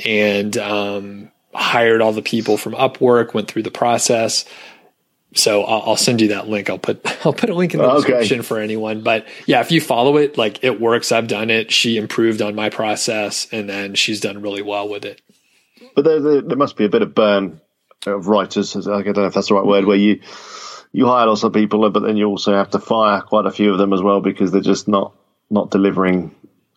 and 0.04 0.56
um, 0.56 1.30
hired 1.54 2.00
all 2.00 2.12
the 2.12 2.22
people 2.22 2.56
from 2.56 2.72
Upwork, 2.74 3.34
went 3.34 3.48
through 3.48 3.62
the 3.62 3.70
process. 3.70 4.44
So 5.34 5.62
I'll, 5.64 5.90
I'll, 5.90 5.96
send 5.96 6.20
you 6.20 6.28
that 6.28 6.48
link. 6.48 6.68
I'll 6.68 6.78
put 6.78 7.00
I'll 7.26 7.32
put 7.32 7.48
a 7.48 7.54
link 7.54 7.72
in 7.72 7.80
the 7.80 7.86
okay. 7.86 7.96
description 7.96 8.42
for 8.42 8.58
anyone. 8.58 9.02
But 9.02 9.26
yeah, 9.46 9.60
if 9.60 9.70
you 9.70 9.80
follow 9.80 10.18
it, 10.18 10.36
like 10.36 10.62
it 10.62 10.80
works. 10.80 11.10
I've 11.10 11.26
done 11.26 11.48
it. 11.48 11.70
She 11.70 11.96
improved 11.96 12.42
on 12.42 12.54
my 12.54 12.68
process, 12.68 13.48
and 13.50 13.68
then 13.68 13.94
she's 13.94 14.20
done 14.20 14.42
really 14.42 14.62
well 14.62 14.88
with 14.88 15.04
it. 15.04 15.22
But 15.94 16.04
there, 16.04 16.20
there, 16.20 16.40
there 16.42 16.56
must 16.56 16.76
be 16.76 16.84
a 16.84 16.88
bit 16.88 17.02
of 17.02 17.14
burn 17.14 17.60
of 18.06 18.28
writers. 18.28 18.76
I 18.76 19.02
don't 19.02 19.16
know 19.16 19.26
if 19.26 19.34
that's 19.34 19.48
the 19.48 19.54
right 19.54 19.66
word. 19.66 19.84
Where 19.84 19.96
you 19.96 20.20
you 20.92 21.06
hire 21.06 21.26
lots 21.26 21.42
of 21.42 21.52
people, 21.52 21.88
but 21.90 22.00
then 22.00 22.16
you 22.16 22.26
also 22.26 22.54
have 22.54 22.70
to 22.70 22.78
fire 22.78 23.20
quite 23.20 23.46
a 23.46 23.50
few 23.50 23.72
of 23.72 23.78
them 23.78 23.92
as 23.92 24.02
well 24.02 24.20
because 24.20 24.52
they're 24.52 24.60
just 24.60 24.88
not 24.88 25.14
not 25.50 25.70
delivering. 25.70 26.34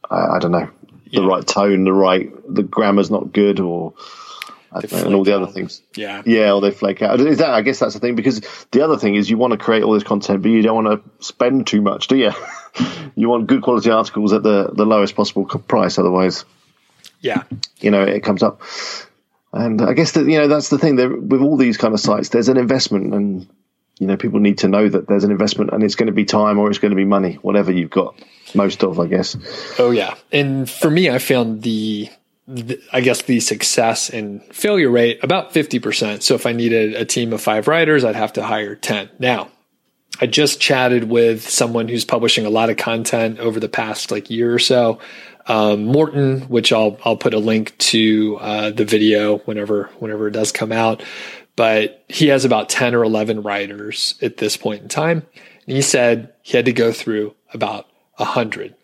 I, 0.10 0.36
I 0.36 0.40
don't 0.40 0.52
know 0.52 0.70
the 1.12 1.22
yeah. 1.22 1.28
right 1.28 1.46
tone, 1.46 1.84
the 1.84 1.94
right 1.94 2.32
the 2.48 2.64
grammar's 2.64 3.12
not 3.12 3.32
good, 3.32 3.60
or 3.60 3.94
and 4.72 5.16
all 5.16 5.24
the 5.24 5.36
other 5.36 5.48
things. 5.48 5.82
Yeah, 5.96 6.22
yeah, 6.26 6.52
or 6.52 6.62
they 6.62 6.72
flake 6.72 7.02
out. 7.02 7.20
Is 7.20 7.38
that? 7.40 7.50
I 7.50 7.62
guess 7.62 7.80
that's 7.80 7.94
the 7.94 8.00
thing 8.00 8.16
because 8.16 8.42
the 8.72 8.82
other 8.82 8.98
thing 8.98 9.16
is 9.16 9.30
you 9.30 9.38
want 9.38 9.52
to 9.52 9.58
create 9.58 9.84
all 9.84 9.94
this 9.94 10.04
content, 10.04 10.42
but 10.42 10.50
you 10.50 10.62
don't 10.62 10.84
want 10.84 11.04
to 11.04 11.26
spend 11.26 11.68
too 11.68 11.82
much, 11.82 12.08
do 12.08 12.18
you? 12.18 12.32
you 13.16 13.30
want 13.30 13.48
good 13.48 13.62
quality 13.62 13.90
articles 13.90 14.34
at 14.34 14.44
the 14.44 14.70
the 14.74 14.86
lowest 14.86 15.16
possible 15.16 15.46
price. 15.46 15.98
Otherwise, 15.98 16.46
yeah, 17.22 17.44
you 17.80 17.92
know, 17.92 18.04
it 18.04 18.24
comes 18.24 18.44
up. 18.44 18.62
And 19.56 19.82
I 19.82 19.94
guess 19.94 20.12
that 20.12 20.26
you 20.26 20.38
know 20.38 20.48
that's 20.48 20.70
the 20.70 20.78
thing. 20.78 20.98
There, 20.98 21.10
with 21.10 21.42
all 21.42 21.56
these 21.56 21.78
kind 21.78 21.94
of 21.94 22.00
sites, 22.00 22.30
there's 22.30 22.50
an 22.50 22.58
investment, 22.58 23.14
and 23.14 23.48
you 23.98 24.06
know 24.06 24.18
people 24.18 24.42
need 24.42 24.60
to 24.60 24.68
know 24.68 24.90
that 24.90 25.08
there's 25.08 25.24
an 25.24 25.32
investment, 25.32 25.72
and 25.72 25.82
it's 25.82 25.96
going 25.96 26.08
to 26.08 26.14
be 26.14 26.26
time 26.26 26.60
or 26.60 26.70
it's 26.70 26.80
going 26.80 26.92
to 26.92 26.98
be 26.98 27.06
money, 27.06 27.36
whatever 27.36 27.72
you've 27.72 27.90
got 27.90 28.16
most 28.54 28.84
of, 28.84 29.00
I 29.00 29.08
guess. 29.08 29.38
Oh 29.80 29.92
yeah, 29.92 30.16
and 30.32 30.70
for 30.70 30.92
me, 30.92 31.10
I 31.10 31.20
found 31.20 31.64
the 31.64 32.10
I 32.94 33.02
guess 33.02 33.24
the 33.24 33.40
success 33.40 34.10
and 34.10 34.44
failure 34.54 34.92
rate 34.92 35.20
about 35.24 35.52
50%. 35.52 36.22
So 36.22 36.36
if 36.36 36.46
I 36.46 36.52
needed 36.52 36.94
a 36.94 37.04
team 37.04 37.34
of 37.34 37.42
five 37.42 37.68
writers, 37.68 38.04
I'd 38.04 38.16
have 38.16 38.34
to 38.34 38.44
hire 38.44 38.76
10. 38.76 39.10
Now, 39.18 39.50
I 40.22 40.28
just 40.28 40.62
chatted 40.62 41.06
with 41.06 41.50
someone 41.50 41.88
who's 41.88 42.06
publishing 42.06 42.46
a 42.46 42.52
lot 42.52 42.70
of 42.70 42.78
content 42.78 43.40
over 43.40 43.60
the 43.60 43.68
past 43.68 44.12
like 44.12 44.30
year 44.30 44.54
or 44.54 44.60
so. 44.60 45.00
Um, 45.48 45.86
Morton, 45.86 46.42
which 46.42 46.74
I'll 46.74 46.98
I'll 47.04 47.18
put 47.18 47.34
a 47.34 47.40
link 47.40 47.78
to 47.78 48.38
uh, 48.42 48.72
the 48.72 48.86
video 48.86 49.40
whenever 49.40 49.90
whenever 50.00 50.28
it 50.28 50.32
does 50.32 50.52
come 50.52 50.72
out. 50.72 51.04
But 51.56 52.04
he 52.10 52.28
has 52.28 52.46
about 52.46 52.70
ten 52.70 52.96
or 52.96 53.04
eleven 53.04 53.42
writers 53.42 54.16
at 54.22 54.38
this 54.38 54.58
point 54.58 54.82
in 54.82 54.90
time, 54.90 55.26
and 55.68 55.76
he 55.76 55.82
said 55.82 56.34
he 56.42 56.58
had 56.58 56.66
to 56.66 56.74
go 56.74 56.92
through 56.92 57.36
about 57.54 57.88
a 58.18 58.26
hundred 58.26 58.76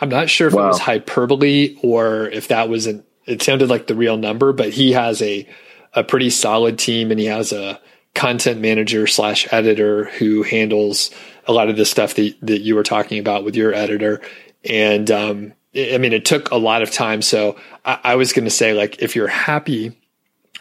I'm 0.00 0.08
not 0.08 0.30
sure 0.30 0.48
if 0.48 0.54
wow. 0.54 0.64
it 0.64 0.68
was 0.68 0.78
hyperbole 0.78 1.76
or 1.82 2.28
if 2.28 2.48
that 2.48 2.68
was 2.68 2.86
an, 2.86 3.04
it 3.26 3.42
sounded 3.42 3.68
like 3.68 3.86
the 3.86 3.94
real 3.94 4.16
number, 4.16 4.52
but 4.52 4.70
he 4.70 4.92
has 4.92 5.20
a, 5.22 5.48
a 5.92 6.04
pretty 6.04 6.30
solid 6.30 6.78
team 6.78 7.10
and 7.10 7.18
he 7.18 7.26
has 7.26 7.52
a 7.52 7.80
content 8.14 8.60
manager 8.60 9.06
slash 9.06 9.52
editor 9.52 10.04
who 10.04 10.42
handles 10.42 11.10
a 11.46 11.52
lot 11.52 11.68
of 11.68 11.76
the 11.76 11.84
stuff 11.84 12.14
that, 12.14 12.34
that 12.42 12.60
you 12.60 12.74
were 12.74 12.82
talking 12.82 13.18
about 13.18 13.44
with 13.44 13.56
your 13.56 13.74
editor. 13.74 14.20
And, 14.64 15.10
um, 15.10 15.52
I 15.78 15.98
mean, 15.98 16.12
it 16.12 16.24
took 16.24 16.50
a 16.50 16.56
lot 16.56 16.82
of 16.82 16.90
time. 16.90 17.22
So 17.22 17.56
I, 17.84 17.98
I 18.04 18.14
was 18.16 18.32
going 18.32 18.44
to 18.44 18.50
say, 18.50 18.72
like, 18.72 19.00
if 19.00 19.14
you're 19.14 19.28
happy 19.28 19.96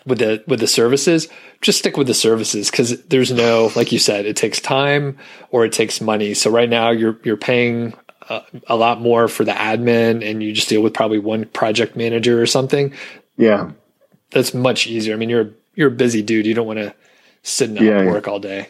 with 0.05 0.19
the 0.19 0.43
with 0.47 0.59
the 0.59 0.67
services, 0.67 1.27
just 1.61 1.79
stick 1.79 1.97
with 1.97 2.07
the 2.07 2.13
services 2.13 2.71
because 2.71 3.01
there's 3.05 3.31
no, 3.31 3.71
like 3.75 3.91
you 3.91 3.99
said, 3.99 4.25
it 4.25 4.35
takes 4.35 4.59
time 4.59 5.17
or 5.49 5.65
it 5.65 5.73
takes 5.73 5.99
money. 5.99 6.33
So 6.33 6.49
right 6.49 6.69
now 6.69 6.91
you're 6.91 7.19
you're 7.23 7.37
paying 7.37 7.93
uh, 8.29 8.41
a, 8.67 8.75
lot 8.75 9.01
more 9.01 9.27
for 9.27 9.43
the 9.43 9.51
admin 9.51 10.27
and 10.27 10.43
you 10.43 10.53
just 10.53 10.69
deal 10.69 10.81
with 10.81 10.93
probably 10.93 11.19
one 11.19 11.45
project 11.45 11.95
manager 11.95 12.41
or 12.41 12.45
something. 12.45 12.93
Yeah. 13.37 13.71
That's 14.31 14.53
much 14.53 14.87
easier. 14.87 15.13
I 15.13 15.17
mean, 15.17 15.29
you're, 15.29 15.51
you're 15.75 15.87
a 15.87 15.95
busy 15.95 16.21
dude. 16.21 16.45
You 16.45 16.53
don't 16.53 16.67
want 16.67 16.79
to 16.79 16.93
sit 17.43 17.69
and 17.69 17.79
yeah, 17.79 18.05
work 18.05 18.27
all 18.27 18.39
day. 18.39 18.67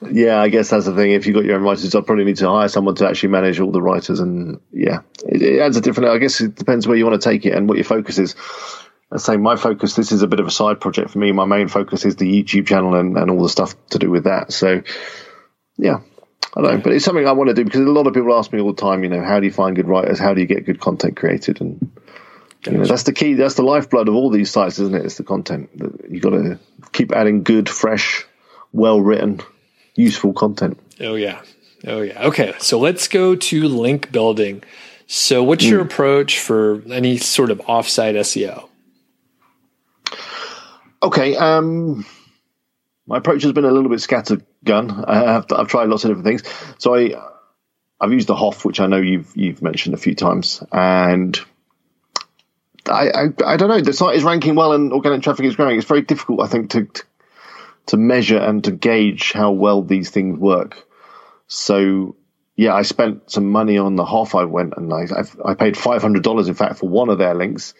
Yeah, 0.00 0.40
I 0.40 0.48
guess 0.48 0.70
that's 0.70 0.84
the 0.84 0.94
thing. 0.94 1.10
If 1.10 1.26
you've 1.26 1.34
got 1.34 1.44
your 1.44 1.56
own 1.56 1.62
writers, 1.62 1.94
I'd 1.94 2.06
probably 2.06 2.24
need 2.24 2.36
to 2.36 2.48
hire 2.48 2.68
someone 2.68 2.94
to 2.96 3.08
actually 3.08 3.30
manage 3.30 3.58
all 3.58 3.72
the 3.72 3.82
writers. 3.82 4.20
And 4.20 4.60
yeah, 4.72 5.00
it, 5.26 5.42
it 5.42 5.60
adds 5.60 5.76
a 5.76 5.80
different, 5.80 6.10
I 6.10 6.18
guess 6.18 6.40
it 6.40 6.54
depends 6.54 6.86
where 6.86 6.96
you 6.96 7.04
want 7.06 7.20
to 7.20 7.28
take 7.28 7.46
it 7.46 7.54
and 7.54 7.68
what 7.68 7.78
your 7.78 7.84
focus 7.84 8.18
is. 8.18 8.36
I 9.10 9.16
say 9.16 9.36
my 9.36 9.56
focus. 9.56 9.94
This 9.94 10.12
is 10.12 10.22
a 10.22 10.26
bit 10.26 10.40
of 10.40 10.46
a 10.46 10.50
side 10.50 10.80
project 10.80 11.10
for 11.10 11.18
me. 11.18 11.32
My 11.32 11.46
main 11.46 11.68
focus 11.68 12.04
is 12.04 12.16
the 12.16 12.26
YouTube 12.26 12.66
channel 12.66 12.94
and, 12.94 13.16
and 13.16 13.30
all 13.30 13.42
the 13.42 13.48
stuff 13.48 13.74
to 13.90 13.98
do 13.98 14.10
with 14.10 14.24
that. 14.24 14.52
So, 14.52 14.82
yeah, 15.78 16.00
I 16.54 16.60
don't 16.60 16.74
know, 16.74 16.80
but 16.82 16.92
it's 16.92 17.04
something 17.04 17.26
I 17.26 17.32
want 17.32 17.48
to 17.48 17.54
do 17.54 17.64
because 17.64 17.80
a 17.80 17.84
lot 17.84 18.06
of 18.06 18.14
people 18.14 18.34
ask 18.34 18.52
me 18.52 18.60
all 18.60 18.72
the 18.72 18.80
time. 18.80 19.02
You 19.02 19.08
know, 19.10 19.22
how 19.22 19.40
do 19.40 19.46
you 19.46 19.52
find 19.52 19.74
good 19.74 19.88
writers? 19.88 20.18
How 20.18 20.34
do 20.34 20.40
you 20.40 20.46
get 20.46 20.66
good 20.66 20.80
content 20.80 21.16
created? 21.16 21.60
And 21.60 21.90
you 22.66 22.72
know, 22.72 22.84
that's 22.84 23.04
the 23.04 23.12
key. 23.12 23.34
That's 23.34 23.54
the 23.54 23.62
lifeblood 23.62 24.08
of 24.08 24.14
all 24.14 24.30
these 24.30 24.50
sites, 24.50 24.78
isn't 24.78 24.94
it? 24.94 25.04
It's 25.04 25.16
the 25.16 25.24
content. 25.24 25.70
You 26.08 26.20
got 26.20 26.30
to 26.30 26.58
keep 26.92 27.12
adding 27.12 27.44
good, 27.44 27.68
fresh, 27.68 28.26
well 28.72 29.00
written, 29.00 29.40
useful 29.98 30.32
content. 30.32 30.78
Oh 31.00 31.14
yeah, 31.14 31.42
oh 31.86 32.00
yeah. 32.00 32.26
Okay, 32.28 32.54
so 32.58 32.78
let's 32.78 33.08
go 33.08 33.34
to 33.34 33.68
link 33.68 34.10
building. 34.12 34.62
So, 35.06 35.42
what's 35.42 35.64
mm. 35.64 35.70
your 35.70 35.80
approach 35.80 36.38
for 36.38 36.82
any 36.90 37.16
sort 37.16 37.50
of 37.50 37.58
offsite 37.60 38.14
SEO? 38.14 38.68
Okay, 41.02 41.36
um, 41.36 42.04
my 43.06 43.18
approach 43.18 43.42
has 43.42 43.52
been 43.52 43.64
a 43.64 43.70
little 43.70 43.88
bit 43.88 44.00
scattergun. 44.00 45.04
I 45.08 45.32
have 45.32 45.46
I've 45.52 45.68
tried 45.68 45.88
lots 45.88 46.04
of 46.04 46.10
different 46.10 46.26
things. 46.26 46.42
So 46.78 46.94
I 46.94 47.14
I've 48.00 48.12
used 48.12 48.28
the 48.28 48.36
Hoth, 48.36 48.64
which 48.64 48.80
I 48.80 48.86
know 48.86 48.98
you've 48.98 49.32
you've 49.34 49.62
mentioned 49.62 49.94
a 49.94 49.98
few 49.98 50.14
times, 50.14 50.62
and 50.70 51.38
I, 52.86 53.08
I, 53.08 53.52
I 53.54 53.56
don't 53.56 53.68
know. 53.68 53.80
The 53.80 53.92
site 53.92 54.16
is 54.16 54.24
ranking 54.24 54.54
well, 54.54 54.72
and 54.72 54.92
organic 54.92 55.22
traffic 55.22 55.46
is 55.46 55.56
growing. 55.56 55.78
It's 55.78 55.86
very 55.86 56.02
difficult, 56.02 56.40
I 56.40 56.46
think, 56.46 56.70
to, 56.70 56.84
to 56.84 57.02
to 57.88 57.96
measure 57.96 58.38
and 58.38 58.64
to 58.64 58.70
gauge 58.70 59.32
how 59.32 59.50
well 59.50 59.82
these 59.82 60.10
things 60.10 60.38
work. 60.38 60.86
So 61.46 62.16
yeah, 62.56 62.74
I 62.74 62.82
spent 62.82 63.30
some 63.30 63.50
money 63.50 63.78
on 63.78 63.96
the 63.96 64.04
Hoth. 64.04 64.34
I 64.34 64.44
went 64.44 64.74
and 64.76 64.92
I 64.92 65.06
I 65.44 65.54
paid 65.54 65.76
five 65.76 66.02
hundred 66.02 66.22
dollars, 66.22 66.48
in 66.48 66.54
fact, 66.54 66.78
for 66.78 66.88
one 66.88 67.08
of 67.08 67.18
their 67.18 67.34
links. 67.34 67.74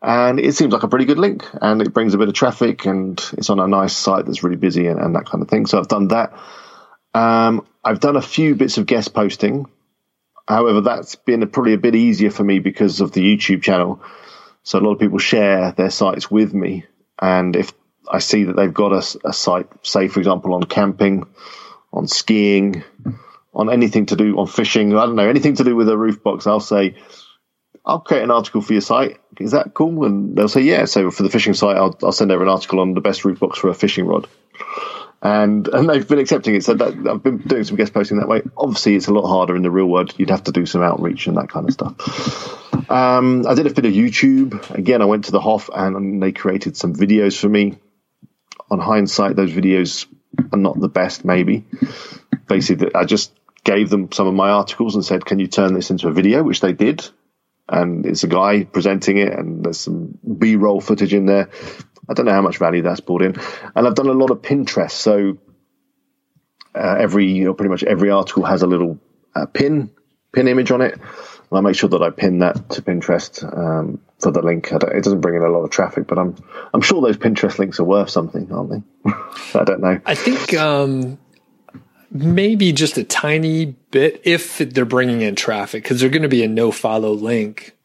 And 0.00 0.38
it 0.38 0.54
seems 0.54 0.72
like 0.72 0.84
a 0.84 0.88
pretty 0.88 1.06
good 1.06 1.18
link 1.18 1.44
and 1.60 1.82
it 1.82 1.92
brings 1.92 2.14
a 2.14 2.18
bit 2.18 2.28
of 2.28 2.34
traffic 2.34 2.86
and 2.86 3.20
it's 3.32 3.50
on 3.50 3.58
a 3.58 3.66
nice 3.66 3.96
site 3.96 4.26
that's 4.26 4.44
really 4.44 4.56
busy 4.56 4.86
and, 4.86 5.00
and 5.00 5.16
that 5.16 5.26
kind 5.26 5.42
of 5.42 5.48
thing. 5.48 5.66
So 5.66 5.78
i've 5.78 5.88
done 5.88 6.08
that. 6.08 6.38
Um, 7.14 7.66
i've 7.84 7.98
done 7.98 8.14
a 8.14 8.22
few 8.22 8.54
bits 8.54 8.78
of 8.78 8.86
guest 8.86 9.12
posting. 9.12 9.66
However 10.46 10.82
that's 10.82 11.16
been 11.16 11.42
a, 11.42 11.48
probably 11.48 11.72
a 11.72 11.78
bit 11.78 11.96
easier 11.96 12.30
for 12.30 12.44
me 12.44 12.60
because 12.60 13.00
of 13.00 13.10
the 13.10 13.22
youtube 13.22 13.62
channel. 13.62 14.00
So 14.62 14.78
a 14.78 14.82
lot 14.82 14.92
of 14.92 15.00
people 15.00 15.18
share 15.18 15.72
their 15.72 15.90
sites 15.90 16.30
with 16.30 16.54
me. 16.54 16.84
And 17.20 17.56
if 17.56 17.72
i 18.10 18.18
see 18.18 18.44
that 18.44 18.56
they've 18.56 18.74
got 18.74 18.92
a, 18.92 19.28
a 19.28 19.32
site 19.32 19.68
say 19.82 20.08
for 20.08 20.20
example 20.20 20.54
on 20.54 20.62
camping 20.62 21.24
on 21.92 22.06
skiing 22.06 22.82
on 23.54 23.70
anything 23.70 24.06
to 24.06 24.16
do 24.16 24.38
on 24.38 24.46
fishing 24.46 24.96
i 24.96 25.06
don't 25.06 25.16
know 25.16 25.28
anything 25.28 25.54
to 25.54 25.64
do 25.64 25.74
with 25.74 25.88
a 25.88 25.96
roof 25.96 26.22
box 26.22 26.46
i'll 26.46 26.60
say 26.60 26.94
I'll 27.88 28.00
create 28.00 28.22
an 28.22 28.30
article 28.30 28.60
for 28.60 28.74
your 28.74 28.82
site. 28.82 29.18
Is 29.40 29.52
that 29.52 29.72
cool? 29.72 30.04
And 30.04 30.36
they'll 30.36 30.48
say, 30.48 30.60
yeah. 30.60 30.84
So 30.84 31.10
for 31.10 31.22
the 31.22 31.30
fishing 31.30 31.54
site, 31.54 31.78
I'll, 31.78 31.96
I'll 32.02 32.12
send 32.12 32.30
over 32.30 32.42
an 32.42 32.48
article 32.50 32.80
on 32.80 32.92
the 32.92 33.00
best 33.00 33.24
roof 33.24 33.40
box 33.40 33.58
for 33.58 33.70
a 33.70 33.74
fishing 33.74 34.04
rod. 34.04 34.28
And 35.22 35.66
and 35.68 35.88
they've 35.88 36.06
been 36.06 36.18
accepting 36.18 36.54
it. 36.54 36.64
So 36.64 36.74
that, 36.74 36.94
I've 37.08 37.22
been 37.22 37.38
doing 37.38 37.64
some 37.64 37.76
guest 37.76 37.94
posting 37.94 38.18
that 38.18 38.28
way. 38.28 38.42
Obviously, 38.56 38.94
it's 38.94 39.08
a 39.08 39.12
lot 39.12 39.26
harder 39.26 39.56
in 39.56 39.62
the 39.62 39.70
real 39.70 39.86
world. 39.86 40.14
You'd 40.18 40.30
have 40.30 40.44
to 40.44 40.52
do 40.52 40.66
some 40.66 40.82
outreach 40.82 41.26
and 41.26 41.38
that 41.38 41.48
kind 41.48 41.66
of 41.66 41.72
stuff. 41.72 42.90
Um, 42.90 43.46
I 43.46 43.54
did 43.54 43.66
a 43.66 43.72
bit 43.72 43.86
of 43.86 43.92
YouTube. 43.92 44.70
Again, 44.70 45.00
I 45.00 45.06
went 45.06 45.24
to 45.24 45.32
the 45.32 45.40
Hoth 45.40 45.70
and 45.74 46.22
they 46.22 46.32
created 46.32 46.76
some 46.76 46.94
videos 46.94 47.40
for 47.40 47.48
me. 47.48 47.78
On 48.70 48.78
hindsight, 48.78 49.36
those 49.36 49.52
videos 49.52 50.06
are 50.52 50.58
not 50.58 50.78
the 50.78 50.88
best, 50.88 51.24
maybe. 51.24 51.64
Basically, 52.46 52.94
I 52.94 53.04
just 53.04 53.32
gave 53.64 53.90
them 53.90 54.12
some 54.12 54.26
of 54.26 54.34
my 54.34 54.50
articles 54.50 54.94
and 54.94 55.04
said, 55.04 55.24
"Can 55.24 55.38
you 55.38 55.46
turn 55.46 55.74
this 55.74 55.90
into 55.90 56.08
a 56.08 56.12
video?" 56.12 56.42
Which 56.42 56.60
they 56.60 56.72
did 56.72 57.08
and 57.68 58.06
it's 58.06 58.24
a 58.24 58.28
guy 58.28 58.64
presenting 58.64 59.18
it, 59.18 59.32
and 59.32 59.64
there's 59.64 59.80
some 59.80 60.18
B-roll 60.38 60.80
footage 60.80 61.12
in 61.12 61.26
there. 61.26 61.50
I 62.08 62.14
don't 62.14 62.24
know 62.24 62.32
how 62.32 62.42
much 62.42 62.58
value 62.58 62.82
that's 62.82 63.00
brought 63.00 63.22
in, 63.22 63.36
and 63.76 63.86
I've 63.86 63.94
done 63.94 64.08
a 64.08 64.12
lot 64.12 64.30
of 64.30 64.40
Pinterest. 64.40 64.92
So 64.92 65.36
uh, 66.74 66.96
every, 66.98 67.26
you 67.26 67.44
know, 67.44 67.54
pretty 67.54 67.70
much 67.70 67.84
every 67.84 68.10
article 68.10 68.44
has 68.44 68.62
a 68.62 68.66
little 68.66 68.98
uh, 69.34 69.46
pin 69.46 69.90
pin 70.32 70.48
image 70.48 70.70
on 70.70 70.80
it. 70.80 70.94
And 70.94 71.58
I 71.58 71.60
make 71.60 71.76
sure 71.76 71.90
that 71.90 72.02
I 72.02 72.10
pin 72.10 72.38
that 72.38 72.70
to 72.70 72.82
Pinterest 72.82 73.44
um, 73.44 74.00
for 74.18 74.30
the 74.30 74.42
link. 74.42 74.70
it 74.72 75.04
doesn't 75.04 75.20
bring 75.20 75.36
in 75.36 75.42
a 75.42 75.48
lot 75.48 75.62
of 75.62 75.70
traffic, 75.70 76.06
but 76.06 76.18
I'm 76.18 76.36
I'm 76.74 76.80
sure 76.80 77.00
those 77.00 77.16
Pinterest 77.16 77.58
links 77.58 77.78
are 77.80 77.84
worth 77.84 78.10
something, 78.10 78.50
aren't 78.52 78.70
they? 78.70 79.10
I 79.54 79.64
don't 79.64 79.80
know. 79.80 80.00
I 80.04 80.14
think 80.14 80.54
um, 80.54 81.18
maybe 82.10 82.72
just 82.72 82.98
a 82.98 83.04
tiny 83.04 83.76
bit 83.90 84.20
if 84.24 84.58
they're 84.58 84.84
bringing 84.84 85.20
in 85.20 85.36
traffic 85.36 85.82
because 85.82 86.00
they're 86.00 86.08
going 86.08 86.22
to 86.22 86.28
be 86.28 86.42
a 86.42 86.48
no 86.48 86.72
follow 86.72 87.12
link. 87.12 87.76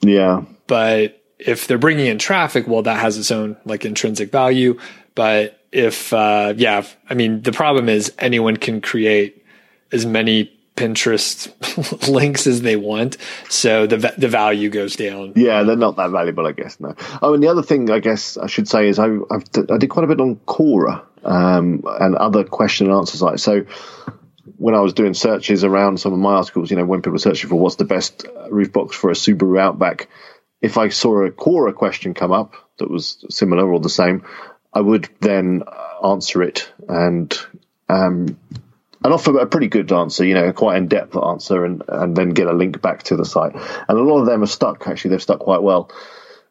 Yeah. 0.00 0.44
But 0.66 1.22
if 1.38 1.66
they're 1.66 1.78
bringing 1.78 2.06
in 2.06 2.18
traffic, 2.18 2.66
well, 2.66 2.82
that 2.82 3.00
has 3.00 3.18
its 3.18 3.30
own 3.30 3.56
like 3.64 3.84
intrinsic 3.84 4.30
value. 4.30 4.78
But 5.14 5.60
if, 5.72 6.12
uh, 6.12 6.54
yeah, 6.56 6.84
I 7.08 7.14
mean, 7.14 7.42
the 7.42 7.52
problem 7.52 7.88
is 7.88 8.12
anyone 8.18 8.56
can 8.56 8.80
create 8.80 9.44
as 9.92 10.06
many 10.06 10.53
Pinterest 10.76 12.08
links 12.08 12.46
as 12.46 12.62
they 12.62 12.76
want, 12.76 13.16
so 13.48 13.86
the 13.86 14.14
the 14.18 14.28
value 14.28 14.70
goes 14.70 14.96
down. 14.96 15.32
Yeah, 15.36 15.62
they're 15.62 15.76
not 15.76 15.96
that 15.96 16.10
valuable, 16.10 16.46
I 16.46 16.52
guess. 16.52 16.80
No. 16.80 16.94
Oh, 17.22 17.34
and 17.34 17.42
the 17.42 17.48
other 17.48 17.62
thing 17.62 17.90
I 17.90 18.00
guess 18.00 18.36
I 18.36 18.46
should 18.46 18.68
say 18.68 18.88
is 18.88 18.98
I 18.98 19.06
I've, 19.30 19.44
i 19.70 19.78
did 19.78 19.90
quite 19.90 20.04
a 20.04 20.08
bit 20.08 20.20
on 20.20 20.36
Quora 20.36 21.04
um, 21.24 21.84
and 21.86 22.16
other 22.16 22.44
question 22.44 22.88
and 22.88 22.96
answer 22.96 23.16
sites. 23.16 23.42
So 23.42 23.66
when 24.56 24.74
I 24.74 24.80
was 24.80 24.92
doing 24.92 25.14
searches 25.14 25.64
around 25.64 26.00
some 26.00 26.12
of 26.12 26.18
my 26.18 26.34
articles, 26.34 26.70
you 26.70 26.76
know, 26.76 26.84
when 26.84 27.00
people 27.00 27.12
were 27.12 27.18
searching 27.18 27.50
for 27.50 27.56
what's 27.56 27.76
the 27.76 27.84
best 27.84 28.26
roof 28.50 28.72
box 28.72 28.96
for 28.96 29.10
a 29.10 29.14
Subaru 29.14 29.60
Outback, 29.60 30.08
if 30.60 30.78
I 30.78 30.88
saw 30.88 31.24
a 31.24 31.30
Quora 31.30 31.74
question 31.74 32.14
come 32.14 32.32
up 32.32 32.54
that 32.78 32.90
was 32.90 33.24
similar 33.30 33.70
or 33.70 33.80
the 33.80 33.88
same, 33.88 34.24
I 34.72 34.80
would 34.80 35.08
then 35.20 35.62
answer 36.02 36.42
it 36.42 36.72
and 36.88 37.36
um, 37.88 38.38
and 39.04 39.12
offer 39.12 39.38
a 39.38 39.46
pretty 39.46 39.68
good 39.68 39.92
answer, 39.92 40.24
you 40.24 40.34
know, 40.34 40.52
quite 40.52 40.78
in 40.78 40.88
depth 40.88 41.16
answer, 41.16 41.64
and 41.64 41.82
and 41.86 42.16
then 42.16 42.30
get 42.30 42.48
a 42.48 42.52
link 42.52 42.82
back 42.82 43.04
to 43.04 43.16
the 43.16 43.24
site. 43.24 43.54
And 43.54 43.98
a 43.98 44.02
lot 44.02 44.20
of 44.20 44.26
them 44.26 44.42
are 44.42 44.46
stuck. 44.46 44.88
Actually, 44.88 45.12
they've 45.12 45.22
stuck 45.22 45.40
quite 45.40 45.62
well. 45.62 45.90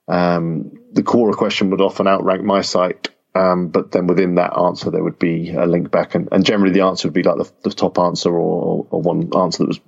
Um, 0.07 0.79
the 0.91 1.03
Quora 1.03 1.33
question 1.33 1.69
would 1.71 1.81
often 1.81 2.07
outrank 2.07 2.43
my 2.43 2.61
site 2.61 3.09
um, 3.35 3.69
but 3.69 3.91
then 3.91 4.07
within 4.07 4.35
that 4.35 4.57
answer, 4.57 4.91
there 4.91 5.03
would 5.03 5.17
be 5.17 5.51
a 5.51 5.65
link 5.65 5.89
back, 5.89 6.13
and, 6.13 6.29
and 6.31 6.45
generally 6.45 6.73
the 6.73 6.81
answer 6.81 7.07
would 7.07 7.15
be 7.15 7.23
like 7.23 7.37
the, 7.37 7.51
the 7.63 7.71
top 7.71 7.97
answer 7.97 8.29
or, 8.29 8.85
or, 8.89 9.01
one 9.01 9.35
answer 9.35 9.63
that 9.63 9.69
was 9.69 9.79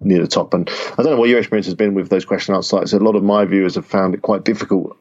near 0.00 0.20
the 0.20 0.26
top. 0.26 0.52
And 0.52 0.68
I 0.68 1.02
don't 1.02 1.12
know 1.12 1.16
what 1.16 1.30
your 1.30 1.38
experience 1.38 1.66
has 1.66 1.74
been 1.74 1.94
with 1.94 2.10
those 2.10 2.26
question 2.26 2.54
answer 2.54 2.76
sites. 2.76 2.92
A 2.92 2.98
lot 2.98 3.16
of 3.16 3.22
my 3.22 3.46
viewers 3.46 3.76
have 3.76 3.86
found 3.86 4.14
it 4.14 4.20
quite 4.20 4.44
difficult 4.44 4.96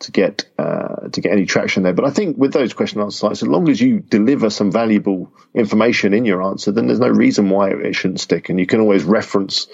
to 0.00 0.12
get 0.12 0.44
uh, 0.58 1.08
to 1.08 1.20
get 1.20 1.32
any 1.32 1.46
traction 1.46 1.82
there. 1.82 1.92
But 1.92 2.04
I 2.04 2.10
think 2.10 2.36
with 2.36 2.52
those 2.52 2.72
question 2.74 3.00
answer 3.00 3.16
sites, 3.16 3.42
as 3.42 3.48
long 3.48 3.68
as 3.68 3.80
you 3.80 4.00
deliver 4.00 4.50
some 4.50 4.70
valuable 4.70 5.32
information 5.54 6.12
in 6.14 6.24
your 6.24 6.42
answer, 6.42 6.72
then 6.72 6.86
there's 6.86 7.00
no 7.00 7.08
reason 7.08 7.48
why 7.50 7.70
it 7.70 7.94
shouldn't 7.94 8.20
stick. 8.20 8.48
And 8.48 8.58
you 8.58 8.66
can 8.66 8.80
always 8.80 9.04
reference 9.04 9.68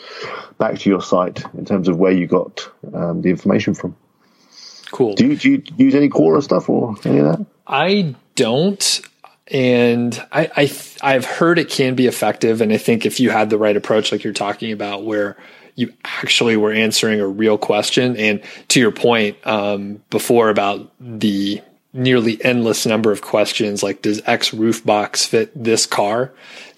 back 0.59 0.79
to 0.81 0.91
your 0.91 1.03
site 1.03 1.43
in 1.55 1.65
terms 1.65 1.89
of 1.89 1.97
where 1.97 2.13
you 2.13 2.27
got 2.27 2.71
um, 2.95 3.23
the 3.23 3.31
information 3.31 3.75
from. 3.75 3.97
Cool. 4.93 5.15
Do 5.15 5.27
you, 5.27 5.37
do 5.37 5.51
you 5.51 5.63
use 5.77 5.95
any 5.95 6.09
Quora 6.09 6.43
stuff 6.43 6.69
or 6.69 6.97
any 7.05 7.19
of 7.19 7.27
that? 7.27 7.47
I 7.67 8.15
don't. 8.35 9.01
And 9.47 10.21
I, 10.31 10.51
I 10.57 10.73
I've 11.03 11.25
heard 11.25 11.59
it 11.59 11.71
can 11.71 11.97
be 11.97 12.07
effective, 12.07 12.61
and 12.61 12.73
I 12.73 12.77
think 12.77 13.05
if 13.05 13.19
you 13.19 13.31
had 13.31 13.51
the 13.51 13.59
right 13.59 13.77
approach, 13.77 14.13
like 14.13 14.23
you're 14.23 14.33
talking 14.33 14.71
about, 14.71 15.05
where 15.05 15.37
you 15.75 15.93
actually 16.05 16.57
were 16.57 16.73
answering 16.73 17.21
a 17.21 17.27
real 17.27 17.59
question, 17.59 18.17
and 18.17 18.43
to 18.69 18.81
your 18.81 18.93
point 18.93 19.37
um, 19.47 20.03
before 20.11 20.51
about 20.51 20.91
the 21.01 21.63
nearly 21.93 22.43
endless 22.45 22.87
number 22.87 23.11
of 23.11 23.21
questions, 23.21 23.83
like 23.83 24.03
does 24.03 24.23
X 24.27 24.55
roof 24.55 24.85
box 24.85 25.27
fit 25.27 25.51
this 25.61 25.87
car? 25.87 26.33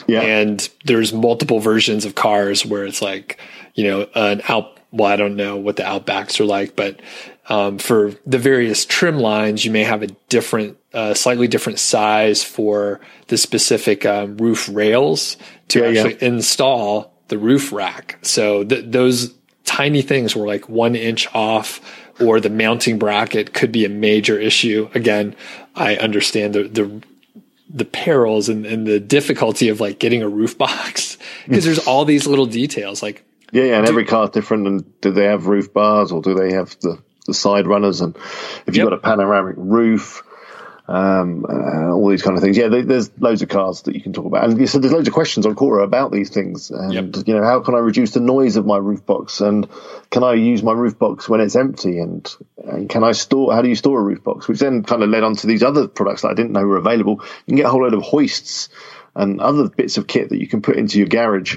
Yeah. 0.06 0.22
And 0.22 0.68
there's 0.84 1.12
multiple 1.12 1.60
versions 1.60 2.04
of 2.04 2.14
cars 2.14 2.64
where 2.64 2.84
it's 2.84 3.02
like, 3.02 3.38
you 3.74 3.84
know, 3.84 4.08
an 4.14 4.42
out. 4.48 4.78
Well, 4.90 5.10
I 5.10 5.16
don't 5.16 5.36
know 5.36 5.56
what 5.56 5.76
the 5.76 5.84
Outbacks 5.84 6.38
are 6.38 6.44
like, 6.44 6.76
but 6.76 7.00
um, 7.48 7.78
for 7.78 8.12
the 8.26 8.38
various 8.38 8.84
trim 8.84 9.18
lines, 9.18 9.64
you 9.64 9.70
may 9.70 9.84
have 9.84 10.02
a 10.02 10.08
different, 10.28 10.76
uh, 10.92 11.14
slightly 11.14 11.48
different 11.48 11.78
size 11.78 12.44
for 12.44 13.00
the 13.28 13.38
specific 13.38 14.04
um, 14.04 14.36
roof 14.36 14.68
rails 14.70 15.38
to 15.68 15.80
yeah, 15.80 15.86
actually 15.86 16.14
yeah. 16.14 16.28
install 16.28 17.11
the 17.32 17.38
roof 17.38 17.72
rack. 17.72 18.18
So 18.20 18.62
th- 18.62 18.84
those 18.88 19.32
tiny 19.64 20.02
things 20.02 20.36
were 20.36 20.46
like 20.46 20.68
one 20.68 20.94
inch 20.94 21.26
off, 21.34 21.80
or 22.20 22.40
the 22.40 22.50
mounting 22.50 22.98
bracket 22.98 23.54
could 23.54 23.72
be 23.72 23.86
a 23.86 23.88
major 23.88 24.38
issue. 24.38 24.90
Again, 24.94 25.34
I 25.74 25.96
understand 25.96 26.54
the 26.54 26.64
the 26.64 27.02
the 27.70 27.86
perils 27.86 28.50
and, 28.50 28.66
and 28.66 28.86
the 28.86 29.00
difficulty 29.00 29.70
of 29.70 29.80
like 29.80 29.98
getting 29.98 30.22
a 30.22 30.28
roof 30.28 30.58
box 30.66 31.16
because 31.46 31.64
there's 31.64 31.78
all 31.78 32.04
these 32.04 32.26
little 32.26 32.44
details 32.44 33.02
like 33.02 33.24
yeah, 33.50 33.64
yeah, 33.64 33.78
and 33.78 33.86
do, 33.86 33.92
every 33.92 34.04
car 34.04 34.24
is 34.24 34.30
different. 34.30 34.66
And 34.66 35.00
do 35.00 35.10
they 35.10 35.24
have 35.24 35.46
roof 35.46 35.72
bars 35.72 36.12
or 36.12 36.20
do 36.20 36.34
they 36.34 36.52
have 36.52 36.76
the 36.80 37.02
the 37.26 37.32
side 37.32 37.66
runners, 37.66 38.02
and 38.02 38.14
if 38.66 38.76
you've 38.76 38.76
yep. 38.76 38.90
got 38.90 38.92
a 38.92 38.98
panoramic 38.98 39.54
roof, 39.56 40.22
um, 40.92 41.46
uh, 41.48 41.90
all 41.92 42.08
these 42.10 42.22
kind 42.22 42.36
of 42.36 42.42
things. 42.42 42.56
Yeah, 42.56 42.68
there, 42.68 42.82
there's 42.82 43.10
loads 43.18 43.40
of 43.40 43.48
cars 43.48 43.82
that 43.82 43.94
you 43.94 44.02
can 44.02 44.12
talk 44.12 44.26
about, 44.26 44.44
and 44.44 44.68
so 44.68 44.78
there's 44.78 44.92
loads 44.92 45.08
of 45.08 45.14
questions 45.14 45.46
on 45.46 45.54
Quora 45.54 45.84
about 45.84 46.12
these 46.12 46.28
things. 46.28 46.70
And 46.70 46.92
Yep. 46.92 47.26
you 47.26 47.34
know, 47.34 47.42
how 47.44 47.60
can 47.60 47.74
I 47.74 47.78
reduce 47.78 48.10
the 48.10 48.20
noise 48.20 48.56
of 48.56 48.66
my 48.66 48.76
roof 48.76 49.06
box, 49.06 49.40
and 49.40 49.66
can 50.10 50.22
I 50.22 50.34
use 50.34 50.62
my 50.62 50.72
roof 50.72 50.98
box 50.98 51.28
when 51.28 51.40
it's 51.40 51.56
empty, 51.56 51.98
and, 51.98 52.28
and 52.62 52.90
can 52.90 53.04
I 53.04 53.12
store? 53.12 53.54
How 53.54 53.62
do 53.62 53.68
you 53.68 53.74
store 53.74 53.98
a 54.00 54.02
roof 54.02 54.22
box? 54.22 54.48
Which 54.48 54.58
then 54.60 54.82
kind 54.82 55.02
of 55.02 55.08
led 55.08 55.22
on 55.24 55.34
to 55.36 55.46
these 55.46 55.62
other 55.62 55.88
products 55.88 56.22
that 56.22 56.28
I 56.28 56.34
didn't 56.34 56.52
know 56.52 56.64
were 56.66 56.76
available. 56.76 57.20
You 57.46 57.52
can 57.52 57.56
get 57.56 57.66
a 57.66 57.70
whole 57.70 57.82
load 57.82 57.94
of 57.94 58.02
hoists 58.02 58.68
and 59.14 59.40
other 59.40 59.68
bits 59.70 59.96
of 59.96 60.06
kit 60.06 60.28
that 60.28 60.38
you 60.40 60.46
can 60.48 60.60
put 60.62 60.76
into 60.76 60.98
your 60.98 61.08
garage. 61.08 61.56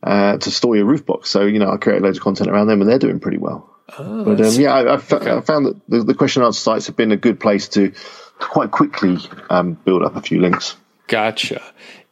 Uh, 0.00 0.36
to 0.38 0.48
store 0.52 0.76
your 0.76 0.84
roof 0.84 1.04
box, 1.04 1.28
so 1.28 1.44
you 1.44 1.58
know 1.58 1.72
I 1.72 1.76
create 1.76 2.00
loads 2.02 2.18
of 2.18 2.22
content 2.22 2.48
around 2.48 2.68
them, 2.68 2.80
and 2.80 2.88
they're 2.88 3.00
doing 3.00 3.18
pretty 3.18 3.38
well. 3.38 3.68
Oh, 3.98 4.24
But 4.24 4.40
um, 4.40 4.52
yeah, 4.54 4.72
I, 4.72 4.94
I, 4.94 4.96
fa- 4.98 5.38
I 5.38 5.40
found 5.40 5.66
that 5.66 5.80
the, 5.88 6.04
the 6.04 6.14
question 6.14 6.42
and 6.42 6.46
answer 6.46 6.60
sites 6.60 6.86
have 6.86 6.94
been 6.94 7.10
a 7.10 7.16
good 7.16 7.40
place 7.40 7.66
to 7.70 7.92
quite 8.38 8.70
quickly 8.70 9.18
um, 9.50 9.74
build 9.74 10.02
up 10.02 10.16
a 10.16 10.22
few 10.22 10.40
links. 10.40 10.76
Gotcha. 11.06 11.62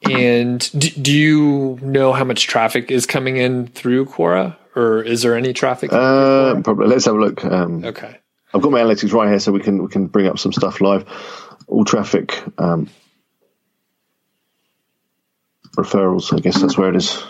And 0.08 0.70
do, 0.78 0.90
do 0.90 1.12
you 1.12 1.78
know 1.82 2.12
how 2.12 2.24
much 2.24 2.46
traffic 2.46 2.90
is 2.90 3.06
coming 3.06 3.36
in 3.36 3.66
through 3.66 4.06
Quora, 4.06 4.56
or 4.74 5.02
is 5.02 5.22
there 5.22 5.36
any 5.36 5.52
traffic? 5.52 5.92
Uh, 5.92 6.60
probably. 6.62 6.86
Let's 6.86 7.06
have 7.06 7.14
a 7.14 7.18
look. 7.18 7.44
Um, 7.44 7.84
okay. 7.84 8.18
I've 8.54 8.62
got 8.62 8.72
my 8.72 8.80
analytics 8.80 9.12
right 9.12 9.28
here, 9.28 9.38
so 9.38 9.52
we 9.52 9.60
can 9.60 9.82
we 9.82 9.88
can 9.88 10.06
bring 10.06 10.26
up 10.26 10.38
some 10.38 10.52
stuff 10.52 10.80
live. 10.80 11.04
All 11.66 11.84
traffic 11.84 12.42
um, 12.58 12.88
referrals. 15.76 16.32
I 16.32 16.40
guess 16.40 16.60
that's 16.60 16.78
where 16.78 16.90
it 16.90 16.96
is. 16.96 17.22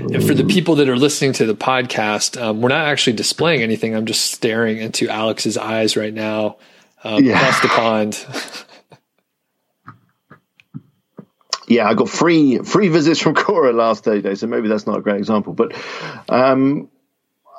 And 0.00 0.24
for 0.24 0.34
the 0.34 0.44
people 0.44 0.76
that 0.76 0.88
are 0.88 0.96
listening 0.96 1.32
to 1.34 1.46
the 1.46 1.54
podcast, 1.54 2.40
um, 2.40 2.60
we're 2.62 2.68
not 2.70 2.86
actually 2.86 3.14
displaying 3.16 3.62
anything. 3.62 3.94
I'm 3.94 4.06
just 4.06 4.32
staring 4.32 4.78
into 4.78 5.08
Alex's 5.08 5.56
eyes 5.58 5.96
right 5.96 6.12
now 6.14 6.56
um, 7.04 7.22
Yeah. 7.24 7.36
across 7.38 7.60
the 7.60 7.68
pond. 7.68 8.26
yeah, 11.68 11.88
I 11.88 11.94
got 11.94 12.08
free 12.08 12.58
free 12.58 12.88
visits 12.88 13.20
from 13.20 13.34
Quora 13.34 13.74
last 13.74 14.04
day, 14.04 14.34
so 14.34 14.46
maybe 14.46 14.68
that's 14.68 14.86
not 14.86 14.98
a 14.98 15.02
great 15.02 15.18
example. 15.18 15.52
But 15.52 15.72
um, 16.28 16.88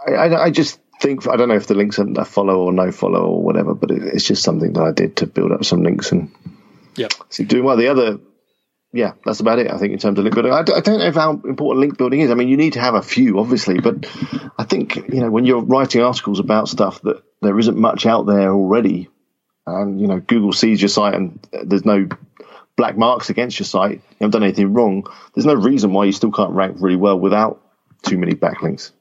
I, 0.08 0.12
I, 0.12 0.44
I 0.46 0.50
just 0.52 0.80
think 1.02 1.28
I 1.28 1.36
don't 1.38 1.48
know 1.50 1.56
if 1.56 1.68
the 1.68 1.76
links 1.76 1.98
are 2.00 2.26
follow 2.26 2.60
or 2.64 2.74
no 2.74 2.92
follow 2.92 3.26
or 3.26 3.42
whatever, 3.44 3.74
but 3.74 3.92
it, 3.92 4.04
it's 4.04 4.26
just 4.26 4.44
something 4.44 4.74
that 4.74 4.84
I 4.84 4.92
did 4.92 5.18
to 5.18 5.28
build 5.28 5.52
up 5.52 5.64
some 5.64 5.84
links 5.84 6.12
and 6.12 6.32
see 7.30 7.44
doing 7.46 7.64
well. 7.64 7.78
The 7.78 7.88
other, 7.88 8.20
yeah, 8.94 9.14
that's 9.26 9.40
about 9.40 9.60
it. 9.60 9.72
I 9.72 9.78
think 9.78 9.94
in 9.94 10.00
terms 10.00 10.18
of 10.20 10.24
link 10.24 10.36
building, 10.36 10.52
I, 10.54 10.64
d- 10.64 10.74
I 10.74 10.82
don't 10.82 11.00
know 11.00 11.12
how 11.12 11.32
important 11.32 11.80
link 11.80 11.98
building 11.98 12.20
is. 12.22 12.30
I 12.32 12.34
mean, 12.36 12.50
you 12.50 12.58
need 12.58 12.74
to 12.74 12.82
have 12.82 12.94
a 12.96 13.02
few, 13.02 13.40
obviously, 13.40 13.80
but 13.80 14.06
I 14.58 14.64
think 14.64 14.96
you 14.96 15.22
know 15.22 15.32
when 15.32 15.46
you're 15.46 15.62
writing 15.62 16.02
articles 16.02 16.40
about 16.40 16.68
stuff 16.68 17.02
that 17.04 17.22
there 17.42 17.58
isn't 17.58 17.78
much 17.78 18.06
out 18.06 18.26
there 18.26 18.52
already, 18.52 19.10
and 19.66 20.00
you 20.00 20.08
know 20.08 20.20
Google 20.20 20.54
sees 20.54 20.82
your 20.82 20.90
site 20.90 21.14
and 21.16 21.40
there's 21.64 21.86
no 21.86 22.08
black 22.78 22.98
marks 22.98 23.30
against 23.30 23.60
your 23.60 23.66
site, 23.66 23.92
you 23.96 24.02
haven't 24.22 24.32
done 24.32 24.44
anything 24.44 24.74
wrong. 24.74 25.06
There's 25.34 25.46
no 25.46 25.54
reason 25.54 25.94
why 25.94 26.06
you 26.06 26.12
still 26.14 26.32
can't 26.32 26.52
rank 26.52 26.78
really 26.80 26.96
well 26.96 27.20
without 27.20 27.62
too 28.02 28.18
many 28.18 28.34
backlinks. 28.34 28.92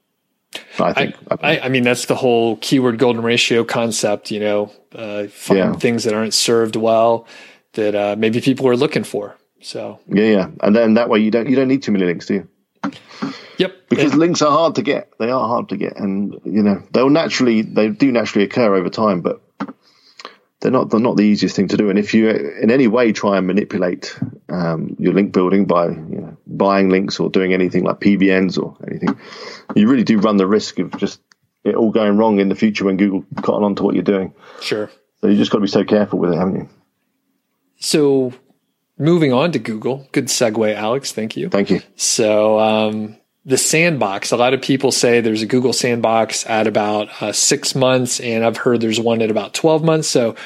I 0.80 0.92
think. 0.92 1.14
I, 1.30 1.36
I, 1.56 1.64
I 1.66 1.68
mean, 1.68 1.84
that's 1.84 2.06
the 2.06 2.16
whole 2.16 2.56
keyword 2.56 2.98
golden 2.98 3.22
ratio 3.22 3.62
concept, 3.64 4.32
you 4.32 4.40
know, 4.40 4.72
uh, 4.92 5.28
find 5.28 5.58
Yeah. 5.58 5.72
things 5.74 6.02
that 6.04 6.12
aren't 6.14 6.34
served 6.34 6.74
well 6.74 7.26
that 7.74 7.94
uh, 7.94 8.16
maybe 8.18 8.40
people 8.40 8.66
are 8.66 8.76
looking 8.76 9.04
for. 9.04 9.36
So, 9.62 10.00
yeah, 10.08 10.24
yeah, 10.24 10.50
and 10.60 10.74
then 10.74 10.94
that 10.94 11.08
way 11.08 11.20
you 11.20 11.30
don't 11.30 11.48
you 11.48 11.56
don't 11.56 11.68
need 11.68 11.82
too 11.82 11.92
many 11.92 12.06
links, 12.06 12.26
do 12.26 12.34
you? 12.34 12.48
yep. 13.58 13.88
because 13.88 14.14
links 14.14 14.42
are 14.42 14.50
hard 14.50 14.76
to 14.76 14.82
get. 14.82 15.12
They 15.18 15.30
are 15.30 15.46
hard 15.46 15.68
to 15.68 15.76
get, 15.76 15.96
and 15.96 16.40
you 16.44 16.62
know 16.62 16.82
they'll 16.92 17.10
naturally 17.10 17.62
they 17.62 17.88
do 17.88 18.10
naturally 18.10 18.44
occur 18.44 18.74
over 18.74 18.88
time, 18.88 19.20
but 19.20 19.42
they're 20.60 20.70
not 20.70 20.90
they're 20.90 21.00
not 21.00 21.16
the 21.16 21.24
easiest 21.24 21.56
thing 21.56 21.68
to 21.68 21.76
do. 21.76 21.90
And 21.90 21.98
if 21.98 22.14
you 22.14 22.30
in 22.30 22.70
any 22.70 22.86
way 22.86 23.12
try 23.12 23.38
and 23.38 23.46
manipulate 23.46 24.18
um, 24.48 24.96
your 24.98 25.12
link 25.12 25.32
building 25.32 25.66
by 25.66 25.88
you 25.88 26.20
know 26.20 26.36
buying 26.46 26.88
links 26.88 27.20
or 27.20 27.30
doing 27.30 27.52
anything 27.52 27.84
like 27.84 28.00
PBNs 28.00 28.58
or 28.62 28.76
anything, 28.88 29.18
you 29.74 29.88
really 29.88 30.04
do 30.04 30.18
run 30.18 30.36
the 30.36 30.46
risk 30.46 30.78
of 30.78 30.96
just 30.96 31.20
it 31.64 31.74
all 31.74 31.90
going 31.90 32.16
wrong 32.16 32.40
in 32.40 32.48
the 32.48 32.54
future 32.54 32.84
when 32.84 32.96
Google 32.96 33.24
cotton 33.42 33.64
on 33.64 33.74
to 33.76 33.82
what 33.82 33.94
you're 33.94 34.02
doing. 34.02 34.34
Sure. 34.60 34.90
So 35.20 35.28
you 35.28 35.36
just 35.36 35.50
got 35.50 35.58
to 35.58 35.62
be 35.62 35.68
so 35.68 35.84
careful 35.84 36.18
with 36.18 36.32
it, 36.32 36.36
haven't 36.36 36.56
you? 36.56 36.68
So, 37.76 38.32
moving 39.00 39.32
on 39.32 39.50
to 39.52 39.58
Google. 39.58 40.06
Good 40.12 40.26
segue, 40.26 40.74
Alex. 40.74 41.12
Thank 41.12 41.36
you. 41.36 41.48
Thank 41.48 41.70
you. 41.70 41.80
So 41.96 42.60
um, 42.60 43.16
the 43.44 43.58
sandbox, 43.58 44.30
a 44.30 44.36
lot 44.36 44.54
of 44.54 44.60
people 44.60 44.92
say 44.92 45.20
there's 45.20 45.42
a 45.42 45.46
Google 45.46 45.72
sandbox 45.72 46.46
at 46.46 46.66
about 46.66 47.08
uh, 47.22 47.32
six 47.32 47.74
months, 47.74 48.20
and 48.20 48.44
I've 48.44 48.58
heard 48.58 48.80
there's 48.80 49.00
one 49.00 49.22
at 49.22 49.30
about 49.30 49.54
12 49.54 49.82
months. 49.82 50.06
So 50.06 50.36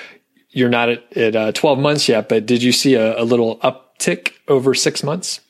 you're 0.50 0.70
not 0.70 0.88
at, 0.88 1.16
at 1.16 1.36
uh, 1.36 1.52
12 1.52 1.78
months 1.78 2.08
yet, 2.08 2.28
but 2.28 2.46
did 2.46 2.62
you 2.62 2.72
see 2.72 2.94
a, 2.94 3.20
a 3.20 3.24
little 3.24 3.58
uptick 3.58 4.32
over 4.48 4.72
six 4.72 5.02
months? 5.02 5.40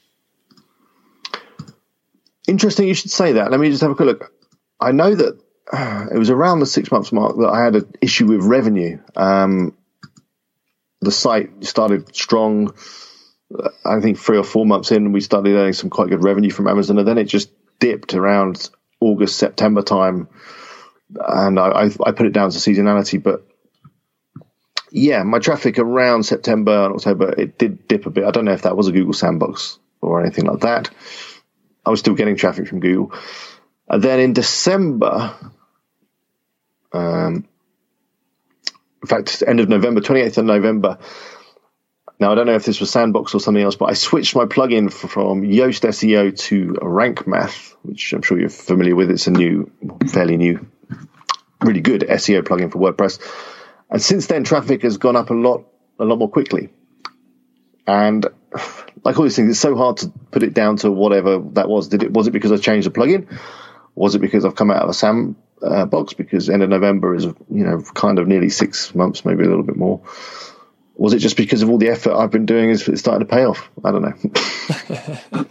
Interesting, 2.49 2.89
you 2.89 2.95
should 2.95 3.11
say 3.11 3.33
that. 3.33 3.51
Let 3.51 3.61
me 3.61 3.71
just 3.71 3.83
have 3.83 3.91
a 3.91 3.95
quick 3.95 4.07
look. 4.07 4.33
I 4.81 4.93
know 4.93 5.15
that 5.15 5.39
uh, 5.71 6.07
it 6.15 6.19
was 6.19 6.31
around 6.31 6.61
the 6.61 6.67
six 6.67 6.91
months 6.91 7.13
mark 7.13 7.37
that 7.37 7.49
I 7.49 7.63
had 7.63 7.77
an 7.77 7.93
issue 8.01 8.27
with 8.27 8.43
revenue. 8.43 8.99
Um, 9.15 9.77
the 11.05 11.13
site 11.13 11.65
started 11.65 12.15
strong. 12.15 12.75
uh, 13.57 13.69
I 13.85 14.01
think 14.01 14.19
three 14.19 14.39
or 14.39 14.45
four 14.45 14.67
months 14.67 14.91
in, 14.91 15.13
we 15.13 15.21
started 15.21 15.55
earning 15.55 15.73
some 15.73 15.91
quite 15.91 16.09
good 16.09 16.25
revenue 16.25 16.51
from 16.51 16.69
Amazon, 16.69 16.99
and 16.99 17.07
then 17.07 17.19
it 17.19 17.25
just 17.25 17.51
dipped 17.79 18.15
around 18.15 18.71
August, 19.01 19.37
September 19.37 19.83
time. 19.83 20.29
And 21.17 21.59
I, 21.61 21.91
I, 22.05 22.13
put 22.13 22.27
it 22.27 22.33
down 22.33 22.51
to 22.51 22.59
seasonality, 22.59 23.23
but 23.23 23.47
yeah, 24.91 25.23
my 25.23 25.39
traffic 25.39 25.79
around 25.79 26.23
September 26.25 26.87
and 26.87 26.95
October, 26.95 27.35
it 27.39 27.59
did 27.59 27.87
dip 27.87 28.07
a 28.07 28.11
bit. 28.11 28.25
I 28.25 28.31
don't 28.31 28.45
know 28.45 28.53
if 28.53 28.63
that 28.63 28.77
was 28.77 28.89
a 28.89 28.93
Google 28.93 29.13
sandbox 29.13 29.79
or 30.01 30.21
anything 30.21 30.47
like 30.47 30.61
that. 30.61 30.91
I 31.85 31.91
was 31.91 32.01
still 32.01 32.15
getting 32.15 32.37
traffic 32.37 32.69
from 32.69 32.81
Google. 32.81 33.13
And 33.89 34.03
then 34.03 34.21
in 34.21 34.33
December, 34.33 35.35
um, 36.93 37.47
in 39.05 39.09
fact, 39.09 39.43
end 39.47 39.61
of 39.61 39.69
November, 39.69 40.01
28th 40.01 40.39
of 40.39 40.47
November. 40.47 40.97
Now, 42.19 42.33
I 42.33 42.35
don't 42.37 42.47
know 42.47 42.55
if 42.55 42.65
this 42.65 42.81
was 42.81 42.91
Sandbox 42.91 43.35
or 43.35 43.39
something 43.39 43.63
else, 43.63 43.77
but 43.77 43.91
I 43.91 43.93
switched 43.93 44.35
my 44.35 44.47
plugin 44.47 44.91
from 44.91 45.43
Yoast 45.43 45.87
SEO 45.87 46.35
to 46.39 46.79
Rank 46.81 47.27
Math, 47.27 47.77
which 47.83 48.15
I'm 48.15 48.23
sure 48.23 48.41
you're 48.41 48.49
familiar 48.49 48.97
with. 48.97 49.11
It's 49.11 49.27
a 49.27 49.31
new, 49.31 49.71
fairly 50.09 50.39
new, 50.39 50.67
really 51.61 51.83
good 51.83 52.01
SEO 52.01 52.41
plugin 52.45 52.73
for 52.73 52.79
WordPress. 52.79 53.21
And 53.91 54.01
since 54.01 54.27
then, 54.27 54.45
traffic 54.45 54.81
has 54.85 54.97
gone 54.97 55.17
up 55.17 55.29
a 55.29 55.35
lot, 55.35 55.67
a 55.99 56.05
lot 56.07 56.19
more 56.19 56.31
quickly. 56.31 56.71
And 57.87 58.27
like 59.05 59.19
all 59.19 59.25
these 59.25 59.37
things, 59.37 59.51
it's 59.51 59.61
so 59.61 59.77
hard 59.77 59.99
to 59.99 60.11
put 60.31 60.43
it 60.43 60.55
down 60.55 60.79
to 60.79 60.91
whatever 60.91 61.41
that 61.53 61.69
was. 61.69 61.89
Did 61.89 62.05
it 62.05 62.11
was 62.11 62.27
it 62.27 62.31
because 62.31 62.53
I 62.53 62.57
changed 62.57 62.87
the 62.87 62.91
plugin? 62.91 63.29
Was 63.95 64.15
it 64.15 64.21
because 64.21 64.47
I've 64.47 64.57
come 64.57 64.71
out 64.71 64.83
of 64.83 64.89
a 64.89 64.95
SAM 64.95 65.37
uh, 65.65 65.87
box? 65.87 66.13
Because 66.13 66.49
end 66.51 66.63
of 66.63 66.69
November 66.69 67.15
is 67.15 67.25
you 67.25 67.35
know 67.49 67.83
kind 67.95 68.19
of 68.19 68.29
nearly 68.29 68.51
six 68.51 68.95
months, 68.95 69.25
maybe 69.25 69.45
a 69.45 69.49
little 69.49 69.65
bit 69.65 69.77
more. 69.77 70.01
Was 70.97 71.13
it 71.13 71.19
just 71.19 71.37
because 71.37 71.63
of 71.63 71.71
all 71.71 71.79
the 71.79 71.89
effort 71.89 72.15
I've 72.15 72.31
been 72.31 72.47
doing 72.47 72.71
is 72.71 72.87
it's 72.87 73.01
starting 73.01 73.27
to 73.27 73.33
pay 73.33 73.45
off? 73.45 73.69
I 73.85 73.91
don't 73.91 74.03
know. 74.03 74.15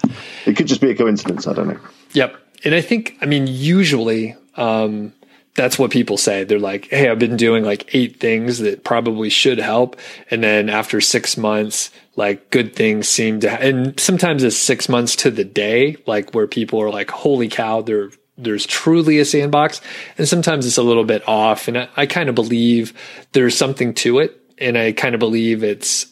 it 0.45 0.55
could 0.55 0.67
just 0.67 0.79
be 0.79 0.91
a 0.91 0.95
coincidence. 0.95 1.47
I 1.47 1.53
don't 1.53 1.67
know. 1.67 1.79
Yep. 2.13 2.37
And 2.63 2.73
I 2.73 2.79
think, 2.79 3.17
I 3.21 3.25
mean, 3.25 3.47
usually 3.47 4.37
um, 4.55 5.13
that's 5.55 5.77
what 5.77 5.91
people 5.91 6.17
say. 6.17 6.43
They're 6.43 6.59
like, 6.59 6.87
hey, 6.89 7.09
I've 7.09 7.19
been 7.19 7.37
doing 7.37 7.63
like 7.63 7.93
eight 7.93 8.19
things 8.19 8.59
that 8.59 8.83
probably 8.83 9.29
should 9.29 9.59
help. 9.59 9.99
And 10.31 10.43
then 10.43 10.69
after 10.69 10.99
six 10.99 11.37
months, 11.37 11.91
like 12.15 12.49
good 12.49 12.75
things 12.75 13.07
seem 13.07 13.39
to, 13.41 13.51
and 13.51 13.99
sometimes 13.99 14.43
it's 14.43 14.55
six 14.55 14.89
months 14.89 15.15
to 15.17 15.31
the 15.31 15.43
day, 15.43 15.97
like 16.07 16.33
where 16.33 16.47
people 16.47 16.81
are 16.81 16.89
like, 16.89 17.11
holy 17.11 17.49
cow, 17.49 17.81
there, 17.81 18.11
there's 18.37 18.65
truly 18.65 19.19
a 19.19 19.25
sandbox. 19.25 19.81
And 20.17 20.27
sometimes 20.27 20.65
it's 20.65 20.77
a 20.77 20.83
little 20.83 21.03
bit 21.03 21.27
off. 21.27 21.67
And 21.67 21.77
I, 21.77 21.89
I 21.95 22.05
kind 22.05 22.29
of 22.29 22.35
believe 22.35 22.93
there's 23.31 23.57
something 23.57 23.93
to 23.95 24.19
it. 24.19 24.39
And 24.57 24.77
I 24.77 24.91
kind 24.91 25.15
of 25.15 25.19
believe 25.19 25.63
it's 25.63 26.07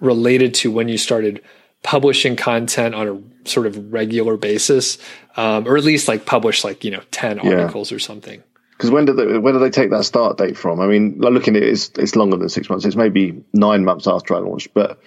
related 0.00 0.54
to 0.54 0.70
when 0.70 0.88
you 0.88 0.98
started 0.98 1.42
publishing 1.82 2.36
content 2.36 2.94
on 2.94 3.08
a 3.08 3.48
sort 3.48 3.66
of 3.66 3.92
regular 3.92 4.36
basis, 4.36 4.98
um, 5.36 5.66
or 5.66 5.76
at 5.76 5.84
least 5.84 6.08
like 6.08 6.26
publish 6.26 6.62
like 6.64 6.84
you 6.84 6.90
know 6.90 7.02
ten 7.10 7.38
articles 7.38 7.90
or 7.92 7.98
something. 7.98 8.42
Because 8.72 8.90
when 8.90 9.04
did 9.04 9.16
they, 9.16 9.38
when 9.38 9.52
did 9.52 9.60
they 9.60 9.70
take 9.70 9.90
that 9.90 10.04
start 10.04 10.38
date 10.38 10.56
from? 10.56 10.80
I 10.80 10.86
mean, 10.86 11.18
looking 11.18 11.56
at 11.56 11.62
it, 11.62 11.68
it's, 11.68 11.90
it's 11.98 12.16
longer 12.16 12.38
than 12.38 12.48
six 12.48 12.70
months. 12.70 12.86
It's 12.86 12.96
maybe 12.96 13.44
nine 13.52 13.84
months 13.84 14.06
after 14.06 14.34
I 14.34 14.38
launched, 14.38 14.72
but 14.72 14.98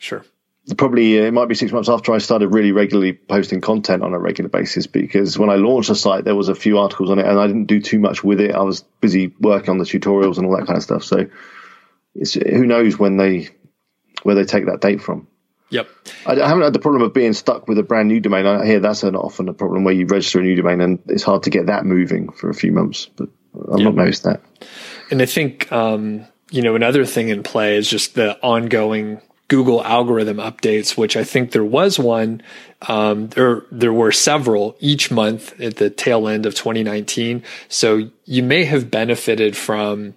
Sure. 0.00 0.24
Probably 0.74 1.18
uh, 1.18 1.24
it 1.24 1.32
might 1.32 1.48
be 1.48 1.54
six 1.54 1.72
months 1.72 1.88
after 1.88 2.12
I 2.12 2.18
started 2.18 2.48
really 2.48 2.72
regularly 2.72 3.12
posting 3.12 3.60
content 3.60 4.02
on 4.02 4.14
a 4.14 4.18
regular 4.18 4.50
basis. 4.50 4.86
Because 4.86 5.38
when 5.38 5.50
I 5.50 5.56
launched 5.56 5.88
the 5.88 5.94
site, 5.94 6.24
there 6.24 6.36
was 6.36 6.48
a 6.48 6.54
few 6.54 6.78
articles 6.78 7.10
on 7.10 7.18
it, 7.18 7.26
and 7.26 7.38
I 7.38 7.46
didn't 7.46 7.66
do 7.66 7.80
too 7.80 7.98
much 7.98 8.22
with 8.22 8.40
it. 8.40 8.54
I 8.54 8.62
was 8.62 8.82
busy 9.00 9.34
working 9.40 9.70
on 9.70 9.78
the 9.78 9.84
tutorials 9.84 10.36
and 10.36 10.46
all 10.46 10.56
that 10.56 10.66
kind 10.66 10.76
of 10.76 10.82
stuff. 10.82 11.04
So, 11.04 11.26
it's, 12.14 12.34
who 12.34 12.66
knows 12.66 12.98
when 12.98 13.16
they 13.16 13.48
where 14.22 14.34
they 14.34 14.44
take 14.44 14.66
that 14.66 14.80
date 14.80 15.00
from? 15.00 15.26
Yep. 15.70 15.88
I 16.26 16.32
I 16.32 16.48
haven't 16.48 16.64
had 16.64 16.72
the 16.72 16.80
problem 16.80 17.02
of 17.02 17.14
being 17.14 17.32
stuck 17.32 17.68
with 17.68 17.78
a 17.78 17.82
brand 17.82 18.08
new 18.08 18.20
domain. 18.20 18.46
I 18.46 18.66
hear 18.66 18.80
that's 18.80 19.02
an 19.04 19.16
often 19.16 19.48
a 19.48 19.54
problem 19.54 19.84
where 19.84 19.94
you 19.94 20.06
register 20.06 20.40
a 20.40 20.42
new 20.42 20.56
domain 20.56 20.80
and 20.80 20.98
it's 21.06 21.22
hard 21.22 21.44
to 21.44 21.50
get 21.50 21.66
that 21.66 21.86
moving 21.86 22.30
for 22.30 22.50
a 22.50 22.54
few 22.54 22.72
months. 22.72 23.06
But 23.06 23.28
I've 23.72 23.80
not 23.80 23.94
noticed 23.94 24.24
that. 24.24 24.42
And 25.10 25.22
I 25.22 25.26
think, 25.26 25.70
um, 25.72 26.26
you 26.50 26.62
know, 26.62 26.74
another 26.74 27.04
thing 27.04 27.28
in 27.28 27.42
play 27.42 27.76
is 27.76 27.88
just 27.88 28.14
the 28.14 28.38
ongoing 28.42 29.20
Google 29.50 29.84
algorithm 29.84 30.36
updates, 30.36 30.96
which 30.96 31.16
I 31.16 31.24
think 31.24 31.50
there 31.50 31.64
was 31.64 31.98
one. 31.98 32.40
Um, 32.88 33.26
there, 33.28 33.64
there 33.72 33.92
were 33.92 34.12
several 34.12 34.76
each 34.78 35.10
month 35.10 35.60
at 35.60 35.76
the 35.76 35.90
tail 35.90 36.28
end 36.28 36.46
of 36.46 36.54
2019. 36.54 37.42
So 37.68 38.10
you 38.24 38.42
may 38.44 38.64
have 38.64 38.92
benefited 38.92 39.56
from 39.56 40.14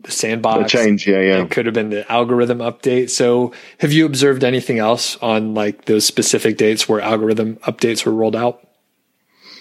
the 0.00 0.10
sandbox 0.10 0.70
the 0.70 0.78
change. 0.78 1.08
Yeah, 1.08 1.22
yeah. 1.22 1.42
It 1.42 1.50
could 1.50 1.64
have 1.64 1.74
been 1.74 1.88
the 1.88 2.10
algorithm 2.12 2.58
update. 2.58 3.08
So 3.08 3.52
have 3.78 3.92
you 3.92 4.04
observed 4.04 4.44
anything 4.44 4.78
else 4.78 5.16
on 5.16 5.54
like 5.54 5.86
those 5.86 6.04
specific 6.04 6.58
dates 6.58 6.86
where 6.86 7.00
algorithm 7.00 7.56
updates 7.56 8.04
were 8.04 8.12
rolled 8.12 8.36
out? 8.36 8.60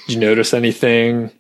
Did 0.07 0.15
you 0.15 0.19
notice 0.19 0.53
anything? 0.53 1.31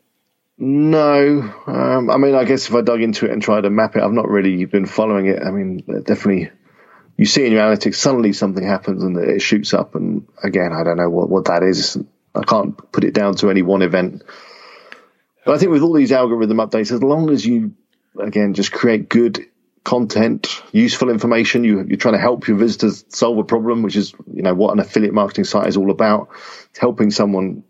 No, 0.57 1.53
um, 1.67 2.09
I 2.09 2.15
mean, 2.15 2.35
I 2.35 2.45
guess 2.45 2.69
if 2.69 2.73
I 2.73 2.81
dug 2.81 3.01
into 3.01 3.25
it 3.25 3.31
and 3.31 3.41
tried 3.41 3.61
to 3.61 3.69
map 3.69 3.97
it, 3.97 4.01
I've 4.01 4.13
not 4.13 4.29
really 4.29 4.63
been 4.63 4.85
following 4.85 5.25
it. 5.25 5.43
I 5.43 5.51
mean, 5.51 5.79
definitely, 6.03 6.51
you 7.17 7.25
see 7.25 7.45
in 7.45 7.51
your 7.51 7.61
analytics, 7.61 7.95
suddenly 7.95 8.33
something 8.33 8.63
happens 8.63 9.03
and 9.03 9.17
it 9.17 9.41
shoots 9.41 9.73
up. 9.73 9.95
And 9.95 10.27
again, 10.41 10.73
I 10.73 10.83
don't 10.83 10.97
know 10.97 11.09
what, 11.09 11.29
what 11.29 11.45
that 11.45 11.63
is. 11.63 11.97
I 12.35 12.43
can't 12.43 12.75
put 12.91 13.03
it 13.03 13.13
down 13.13 13.35
to 13.35 13.49
any 13.49 13.61
one 13.61 13.81
event. 13.81 14.23
But 15.45 15.55
I 15.55 15.57
think 15.57 15.71
with 15.71 15.83
all 15.83 15.93
these 15.93 16.11
algorithm 16.11 16.57
updates, 16.57 16.91
as 16.91 17.03
long 17.03 17.29
as 17.29 17.45
you, 17.45 17.73
again, 18.19 18.53
just 18.53 18.71
create 18.71 19.09
good 19.09 19.45
content, 19.83 20.61
useful 20.71 21.09
information, 21.09 21.63
you, 21.63 21.85
you're 21.87 21.97
trying 21.97 22.15
to 22.15 22.19
help 22.19 22.47
your 22.47 22.57
visitors 22.57 23.03
solve 23.09 23.37
a 23.37 23.43
problem, 23.43 23.83
which 23.83 23.95
is, 23.95 24.13
you 24.31 24.41
know, 24.41 24.53
what 24.53 24.73
an 24.73 24.79
affiliate 24.79 25.13
marketing 25.13 25.43
site 25.43 25.67
is 25.67 25.77
all 25.77 25.91
about. 25.91 26.29
It's 26.69 26.79
helping 26.79 27.11
someone 27.11 27.63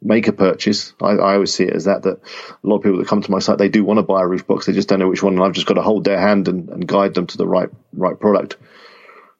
make 0.00 0.28
a 0.28 0.32
purchase. 0.32 0.94
I, 1.00 1.10
I, 1.10 1.34
always 1.34 1.52
see 1.52 1.64
it 1.64 1.74
as 1.74 1.84
that, 1.84 2.02
that 2.02 2.18
a 2.18 2.66
lot 2.66 2.76
of 2.76 2.82
people 2.82 2.98
that 2.98 3.08
come 3.08 3.20
to 3.20 3.30
my 3.30 3.40
site, 3.40 3.58
they 3.58 3.68
do 3.68 3.84
want 3.84 3.98
to 3.98 4.02
buy 4.02 4.22
a 4.22 4.26
roof 4.26 4.46
box. 4.46 4.66
They 4.66 4.72
just 4.72 4.88
don't 4.88 5.00
know 5.00 5.08
which 5.08 5.22
one. 5.22 5.34
And 5.34 5.42
I've 5.42 5.52
just 5.52 5.66
got 5.66 5.74
to 5.74 5.82
hold 5.82 6.04
their 6.04 6.20
hand 6.20 6.48
and, 6.48 6.68
and 6.68 6.86
guide 6.86 7.14
them 7.14 7.26
to 7.26 7.36
the 7.36 7.46
right, 7.46 7.68
right 7.92 8.18
product. 8.18 8.56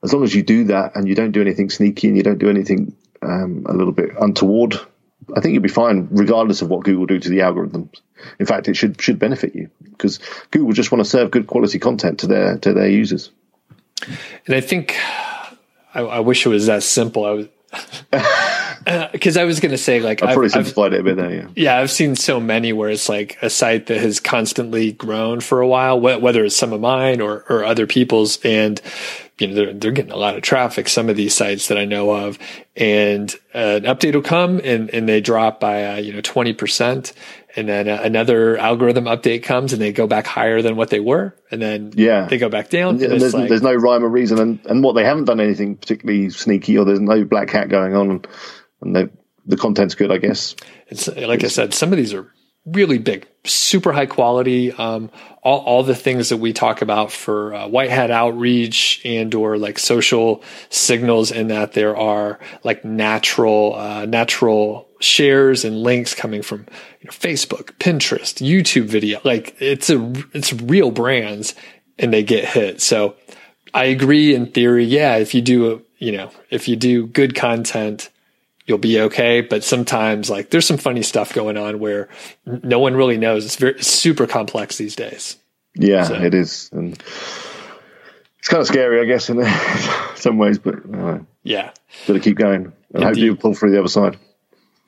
As 0.03 0.13
long 0.13 0.23
as 0.23 0.35
you 0.35 0.43
do 0.43 0.65
that 0.65 0.95
and 0.95 1.09
you 1.09 1.15
don't 1.15 1.33
do 1.33 1.41
anything 1.41 1.71
sneaky 1.71 2.09
and 2.09 2.17
you 2.17 2.23
don't 2.23 2.39
do 2.39 2.49
anything 2.49 2.95
um, 3.23 3.65
a 3.69 3.75
little 3.75 3.93
bit 3.93 4.11
untoward, 4.21 4.79
I 5.37 5.41
think 5.41 5.55
you'll 5.55 5.63
be 5.63 5.69
fine, 5.69 6.09
regardless 6.11 6.63
of 6.63 6.69
what 6.69 6.85
Google 6.85 7.07
do 7.07 7.19
to 7.19 7.29
the 7.29 7.39
algorithms. 7.39 7.91
In 8.39 8.47
fact, 8.47 8.69
it 8.69 8.75
should 8.75 9.01
should 9.01 9.19
benefit 9.19 9.55
you 9.55 9.71
because 9.83 10.19
Google 10.51 10.73
just 10.73 10.91
want 10.93 11.05
to 11.05 11.09
serve 11.09 11.31
good 11.31 11.47
quality 11.47 11.79
content 11.79 12.21
to 12.21 12.27
their 12.27 12.59
to 12.59 12.73
their 12.73 12.89
users. 12.89 13.31
And 14.47 14.55
I 14.55 14.61
think 14.61 14.97
I, 15.95 16.01
I 16.01 16.21
wish 16.21 16.47
it 16.47 16.49
was 16.49 16.67
that 16.67 16.83
simple. 16.83 17.25
I 17.25 17.31
was 17.31 17.49
because 19.13 19.37
uh, 19.37 19.41
I 19.41 19.45
was 19.45 19.61
going 19.61 19.73
to 19.73 19.79
say 19.79 20.01
like 20.01 20.23
I've 20.23 20.33
probably 20.33 20.49
simplified 20.49 20.95
I've, 20.95 20.95
it 20.95 21.01
a 21.01 21.05
bit 21.05 21.17
there. 21.17 21.35
Yeah, 21.35 21.49
yeah, 21.55 21.79
I've 21.79 21.91
seen 21.91 22.17
so 22.17 22.41
many 22.41 22.73
where 22.73 22.89
it's 22.89 23.09
like 23.09 23.37
a 23.43 23.51
site 23.51 23.87
that 23.87 23.99
has 23.99 24.21
constantly 24.21 24.93
grown 24.93 25.41
for 25.41 25.61
a 25.61 25.69
while, 25.69 26.01
whether 26.01 26.45
it's 26.45 26.57
some 26.57 26.73
of 26.73 26.81
mine 26.81 27.21
or 27.21 27.45
or 27.51 27.65
other 27.65 27.87
people's, 27.87 28.39
and 28.45 28.81
you 29.41 29.49
know 29.49 29.55
they're 29.55 29.73
they're 29.73 29.93
getting 29.93 30.13
a 30.13 30.17
lot 30.17 30.37
of 30.37 30.43
traffic. 30.43 30.89
Some 30.89 31.09
of 31.09 31.17
these 31.17 31.35
sites 31.35 31.69
that 31.69 31.79
I 31.79 31.85
know 31.85 32.11
of, 32.11 32.39
and 32.77 33.33
uh, 33.55 33.59
an 33.59 33.83
update 33.85 34.15
will 34.15 34.23
come 34.23 34.61
and 34.63 34.91
and 34.91 35.09
they 35.09 35.21
drop 35.21 35.61
by 35.61 35.85
uh, 35.85 35.97
you 35.97 36.13
know 36.13 36.21
twenty 36.21 36.53
percent, 36.53 37.13
and 37.57 37.69
then 37.69 37.89
uh, 37.89 38.01
another 38.03 38.57
algorithm 38.59 39.05
update 39.05 39.43
comes 39.43 39.73
and 39.73 39.81
they 39.81 39.93
go 39.93 40.07
back 40.07 40.27
higher 40.27 40.63
than 40.63 40.77
what 40.77 40.91
they 40.91 41.01
were, 41.01 41.35
and 41.51 41.61
then 41.61 41.93
yeah, 41.95 42.27
they 42.27 42.39
go 42.39 42.49
back 42.49 42.71
down. 42.71 42.97
And, 42.97 43.03
and 43.05 43.21
there's, 43.21 43.35
like, 43.35 43.49
there's, 43.49 43.63
no 43.63 43.75
rhyme 43.75 44.05
or 44.05 44.09
reason, 44.09 44.39
and, 44.39 44.67
and 44.67 44.83
what 44.83 44.95
they 44.95 45.05
haven't 45.05 45.25
done 45.25 45.41
anything 45.41 45.77
particularly 45.77 46.31
sneaky, 46.31 46.79
or 46.79 46.85
there's 46.85 47.01
no 47.01 47.25
black 47.25 47.51
hat 47.51 47.69
going 47.69 47.95
on, 47.95 48.11
and, 48.11 48.29
and 48.81 48.97
the 48.97 49.11
the 49.47 49.57
content's 49.57 49.95
good, 49.95 50.13
I 50.13 50.19
guess. 50.19 50.55
It's 50.89 51.09
like 51.09 51.43
I 51.43 51.49
said, 51.49 51.75
some 51.75 51.93
of 51.93 51.97
these 51.97 52.15
are 52.15 52.31
really 52.73 52.99
big, 52.99 53.27
super 53.45 53.93
high 53.93 54.07
quality. 54.07 54.73
Um, 54.73 55.11
all, 55.43 55.61
all 55.61 55.83
the 55.83 55.95
things 55.95 56.29
that 56.29 56.37
we 56.39 56.53
talk 56.53 56.83
about 56.83 57.13
for 57.13 57.55
uh, 57.55 57.69
white 57.69 57.91
hat 57.91 58.11
outreach 58.11 59.01
and 59.05 59.35
or 59.35 59.57
like 59.57 59.79
social 59.79 60.43
signals 60.69 61.31
in 61.31 61.49
that 61.49 61.73
there 61.73 61.97
are 61.97 62.39
like 62.65 62.85
natural, 62.85 63.75
uh, 63.75 64.05
natural 64.07 64.89
shares 65.01 65.65
and 65.65 65.83
links 65.83 66.15
coming 66.15 66.43
from 66.43 66.67
you 67.01 67.07
know, 67.07 67.13
Facebook, 67.13 67.73
Pinterest, 67.79 68.45
YouTube 68.45 68.87
video. 68.87 69.21
Like 69.25 69.57
it's 69.61 69.91
a, 69.91 70.13
it's 70.35 70.53
real 70.53 70.91
brands 70.91 71.55
and 71.99 72.13
they 72.13 72.23
get 72.23 72.45
hit. 72.45 72.81
So 72.81 73.17
I 73.73 73.85
agree 73.85 74.35
in 74.35 74.53
theory. 74.53 74.85
Yeah. 74.85 75.17
If 75.17 75.35
you 75.35 75.43
do, 75.43 75.73
a, 75.73 75.81
you 75.99 76.13
know, 76.13 76.31
if 76.51 76.69
you 76.69 76.77
do 76.77 77.07
good 77.07 77.35
content, 77.35 78.11
you'll 78.69 78.79
be 78.79 79.01
okay. 79.01 79.41
But 79.41 79.65
sometimes 79.65 80.31
like 80.31 80.51
there's 80.51 80.67
some 80.67 80.77
funny 80.77 81.03
stuff 81.03 81.35
going 81.35 81.57
on 81.57 81.81
where 81.81 82.09
no 82.47 82.79
one 82.79 82.95
really 82.95 83.17
knows. 83.17 83.45
It's 83.45 83.57
very 83.57 83.83
super 83.83 84.27
complex 84.27 84.77
these 84.77 84.95
days. 84.95 85.37
Yeah, 85.75 86.05
so. 86.05 86.15
it 86.15 86.35
is. 86.35 86.71
And 86.73 86.93
it's 88.39 88.49
kind 88.49 88.61
of 88.61 88.67
scary, 88.67 89.01
I 89.01 89.05
guess, 89.05 89.31
in 89.31 89.45
some 90.15 90.39
ways, 90.39 90.59
but 90.59 90.77
uh, 90.95 91.19
yeah, 91.43 91.73
got 92.07 92.15
to 92.15 92.21
keep 92.21 92.37
going 92.37 92.73
and 92.95 93.05
hope 93.05 93.17
you 93.17 93.37
pull 93.37 93.55
through 93.55 93.73
the 93.73 93.79
other 93.79 93.89
side. 93.89 94.19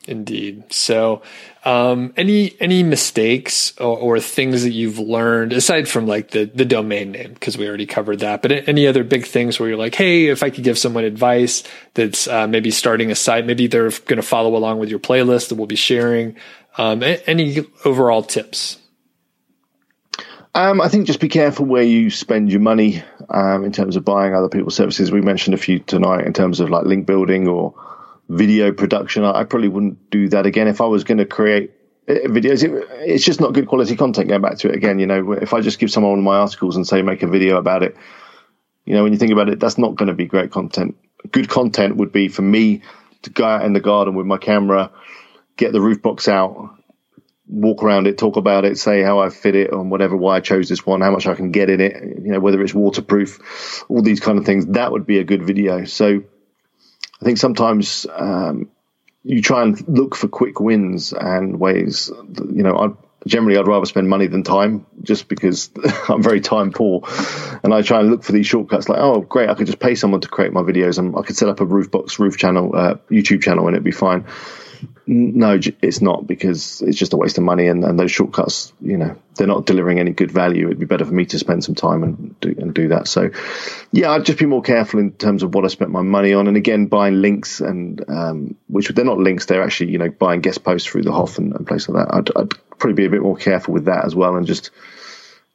Indeed. 0.06 0.72
So, 0.72 1.20
um, 1.66 2.14
any 2.16 2.56
any 2.58 2.82
mistakes 2.82 3.78
or, 3.78 3.98
or, 3.98 4.18
things 4.18 4.62
that 4.62 4.70
you've 4.70 4.98
learned 4.98 5.52
aside 5.52 5.88
from 5.88 6.06
like 6.06 6.30
the 6.30 6.46
the 6.46 6.64
domain 6.64 7.12
name 7.12 7.34
because 7.34 7.58
we 7.58 7.68
already 7.68 7.84
covered 7.84 8.20
that, 8.20 8.40
but 8.40 8.66
any 8.66 8.86
other 8.86 9.04
big 9.04 9.26
things 9.26 9.60
where 9.60 9.68
you're 9.68 9.76
like, 9.76 9.94
hey, 9.94 10.28
if 10.28 10.42
I 10.42 10.48
could 10.48 10.64
give 10.64 10.78
someone 10.78 11.04
advice 11.04 11.62
that's 11.92 12.26
uh, 12.26 12.46
maybe 12.46 12.70
starting 12.70 13.10
a 13.10 13.14
site, 13.14 13.44
maybe 13.44 13.66
they're 13.66 13.90
going 13.90 14.16
to 14.16 14.22
follow 14.22 14.56
along 14.56 14.78
with 14.78 14.88
your 14.88 15.00
playlist 15.00 15.50
that 15.50 15.56
we'll 15.56 15.66
be 15.66 15.76
sharing. 15.76 16.34
Um, 16.78 17.02
any 17.02 17.66
overall 17.84 18.22
tips? 18.22 18.78
Um, 20.54 20.80
I 20.80 20.88
think 20.88 21.06
just 21.06 21.20
be 21.20 21.28
careful 21.28 21.66
where 21.66 21.82
you 21.82 22.08
spend 22.08 22.50
your 22.50 22.60
money 22.60 23.02
um, 23.28 23.64
in 23.64 23.72
terms 23.72 23.96
of 23.96 24.04
buying 24.04 24.34
other 24.34 24.48
people's 24.48 24.76
services. 24.76 25.12
We 25.12 25.20
mentioned 25.20 25.54
a 25.54 25.58
few 25.58 25.78
tonight 25.78 26.26
in 26.26 26.32
terms 26.32 26.58
of 26.58 26.70
like 26.70 26.86
link 26.86 27.06
building 27.06 27.46
or 27.46 27.74
video 28.30 28.72
production. 28.72 29.24
I, 29.24 29.40
I 29.40 29.44
probably 29.44 29.68
wouldn't 29.68 30.10
do 30.10 30.28
that 30.28 30.46
again 30.46 30.68
if 30.68 30.80
I 30.80 30.86
was 30.86 31.04
going 31.04 31.18
to 31.18 31.26
create 31.26 31.72
uh, 32.08 32.14
videos. 32.28 32.62
It, 32.62 32.88
it's 33.00 33.24
just 33.24 33.40
not 33.40 33.52
good 33.52 33.66
quality 33.66 33.96
content. 33.96 34.28
Going 34.28 34.40
back 34.40 34.58
to 34.58 34.68
it 34.68 34.76
again, 34.76 34.98
you 34.98 35.06
know, 35.06 35.32
if 35.32 35.52
I 35.52 35.60
just 35.60 35.78
give 35.78 35.90
someone 35.90 36.12
one 36.12 36.18
of 36.20 36.24
my 36.24 36.36
articles 36.36 36.76
and 36.76 36.86
say 36.86 37.02
make 37.02 37.22
a 37.22 37.26
video 37.26 37.56
about 37.58 37.82
it, 37.82 37.96
you 38.86 38.94
know, 38.94 39.02
when 39.02 39.12
you 39.12 39.18
think 39.18 39.32
about 39.32 39.48
it, 39.48 39.60
that's 39.60 39.78
not 39.78 39.96
going 39.96 40.08
to 40.08 40.14
be 40.14 40.26
great 40.26 40.50
content. 40.50 40.96
Good 41.30 41.48
content 41.48 41.96
would 41.96 42.12
be 42.12 42.28
for 42.28 42.42
me 42.42 42.82
to 43.22 43.30
go 43.30 43.44
out 43.44 43.64
in 43.64 43.72
the 43.72 43.80
garden 43.80 44.14
with 44.14 44.26
my 44.26 44.38
camera, 44.38 44.90
get 45.56 45.72
the 45.72 45.80
roof 45.80 46.00
box 46.00 46.28
out, 46.28 46.76
walk 47.46 47.82
around 47.82 48.06
it, 48.06 48.16
talk 48.16 48.36
about 48.36 48.64
it, 48.64 48.78
say 48.78 49.02
how 49.02 49.18
I 49.18 49.28
fit 49.28 49.56
it 49.56 49.72
on 49.72 49.90
whatever, 49.90 50.16
why 50.16 50.36
I 50.36 50.40
chose 50.40 50.68
this 50.68 50.86
one, 50.86 51.00
how 51.00 51.10
much 51.10 51.26
I 51.26 51.34
can 51.34 51.50
get 51.50 51.68
in 51.68 51.80
it, 51.80 51.96
you 52.22 52.30
know, 52.32 52.40
whether 52.40 52.62
it's 52.62 52.72
waterproof, 52.72 53.84
all 53.88 54.02
these 54.02 54.20
kind 54.20 54.38
of 54.38 54.46
things. 54.46 54.66
That 54.66 54.92
would 54.92 55.04
be 55.04 55.18
a 55.18 55.24
good 55.24 55.42
video. 55.42 55.84
So 55.84 56.22
I 57.20 57.24
think 57.24 57.38
sometimes 57.38 58.06
um, 58.12 58.70
you 59.22 59.42
try 59.42 59.62
and 59.62 59.88
look 59.88 60.14
for 60.16 60.28
quick 60.28 60.60
wins 60.60 61.12
and 61.12 61.60
ways. 61.60 62.10
You 62.10 62.62
know, 62.62 62.76
I 62.76 62.88
generally 63.26 63.58
I'd 63.58 63.66
rather 63.66 63.86
spend 63.86 64.08
money 64.08 64.26
than 64.26 64.42
time, 64.42 64.86
just 65.02 65.28
because 65.28 65.70
I'm 66.08 66.22
very 66.22 66.40
time 66.40 66.72
poor, 66.72 67.02
and 67.62 67.74
I 67.74 67.82
try 67.82 68.00
and 68.00 68.10
look 68.10 68.24
for 68.24 68.32
these 68.32 68.46
shortcuts. 68.46 68.88
Like, 68.88 69.00
oh, 69.00 69.20
great, 69.20 69.50
I 69.50 69.54
could 69.54 69.66
just 69.66 69.80
pay 69.80 69.94
someone 69.94 70.22
to 70.22 70.28
create 70.28 70.52
my 70.52 70.62
videos, 70.62 70.98
and 70.98 71.14
I 71.16 71.22
could 71.22 71.36
set 71.36 71.48
up 71.48 71.60
a 71.60 71.66
roof 71.66 71.90
box 71.90 72.18
roof 72.18 72.38
channel, 72.38 72.74
uh, 72.74 72.94
YouTube 73.10 73.42
channel, 73.42 73.66
and 73.66 73.74
it'd 73.74 73.84
be 73.84 73.90
fine. 73.90 74.24
No, 75.06 75.58
it's 75.82 76.00
not 76.00 76.26
because 76.26 76.82
it's 76.82 76.96
just 76.96 77.12
a 77.12 77.16
waste 77.16 77.38
of 77.38 77.44
money, 77.44 77.66
and, 77.66 77.84
and, 77.84 77.98
those 77.98 78.10
shortcuts, 78.10 78.72
you 78.80 78.96
know, 78.96 79.16
they're 79.34 79.46
not 79.46 79.66
delivering 79.66 79.98
any 79.98 80.12
good 80.12 80.30
value. 80.30 80.66
It'd 80.66 80.78
be 80.78 80.86
better 80.86 81.04
for 81.04 81.12
me 81.12 81.26
to 81.26 81.38
spend 81.38 81.64
some 81.64 81.74
time 81.74 82.02
and 82.02 82.40
do 82.40 82.54
and 82.58 82.72
do 82.72 82.88
that. 82.88 83.08
So, 83.08 83.30
yeah, 83.92 84.10
I'd 84.12 84.24
just 84.24 84.38
be 84.38 84.46
more 84.46 84.62
careful 84.62 85.00
in 85.00 85.12
terms 85.12 85.42
of 85.42 85.54
what 85.54 85.64
I 85.64 85.68
spent 85.68 85.90
my 85.90 86.02
money 86.02 86.32
on, 86.32 86.48
and 86.48 86.56
again, 86.56 86.86
buying 86.86 87.20
links 87.20 87.60
and 87.60 88.04
um, 88.08 88.56
which 88.68 88.88
they're 88.88 89.04
not 89.04 89.18
links; 89.18 89.46
they're 89.46 89.62
actually 89.62 89.92
you 89.92 89.98
know 89.98 90.10
buying 90.10 90.40
guest 90.40 90.62
posts 90.62 90.88
through 90.88 91.02
the 91.02 91.12
Hoth 91.12 91.38
and, 91.38 91.54
and 91.54 91.66
places 91.66 91.88
like 91.88 92.06
that. 92.06 92.14
I'd, 92.14 92.30
I'd 92.36 92.78
probably 92.78 92.94
be 92.94 93.06
a 93.06 93.10
bit 93.10 93.22
more 93.22 93.36
careful 93.36 93.74
with 93.74 93.86
that 93.86 94.04
as 94.04 94.14
well, 94.14 94.36
and 94.36 94.46
just 94.46 94.70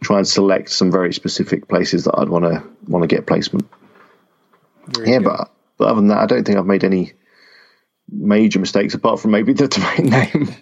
try 0.01 0.17
and 0.17 0.27
select 0.27 0.69
some 0.69 0.91
very 0.91 1.13
specific 1.13 1.67
places 1.67 2.03
that 2.05 2.15
I'd 2.17 2.29
want 2.29 2.45
to 2.45 2.63
want 2.87 3.03
to 3.03 3.07
get 3.07 3.25
placement. 3.25 3.67
Very 4.87 5.11
yeah, 5.11 5.19
good. 5.19 5.25
but 5.25 5.51
but 5.77 5.87
other 5.87 6.01
than 6.01 6.09
that, 6.09 6.19
I 6.19 6.25
don't 6.25 6.43
think 6.43 6.57
I've 6.57 6.65
made 6.65 6.83
any 6.83 7.13
major 8.11 8.59
mistakes 8.59 8.93
apart 8.93 9.19
from 9.19 9.31
maybe 9.31 9.53
the 9.53 9.67
domain 9.97 10.09
name. 10.09 10.55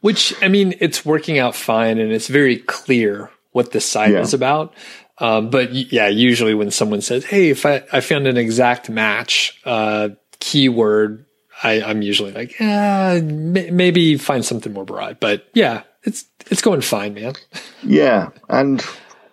Which 0.00 0.34
I 0.42 0.48
mean, 0.48 0.74
it's 0.80 1.04
working 1.04 1.38
out 1.38 1.54
fine, 1.54 1.98
and 1.98 2.12
it's 2.12 2.28
very 2.28 2.58
clear 2.58 3.30
what 3.52 3.72
the 3.72 3.80
site 3.80 4.12
yeah. 4.12 4.20
is 4.20 4.34
about. 4.34 4.74
Um, 5.18 5.48
but 5.48 5.72
yeah, 5.72 6.08
usually 6.08 6.54
when 6.54 6.70
someone 6.70 7.00
says, 7.00 7.24
"Hey, 7.24 7.50
if 7.50 7.64
I, 7.64 7.82
I 7.92 8.00
found 8.00 8.26
an 8.26 8.36
exact 8.36 8.90
match 8.90 9.58
uh, 9.64 10.10
keyword," 10.38 11.24
I, 11.62 11.80
am 11.80 12.02
usually 12.02 12.32
like, 12.32 12.58
"Yeah, 12.60 13.20
maybe 13.22 14.18
find 14.18 14.44
something 14.44 14.72
more 14.72 14.84
broad." 14.84 15.18
But 15.18 15.48
yeah, 15.54 15.82
it's 16.02 16.26
it's 16.50 16.60
going 16.60 16.82
fine, 16.82 17.14
man. 17.14 17.34
yeah, 17.82 18.28
and 18.50 18.84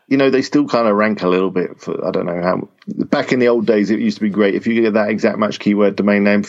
you 0.07 0.15
know 0.15 0.29
they 0.29 0.41
still 0.41 0.67
kind 0.67 0.87
of 0.87 0.95
rank 0.95 1.21
a 1.21 1.27
little 1.27 1.51
bit 1.51 1.81
for 1.81 2.05
I 2.05 2.11
don't 2.11 2.25
know 2.25 2.41
how. 2.41 2.69
Back 2.87 3.33
in 3.33 3.39
the 3.39 3.49
old 3.49 3.65
days, 3.65 3.91
it 3.91 3.99
used 3.99 4.17
to 4.17 4.23
be 4.23 4.29
great 4.29 4.55
if 4.55 4.65
you 4.65 4.81
get 4.81 4.93
that 4.93 5.09
exact 5.09 5.37
match 5.37 5.59
keyword 5.59 5.97
domain 5.97 6.23
name 6.23 6.45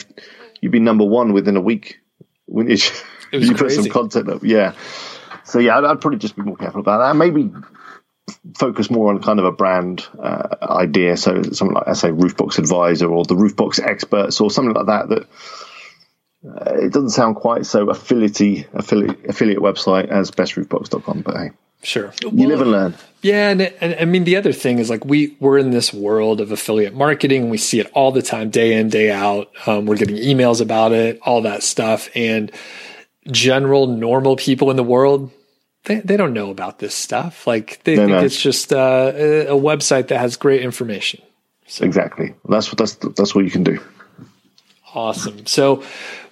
you'd 0.65 0.73
be 0.73 0.81
number 0.81 1.05
one 1.05 1.35
within 1.35 1.59
a 1.59 1.61
week 1.61 2.01
when 2.47 2.71
you, 2.71 2.79
you 3.33 3.55
put 3.55 3.71
some 3.71 3.87
content 3.91 4.31
up. 4.31 4.43
Yeah. 4.43 4.73
So 5.45 5.59
yeah, 5.59 5.77
I'd, 5.77 5.85
I'd, 5.85 6.01
probably 6.01 6.19
just 6.19 6.37
be 6.37 6.43
more 6.43 6.57
careful 6.57 6.81
about 6.81 6.99
that. 6.99 7.17
Maybe 7.17 7.53
focus 8.57 8.91
more 8.91 9.11
on 9.11 9.23
kind 9.23 9.39
of 9.39 9.45
a 9.45 9.53
brand 9.53 10.09
uh, 10.19 10.57
idea. 10.63 11.19
So 11.19 11.43
something 11.43 11.75
like 11.75 11.87
I 11.87 11.93
say, 11.93 12.09
Roofbox 12.09 12.59
Advisor 12.59 13.13
or 13.13 13.27
the 13.27 13.35
Roofbox 13.35 13.79
Experts 13.79 14.41
or 14.41 14.51
something 14.51 14.73
like 14.73 14.87
that. 14.87 15.09
That 15.11 15.29
uh, 16.49 16.77
it 16.77 16.95
doesn't 16.95 17.11
sound 17.11 17.37
quite 17.37 17.67
so 17.67 17.91
affiliate 17.91 18.67
affiliate 18.73 19.29
affiliate 19.29 19.61
website 19.61 20.09
as 20.09 20.31
bestroofbox.com, 20.31 21.21
but 21.21 21.37
hey. 21.37 21.51
Sure. 21.85 22.13
You 22.23 22.31
well, 22.31 22.49
live 22.49 22.61
and 22.61 22.71
learn. 22.71 22.95
Yeah, 23.23 23.51
and, 23.51 23.63
and, 23.63 23.97
I 24.01 24.05
mean 24.05 24.25
the 24.25 24.37
other 24.37 24.53
thing 24.53 24.79
is 24.79 24.91
like 24.91 25.05
we 25.05 25.37
we're 25.41 25.59
in 25.59 25.71
this 25.71 25.93
world 25.93 26.41
of 26.41 26.51
affiliate 26.51 26.95
marketing. 26.95 27.43
And 27.43 27.51
we 27.51 27.59
see 27.59 27.79
it 27.81 27.91
all 27.95 28.11
the 28.11 28.23
time, 28.23 28.51
day 28.51 28.75
in 28.75 28.89
day 28.89 29.11
out. 29.11 29.51
Um, 29.67 29.87
we're 29.87 29.97
getting 29.97 30.17
emails 30.17 30.61
about 30.61 30.93
it, 30.93 31.21
all 31.23 31.43
that 31.43 31.63
stuff, 31.63 32.09
and 32.15 32.51
general 33.31 33.87
normal 33.87 34.37
people 34.37 34.71
in 34.71 34.77
the 34.77 34.85
world 34.85 35.31
they, 35.85 36.01
they 36.01 36.17
don't 36.17 36.33
know 36.33 36.51
about 36.51 36.79
this 36.79 36.95
stuff. 36.95 37.47
Like 37.47 37.83
they 37.85 37.97
no, 37.97 38.07
think 38.07 38.19
no. 38.19 38.25
it's 38.25 38.41
just 38.41 38.73
uh, 38.73 39.13
a 39.15 39.55
website 39.55 40.09
that 40.09 40.19
has 40.19 40.37
great 40.37 40.63
information. 40.63 41.23
So. 41.67 41.85
Exactly. 41.85 42.35
That's 42.49 42.69
what 42.69 42.79
that's 42.79 42.95
that's 43.17 43.35
what 43.35 43.45
you 43.45 43.51
can 43.51 43.65
do. 43.65 43.81
Awesome. 44.95 45.47
So, 45.47 45.83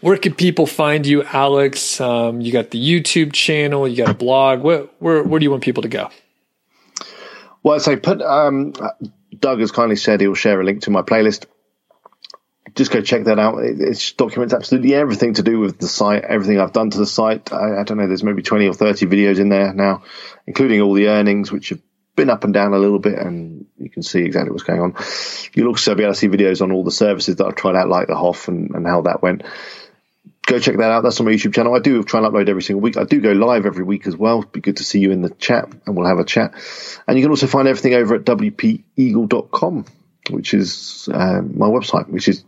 where 0.02 0.16
can 0.18 0.34
people 0.34 0.66
find 0.66 1.06
you, 1.06 1.22
Alex? 1.22 2.00
Um, 2.00 2.40
you 2.40 2.52
got 2.52 2.70
the 2.70 2.78
YouTube 2.78 3.32
channel, 3.32 3.86
you 3.86 3.96
got 3.96 4.10
a 4.10 4.14
blog. 4.14 4.62
Where, 4.62 4.82
where, 4.98 5.22
where 5.22 5.38
do 5.38 5.44
you 5.44 5.50
want 5.50 5.62
people 5.62 5.82
to 5.84 5.88
go? 5.88 6.10
Well, 7.62 7.78
so 7.78 7.96
put 7.96 8.20
um, 8.20 8.74
Doug 9.38 9.60
has 9.60 9.70
kindly 9.70 9.96
said 9.96 10.20
he'll 10.20 10.34
share 10.34 10.60
a 10.60 10.64
link 10.64 10.82
to 10.82 10.90
my 10.90 11.02
playlist. 11.02 11.46
Just 12.74 12.90
go 12.90 13.00
check 13.00 13.24
that 13.24 13.38
out. 13.38 13.58
It, 13.58 13.80
it 13.80 14.14
documents 14.16 14.52
absolutely 14.52 14.94
everything 14.94 15.34
to 15.34 15.42
do 15.42 15.60
with 15.60 15.78
the 15.78 15.86
site, 15.86 16.24
everything 16.24 16.58
I've 16.58 16.72
done 16.72 16.90
to 16.90 16.98
the 16.98 17.06
site. 17.06 17.52
I, 17.52 17.80
I 17.80 17.84
don't 17.84 17.98
know, 17.98 18.08
there's 18.08 18.24
maybe 18.24 18.42
20 18.42 18.66
or 18.66 18.74
30 18.74 19.06
videos 19.06 19.38
in 19.38 19.50
there 19.50 19.72
now, 19.72 20.02
including 20.46 20.80
all 20.80 20.94
the 20.94 21.08
earnings, 21.08 21.52
which 21.52 21.68
have 21.68 21.80
been 22.16 22.30
up 22.30 22.44
and 22.44 22.52
down 22.52 22.74
a 22.74 22.78
little 22.78 22.98
bit, 22.98 23.18
and 23.18 23.66
you 23.78 23.88
can 23.88 24.02
see 24.02 24.20
exactly 24.20 24.50
what's 24.50 24.64
going 24.64 24.80
on. 24.80 24.96
You'll 25.54 25.68
also 25.68 25.94
be 25.94 26.02
able 26.02 26.14
to 26.14 26.18
see 26.18 26.28
videos 26.28 26.60
on 26.60 26.72
all 26.72 26.84
the 26.84 26.90
services 26.90 27.36
that 27.36 27.46
I've 27.46 27.54
tried 27.54 27.76
out, 27.76 27.88
like 27.88 28.08
the 28.08 28.16
Hoth 28.16 28.48
and, 28.48 28.70
and 28.70 28.86
how 28.86 29.02
that 29.02 29.22
went. 29.22 29.42
Go 30.46 30.58
check 30.58 30.76
that 30.76 30.90
out. 30.90 31.02
That's 31.02 31.20
on 31.20 31.26
my 31.26 31.32
YouTube 31.32 31.54
channel. 31.54 31.74
I 31.74 31.78
do 31.78 32.02
try 32.02 32.20
and 32.20 32.32
upload 32.32 32.48
every 32.48 32.62
single 32.62 32.80
week. 32.80 32.96
I 32.96 33.04
do 33.04 33.20
go 33.20 33.32
live 33.32 33.64
every 33.64 33.84
week 33.84 34.06
as 34.06 34.16
well. 34.16 34.40
It'd 34.40 34.52
be 34.52 34.60
good 34.60 34.78
to 34.78 34.84
see 34.84 34.98
you 34.98 35.12
in 35.12 35.22
the 35.22 35.30
chat, 35.30 35.68
and 35.86 35.96
we'll 35.96 36.08
have 36.08 36.18
a 36.18 36.24
chat. 36.24 36.52
And 37.06 37.16
you 37.16 37.24
can 37.24 37.30
also 37.30 37.46
find 37.46 37.68
everything 37.68 37.94
over 37.94 38.16
at 38.16 38.24
wpeagle.com, 38.24 39.84
which 40.30 40.52
is 40.52 41.08
uh, 41.12 41.42
my 41.42 41.66
website, 41.66 42.08
which 42.08 42.28
is 42.28 42.44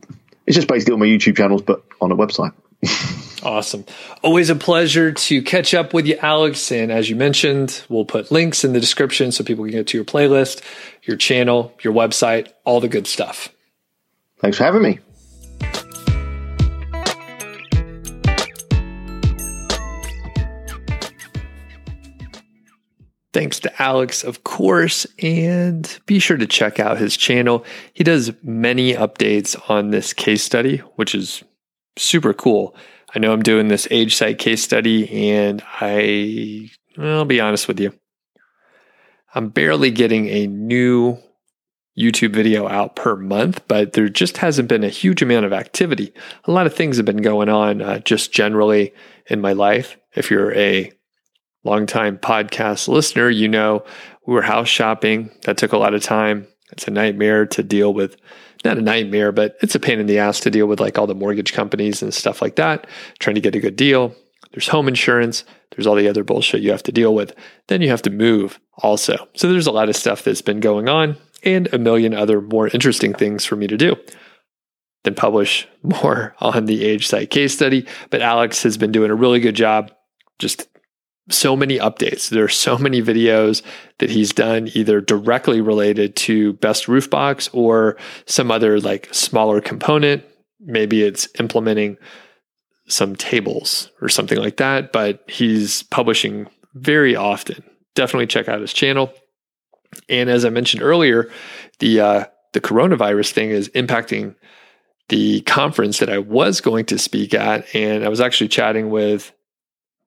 it's 0.46 0.56
just 0.56 0.68
basically 0.68 0.92
all 0.92 0.98
my 0.98 1.06
YouTube 1.06 1.36
channels, 1.36 1.62
but 1.62 1.84
on 2.00 2.10
a 2.10 2.16
website. 2.16 2.52
Awesome. 3.44 3.84
Always 4.22 4.48
a 4.48 4.54
pleasure 4.54 5.12
to 5.12 5.42
catch 5.42 5.74
up 5.74 5.92
with 5.92 6.06
you, 6.06 6.16
Alex. 6.22 6.72
And 6.72 6.90
as 6.90 7.10
you 7.10 7.16
mentioned, 7.16 7.84
we'll 7.90 8.06
put 8.06 8.30
links 8.30 8.64
in 8.64 8.72
the 8.72 8.80
description 8.80 9.32
so 9.32 9.44
people 9.44 9.64
can 9.64 9.72
get 9.72 9.86
to 9.88 9.98
your 9.98 10.04
playlist, 10.04 10.62
your 11.02 11.18
channel, 11.18 11.74
your 11.82 11.92
website, 11.92 12.50
all 12.64 12.80
the 12.80 12.88
good 12.88 13.06
stuff. 13.06 13.50
Thanks 14.40 14.56
for 14.56 14.64
having 14.64 14.82
me. 14.82 14.98
Thanks 23.34 23.58
to 23.60 23.82
Alex, 23.82 24.22
of 24.22 24.44
course, 24.44 25.08
and 25.20 25.98
be 26.06 26.20
sure 26.20 26.36
to 26.36 26.46
check 26.46 26.78
out 26.78 26.98
his 26.98 27.16
channel. 27.16 27.64
He 27.92 28.04
does 28.04 28.32
many 28.44 28.94
updates 28.94 29.60
on 29.68 29.90
this 29.90 30.12
case 30.12 30.44
study, 30.44 30.76
which 30.94 31.16
is 31.16 31.42
super 31.98 32.32
cool. 32.32 32.76
I 33.12 33.18
know 33.18 33.32
I'm 33.32 33.42
doing 33.42 33.66
this 33.66 33.90
niche 33.90 34.16
site 34.16 34.38
case 34.38 34.62
study, 34.62 35.32
and 35.32 35.64
I, 35.80 36.70
I'll 36.96 37.24
be 37.24 37.40
honest 37.40 37.66
with 37.66 37.80
you, 37.80 37.92
I'm 39.34 39.48
barely 39.48 39.90
getting 39.90 40.28
a 40.28 40.46
new 40.46 41.18
YouTube 41.98 42.34
video 42.34 42.68
out 42.68 42.94
per 42.94 43.16
month, 43.16 43.66
but 43.66 43.94
there 43.94 44.08
just 44.08 44.36
hasn't 44.36 44.68
been 44.68 44.84
a 44.84 44.88
huge 44.88 45.22
amount 45.22 45.44
of 45.44 45.52
activity. 45.52 46.14
A 46.44 46.52
lot 46.52 46.66
of 46.66 46.74
things 46.74 46.98
have 46.98 47.06
been 47.06 47.16
going 47.16 47.48
on 47.48 47.82
uh, 47.82 47.98
just 47.98 48.32
generally 48.32 48.94
in 49.26 49.40
my 49.40 49.54
life. 49.54 49.96
If 50.14 50.30
you're 50.30 50.54
a 50.54 50.92
longtime 51.64 52.18
podcast 52.18 52.88
listener, 52.88 53.28
you 53.30 53.48
know 53.48 53.84
we 54.26 54.34
were 54.34 54.42
house 54.42 54.68
shopping. 54.68 55.30
That 55.42 55.56
took 55.56 55.72
a 55.72 55.78
lot 55.78 55.94
of 55.94 56.02
time. 56.02 56.46
It's 56.72 56.88
a 56.88 56.90
nightmare 56.90 57.46
to 57.46 57.62
deal 57.62 57.92
with 57.92 58.16
not 58.64 58.78
a 58.78 58.82
nightmare, 58.82 59.30
but 59.30 59.56
it's 59.60 59.74
a 59.74 59.80
pain 59.80 60.00
in 60.00 60.06
the 60.06 60.18
ass 60.18 60.40
to 60.40 60.50
deal 60.50 60.66
with 60.66 60.80
like 60.80 60.98
all 60.98 61.06
the 61.06 61.14
mortgage 61.14 61.52
companies 61.52 62.02
and 62.02 62.14
stuff 62.14 62.40
like 62.40 62.56
that, 62.56 62.86
trying 63.18 63.34
to 63.34 63.40
get 63.40 63.54
a 63.54 63.60
good 63.60 63.76
deal. 63.76 64.14
There's 64.52 64.68
home 64.68 64.88
insurance. 64.88 65.44
There's 65.70 65.86
all 65.86 65.96
the 65.96 66.08
other 66.08 66.24
bullshit 66.24 66.62
you 66.62 66.70
have 66.70 66.82
to 66.84 66.92
deal 66.92 67.14
with. 67.14 67.34
Then 67.68 67.82
you 67.82 67.90
have 67.90 68.02
to 68.02 68.10
move 68.10 68.58
also. 68.78 69.28
So 69.34 69.50
there's 69.50 69.66
a 69.66 69.72
lot 69.72 69.88
of 69.88 69.96
stuff 69.96 70.22
that's 70.22 70.42
been 70.42 70.60
going 70.60 70.88
on 70.88 71.16
and 71.42 71.72
a 71.74 71.78
million 71.78 72.14
other 72.14 72.40
more 72.40 72.68
interesting 72.68 73.12
things 73.12 73.44
for 73.44 73.56
me 73.56 73.66
to 73.66 73.76
do 73.76 73.96
than 75.02 75.14
publish 75.14 75.68
more 75.82 76.34
on 76.40 76.64
the 76.64 76.78
niche 76.78 77.08
site 77.08 77.30
case 77.30 77.52
study. 77.52 77.86
But 78.10 78.22
Alex 78.22 78.62
has 78.62 78.78
been 78.78 78.92
doing 78.92 79.10
a 79.10 79.14
really 79.14 79.40
good 79.40 79.56
job 79.56 79.92
just 80.38 80.68
so 81.30 81.56
many 81.56 81.78
updates. 81.78 82.28
There 82.28 82.44
are 82.44 82.48
so 82.48 82.76
many 82.78 83.00
videos 83.00 83.62
that 83.98 84.10
he's 84.10 84.32
done 84.32 84.68
either 84.74 85.00
directly 85.00 85.60
related 85.60 86.16
to 86.16 86.54
best 86.54 86.88
roof 86.88 87.08
box 87.08 87.48
or 87.52 87.96
some 88.26 88.50
other 88.50 88.80
like 88.80 89.08
smaller 89.12 89.60
component. 89.60 90.24
Maybe 90.60 91.02
it's 91.02 91.28
implementing 91.38 91.96
some 92.86 93.16
tables 93.16 93.90
or 94.02 94.08
something 94.08 94.38
like 94.38 94.58
that, 94.58 94.92
but 94.92 95.24
he's 95.28 95.82
publishing 95.84 96.48
very 96.74 97.16
often. 97.16 97.62
Definitely 97.94 98.26
check 98.26 98.48
out 98.48 98.60
his 98.60 98.72
channel. 98.72 99.12
And 100.08 100.28
as 100.28 100.44
I 100.44 100.50
mentioned 100.50 100.82
earlier, 100.82 101.30
the 101.78 102.00
uh, 102.00 102.24
the 102.52 102.60
coronavirus 102.60 103.32
thing 103.32 103.50
is 103.50 103.68
impacting 103.70 104.34
the 105.08 105.40
conference 105.42 105.98
that 105.98 106.10
I 106.10 106.18
was 106.18 106.60
going 106.60 106.86
to 106.86 106.98
speak 106.98 107.34
at, 107.34 107.74
and 107.74 108.04
I 108.04 108.08
was 108.08 108.20
actually 108.20 108.48
chatting 108.48 108.90
with 108.90 109.32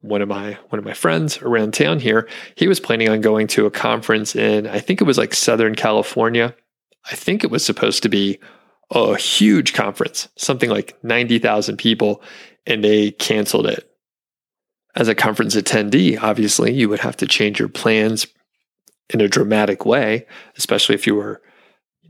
one 0.02 0.22
of 0.22 0.28
my 0.28 0.58
one 0.70 0.80
of 0.80 0.86
my 0.86 0.94
friends 0.94 1.42
around 1.42 1.74
town 1.74 2.00
here, 2.00 2.28
he 2.56 2.68
was 2.68 2.80
planning 2.80 3.10
on 3.10 3.22
going 3.22 3.48
to 3.48 3.66
a 3.66 3.72
conference 3.72 4.36
in 4.36 4.68
I 4.68 4.80
think 4.80 5.02
it 5.02 5.06
was 5.06 5.18
like 5.18 5.34
Southern 5.34 5.76
California. 5.76 6.56
I 7.10 7.16
think 7.16 7.44
it 7.44 7.52
was 7.52 7.66
supposed 7.66 8.04
to 8.04 8.10
be 8.10 8.40
a 8.92 9.18
huge 9.18 9.74
conference, 9.74 10.30
something 10.38 10.70
like 10.70 10.98
90,000 11.04 11.78
people, 11.78 12.22
and 12.66 12.84
they 12.84 13.12
canceled 13.12 13.68
it. 13.68 13.90
As 14.96 15.08
a 15.08 15.16
conference 15.16 15.56
attendee, 15.56 16.22
obviously, 16.22 16.74
you 16.74 16.90
would 16.90 17.00
have 17.02 17.18
to 17.18 17.28
change 17.28 17.60
your 17.60 17.70
plans 17.70 18.28
in 19.10 19.22
a 19.22 19.28
dramatic 19.28 19.86
way, 19.86 20.26
especially 20.58 20.96
if 20.96 21.06
you 21.06 21.16
were 21.16 21.42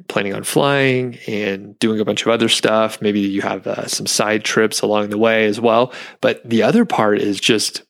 planning 0.08 0.34
on 0.34 0.44
flying 0.44 1.18
and 1.28 1.78
doing 1.80 2.00
a 2.00 2.06
bunch 2.06 2.22
of 2.22 2.30
other 2.30 2.50
stuff. 2.50 3.02
Maybe 3.02 3.20
you 3.20 3.42
have 3.42 3.68
uh, 3.68 3.88
some 3.88 4.08
side 4.08 4.44
trips 4.44 4.82
along 4.82 5.10
the 5.10 5.18
way 5.18 5.46
as 5.46 5.60
well. 5.60 5.94
But 6.22 6.48
the 6.48 6.64
other 6.64 6.86
part 6.86 7.20
is 7.20 7.40
just 7.40 7.84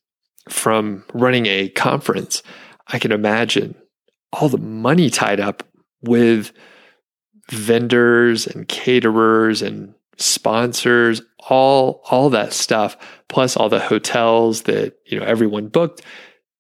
from 0.50 1.04
running 1.14 1.46
a 1.46 1.70
conference. 1.70 2.42
I 2.88 3.00
can 3.00 3.12
imagine 3.12 3.76
all 4.34 4.50
the 4.50 4.58
money 4.58 5.10
tied 5.10 5.40
up 5.40 5.64
with 6.02 6.52
vendors 7.50 8.48
and 8.48 8.68
caterers 8.68 9.62
and 9.62 9.94
sponsors 10.18 11.22
all 11.50 12.02
all 12.10 12.30
that 12.30 12.52
stuff 12.52 12.98
plus 13.30 13.56
all 13.56 13.70
the 13.70 13.80
hotels 13.80 14.64
that 14.64 14.98
you 15.06 15.18
know 15.18 15.26
everyone 15.26 15.68
booked 15.68 16.02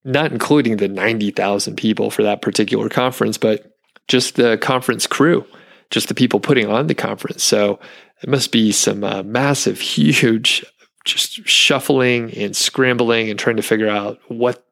not 0.05 0.31
including 0.31 0.77
the 0.77 0.87
90,000 0.87 1.75
people 1.75 2.09
for 2.09 2.23
that 2.23 2.41
particular 2.41 2.87
conference 2.87 3.37
but 3.37 3.76
just 4.07 4.35
the 4.35 4.57
conference 4.57 5.07
crew, 5.07 5.45
just 5.89 6.07
the 6.07 6.15
people 6.15 6.39
putting 6.39 6.67
on 6.67 6.87
the 6.87 6.95
conference. 6.95 7.43
So 7.43 7.79
it 8.21 8.29
must 8.29 8.51
be 8.51 8.71
some 8.71 9.03
uh, 9.03 9.23
massive, 9.23 9.79
huge, 9.81 10.65
just 11.05 11.47
shuffling 11.47 12.33
and 12.33 12.55
scrambling 12.55 13.29
and 13.29 13.39
trying 13.39 13.57
to 13.57 13.63
figure 13.63 13.89
out 13.89 14.19
what 14.27 14.63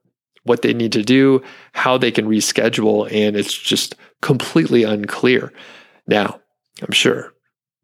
what 0.44 0.62
they 0.62 0.76
need 0.76 0.92
to 0.92 1.02
do, 1.02 1.42
how 1.74 1.98
they 1.98 2.12
can 2.12 2.28
reschedule, 2.28 3.12
and 3.12 3.36
it's 3.36 3.58
just 3.58 3.96
completely 4.22 4.84
unclear. 4.84 5.52
Now, 6.08 6.40
I'm 6.84 6.92
sure 6.92 7.34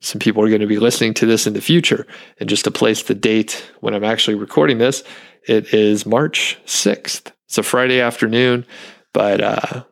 some 0.02 0.20
people 0.20 0.44
are 0.44 0.50
going 0.50 0.62
to 0.62 0.68
be 0.68 0.80
listening 0.80 1.14
to 1.16 1.26
this 1.26 1.48
in 1.48 1.54
the 1.54 1.62
future. 1.62 2.06
And 2.40 2.50
just 2.50 2.66
to 2.66 2.72
place 2.72 3.04
the 3.04 3.16
date 3.16 3.68
when 3.80 3.94
I'm 3.94 4.04
actually 4.04 4.36
recording 4.36 4.80
this, 4.80 5.04
it 5.48 5.74
is 5.74 6.06
March 6.06 6.60
6th. 6.66 7.32
It's 7.46 7.58
a 7.58 7.64
Friday 7.64 8.00
afternoon, 8.00 8.66
but 9.14 9.42
uh, 9.42 9.84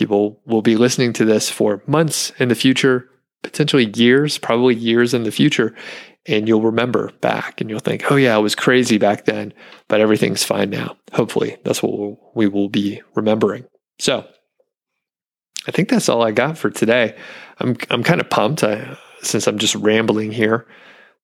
people 0.00 0.40
will 0.46 0.62
be 0.62 0.76
listening 0.76 1.12
to 1.12 1.26
this 1.26 1.50
for 1.50 1.82
months 1.86 2.32
in 2.38 2.48
the 2.48 2.54
future, 2.54 3.06
potentially 3.42 3.92
years, 3.94 4.38
probably 4.38 4.74
years 4.74 5.12
in 5.12 5.24
the 5.24 5.30
future. 5.30 5.76
And 6.24 6.48
you'll 6.48 6.62
remember 6.62 7.12
back 7.20 7.60
and 7.60 7.68
you'll 7.68 7.80
think, 7.80 8.10
oh, 8.10 8.16
yeah, 8.16 8.34
it 8.36 8.40
was 8.40 8.54
crazy 8.54 8.96
back 8.96 9.26
then, 9.26 9.52
but 9.88 10.00
everything's 10.00 10.42
fine 10.42 10.70
now. 10.70 10.96
Hopefully, 11.12 11.58
that's 11.64 11.82
what 11.82 12.16
we 12.34 12.48
will 12.48 12.70
be 12.70 13.02
remembering. 13.14 13.66
So, 13.98 14.26
I 15.68 15.70
think 15.70 15.90
that's 15.90 16.08
all 16.08 16.22
I 16.22 16.30
got 16.30 16.56
for 16.56 16.70
today. 16.70 17.14
I'm 17.58 17.76
I'm 17.90 18.02
kind 18.02 18.22
of 18.22 18.30
pumped 18.30 18.64
I, 18.64 18.96
since 19.20 19.46
I'm 19.46 19.58
just 19.58 19.74
rambling 19.74 20.32
here. 20.32 20.66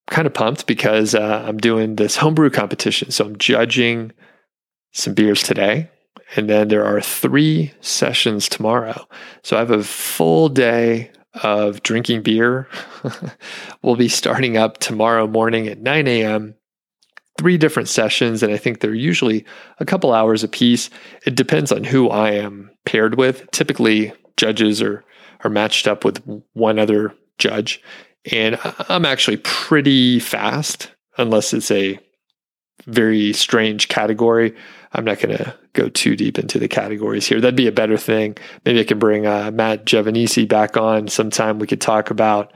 I'm 0.07 0.15
kind 0.15 0.27
of 0.27 0.35
pumped 0.35 0.67
because 0.67 1.15
uh, 1.15 1.43
I'm 1.47 1.57
doing 1.57 1.95
this 1.95 2.15
homebrew 2.15 2.51
competition. 2.51 3.09
So 3.09 3.25
I'm 3.25 3.37
judging 3.39 4.11
some 4.93 5.15
beers 5.15 5.41
today 5.41 5.89
And 6.35 6.49
then 6.49 6.67
there 6.67 6.85
are 6.85 7.01
three 7.01 7.73
sessions 7.81 8.49
tomorrow. 8.49 9.07
So 9.43 9.55
I 9.55 9.59
have 9.59 9.71
a 9.71 9.83
full 9.83 10.49
day 10.49 11.11
of 11.43 11.83
drinking 11.83 12.23
beer. 12.23 12.67
we'll 13.81 13.95
be 13.95 14.09
starting 14.09 14.57
up 14.57 14.77
tomorrow 14.79 15.27
morning 15.27 15.67
at 15.67 15.79
9 15.79 16.07
a.m. 16.07 16.55
Three 17.37 17.57
different 17.57 17.87
sessions, 17.87 18.41
and 18.41 18.51
I 18.51 18.57
think 18.57 18.79
they're 18.79 18.93
usually 18.93 19.45
a 19.79 19.85
couple 19.85 20.11
hours 20.11 20.43
apiece. 20.43 20.89
It 21.25 21.35
depends 21.35 21.71
on 21.71 21.83
who 21.83 22.09
I 22.09 22.31
am 22.31 22.71
paired 22.85 23.15
with. 23.15 23.49
Typically, 23.51 24.11
judges 24.37 24.81
are 24.81 25.03
are 25.43 25.51
matched 25.51 25.87
up 25.87 26.03
with 26.03 26.17
one 26.53 26.79
other 26.79 27.13
judge, 27.37 27.79
and 28.31 28.57
I'm 28.89 29.05
actually 29.05 29.37
pretty 29.37 30.19
fast, 30.19 30.89
unless 31.19 31.53
it's 31.53 31.69
a 31.69 31.99
very 32.87 33.33
strange 33.33 33.87
category. 33.87 34.55
I'm 34.97 35.05
not 35.05 35.19
going 35.19 35.37
to 35.37 35.55
go 35.73 35.89
too 35.89 36.15
deep 36.15 36.39
into 36.39 36.57
the 36.57 36.67
categories 36.67 37.27
here. 37.27 37.39
That'd 37.39 37.55
be 37.55 37.67
a 37.67 37.71
better 37.71 37.97
thing. 37.97 38.35
Maybe 38.65 38.79
I 38.79 38.83
can 38.83 38.97
bring 38.97 39.27
uh, 39.27 39.51
Matt 39.51 39.85
Giovanisi 39.85 40.47
back 40.47 40.75
on 40.75 41.07
sometime. 41.07 41.59
We 41.59 41.67
could 41.67 41.81
talk 41.81 42.09
about 42.09 42.51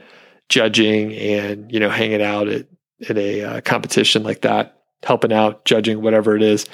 judging 0.48 1.14
and 1.14 1.72
you 1.72 1.80
know 1.80 1.88
hanging 1.88 2.20
out 2.20 2.48
at 2.48 2.66
at 3.08 3.16
a 3.16 3.42
uh, 3.42 3.60
competition 3.62 4.22
like 4.22 4.42
that, 4.42 4.82
helping 5.02 5.32
out, 5.32 5.64
judging 5.64 6.02
whatever 6.02 6.36
it 6.36 6.42
is 6.42 6.66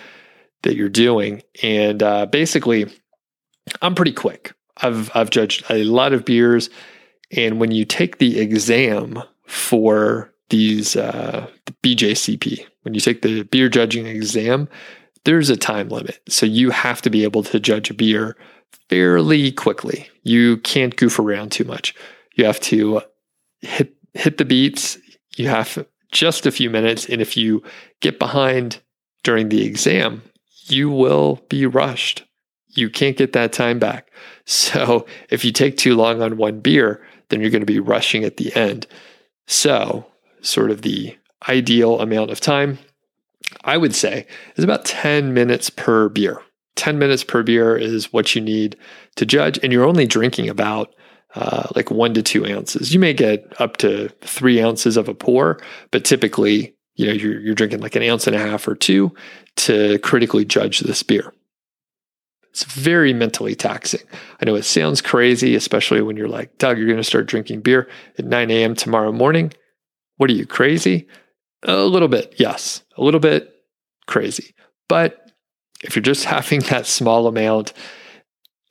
that 0.62 0.74
you're 0.74 0.88
doing. 0.88 1.42
And 1.62 2.02
uh, 2.02 2.26
basically, 2.26 2.86
I'm 3.82 3.94
pretty 3.94 4.12
quick. 4.12 4.54
I've 4.78 5.14
I've 5.14 5.30
judged 5.30 5.64
a 5.70 5.84
lot 5.84 6.12
of 6.12 6.24
beers, 6.24 6.70
and 7.30 7.60
when 7.60 7.72
you 7.72 7.84
take 7.84 8.18
the 8.18 8.40
exam 8.40 9.22
for 9.46 10.32
these 10.50 10.96
uh, 10.96 11.46
the 11.66 11.72
BJCP, 11.82 12.64
when 12.82 12.94
you 12.94 13.00
take 13.00 13.22
the 13.22 13.42
beer 13.42 13.68
judging 13.68 14.06
exam, 14.06 14.68
there's 15.28 15.50
a 15.50 15.58
time 15.58 15.90
limit. 15.90 16.20
So 16.26 16.46
you 16.46 16.70
have 16.70 17.02
to 17.02 17.10
be 17.10 17.22
able 17.22 17.42
to 17.42 17.60
judge 17.60 17.90
a 17.90 17.94
beer 17.94 18.34
fairly 18.88 19.52
quickly. 19.52 20.08
You 20.22 20.56
can't 20.56 20.96
goof 20.96 21.18
around 21.18 21.52
too 21.52 21.64
much. 21.64 21.94
You 22.36 22.46
have 22.46 22.60
to 22.60 23.02
hit 23.60 23.94
hit 24.14 24.38
the 24.38 24.46
beats. 24.46 24.96
You 25.36 25.48
have 25.48 25.86
just 26.12 26.46
a 26.46 26.50
few 26.50 26.70
minutes, 26.70 27.06
and 27.10 27.20
if 27.20 27.36
you 27.36 27.62
get 28.00 28.18
behind 28.18 28.80
during 29.22 29.50
the 29.50 29.66
exam, 29.66 30.22
you 30.64 30.88
will 30.88 31.42
be 31.50 31.66
rushed. 31.66 32.24
You 32.68 32.88
can't 32.88 33.18
get 33.18 33.34
that 33.34 33.52
time 33.52 33.78
back. 33.78 34.10
So 34.46 35.04
if 35.28 35.44
you 35.44 35.52
take 35.52 35.76
too 35.76 35.94
long 35.94 36.22
on 36.22 36.38
one 36.38 36.60
beer, 36.60 37.06
then 37.28 37.42
you're 37.42 37.50
going 37.50 37.60
to 37.60 37.66
be 37.66 37.80
rushing 37.80 38.24
at 38.24 38.38
the 38.38 38.50
end. 38.56 38.86
So, 39.46 40.06
sort 40.40 40.70
of 40.70 40.80
the 40.80 41.18
ideal 41.50 42.00
amount 42.00 42.30
of 42.30 42.40
time 42.40 42.78
I 43.64 43.76
would 43.76 43.94
say 43.94 44.26
is 44.57 44.64
about 44.64 44.84
10 44.84 45.34
minutes 45.34 45.70
per 45.70 46.09
beer. 46.09 46.42
10 46.76 46.99
minutes 46.99 47.24
per 47.24 47.42
beer 47.42 47.76
is 47.76 48.12
what 48.12 48.34
you 48.34 48.40
need 48.40 48.76
to 49.16 49.26
judge, 49.26 49.59
and 49.62 49.72
you're 49.72 49.86
only 49.86 50.07
drinking 50.07 50.49
about 50.49 50.94
uh, 51.34 51.68
like 51.74 51.90
one 51.90 52.14
to 52.14 52.22
two 52.22 52.46
ounces. 52.46 52.94
You 52.94 53.01
may 53.01 53.12
get 53.12 53.53
up 53.61 53.76
to 53.78 54.09
three 54.22 54.62
ounces 54.62 54.96
of 54.96 55.09
a 55.09 55.14
pour, 55.14 55.61
but 55.90 56.05
typically, 56.05 56.74
you 56.94 57.07
know, 57.07 57.12
you're, 57.12 57.40
you're 57.40 57.55
drinking 57.55 57.80
like 57.80 57.96
an 57.96 58.03
ounce 58.03 58.26
and 58.26 58.36
a 58.36 58.38
half 58.38 58.66
or 58.66 58.74
two 58.74 59.14
to 59.57 59.99
critically 59.99 60.44
judge 60.44 60.80
this 60.80 61.03
beer. 61.03 61.32
It's 62.51 62.64
very 62.64 63.12
mentally 63.12 63.55
taxing. 63.55 64.01
I 64.40 64.46
know 64.46 64.55
it 64.55 64.64
sounds 64.64 65.01
crazy, 65.01 65.55
especially 65.55 66.01
when 66.01 66.16
you're 66.16 66.28
like, 66.28 66.57
Doug, 66.59 66.78
you're 66.78 66.86
going 66.86 66.96
to 66.96 67.05
start 67.05 67.26
drinking 67.26 67.61
beer 67.61 67.88
at 68.18 68.24
9 68.24 68.51
a.m. 68.51 68.74
tomorrow 68.74 69.12
morning. 69.12 69.53
What 70.16 70.30
are 70.30 70.34
you, 70.34 70.46
crazy? 70.46 71.07
A 71.64 71.76
little 71.76 72.09
bit, 72.09 72.34
yes. 72.36 72.82
A 72.96 73.02
little 73.02 73.20
bit 73.20 73.54
crazy. 74.06 74.54
But 74.88 75.32
if 75.82 75.96
you're 75.96 76.02
just 76.02 76.24
having 76.26 76.61
that 76.61 76.86
small 76.86 77.26
amount 77.26 77.72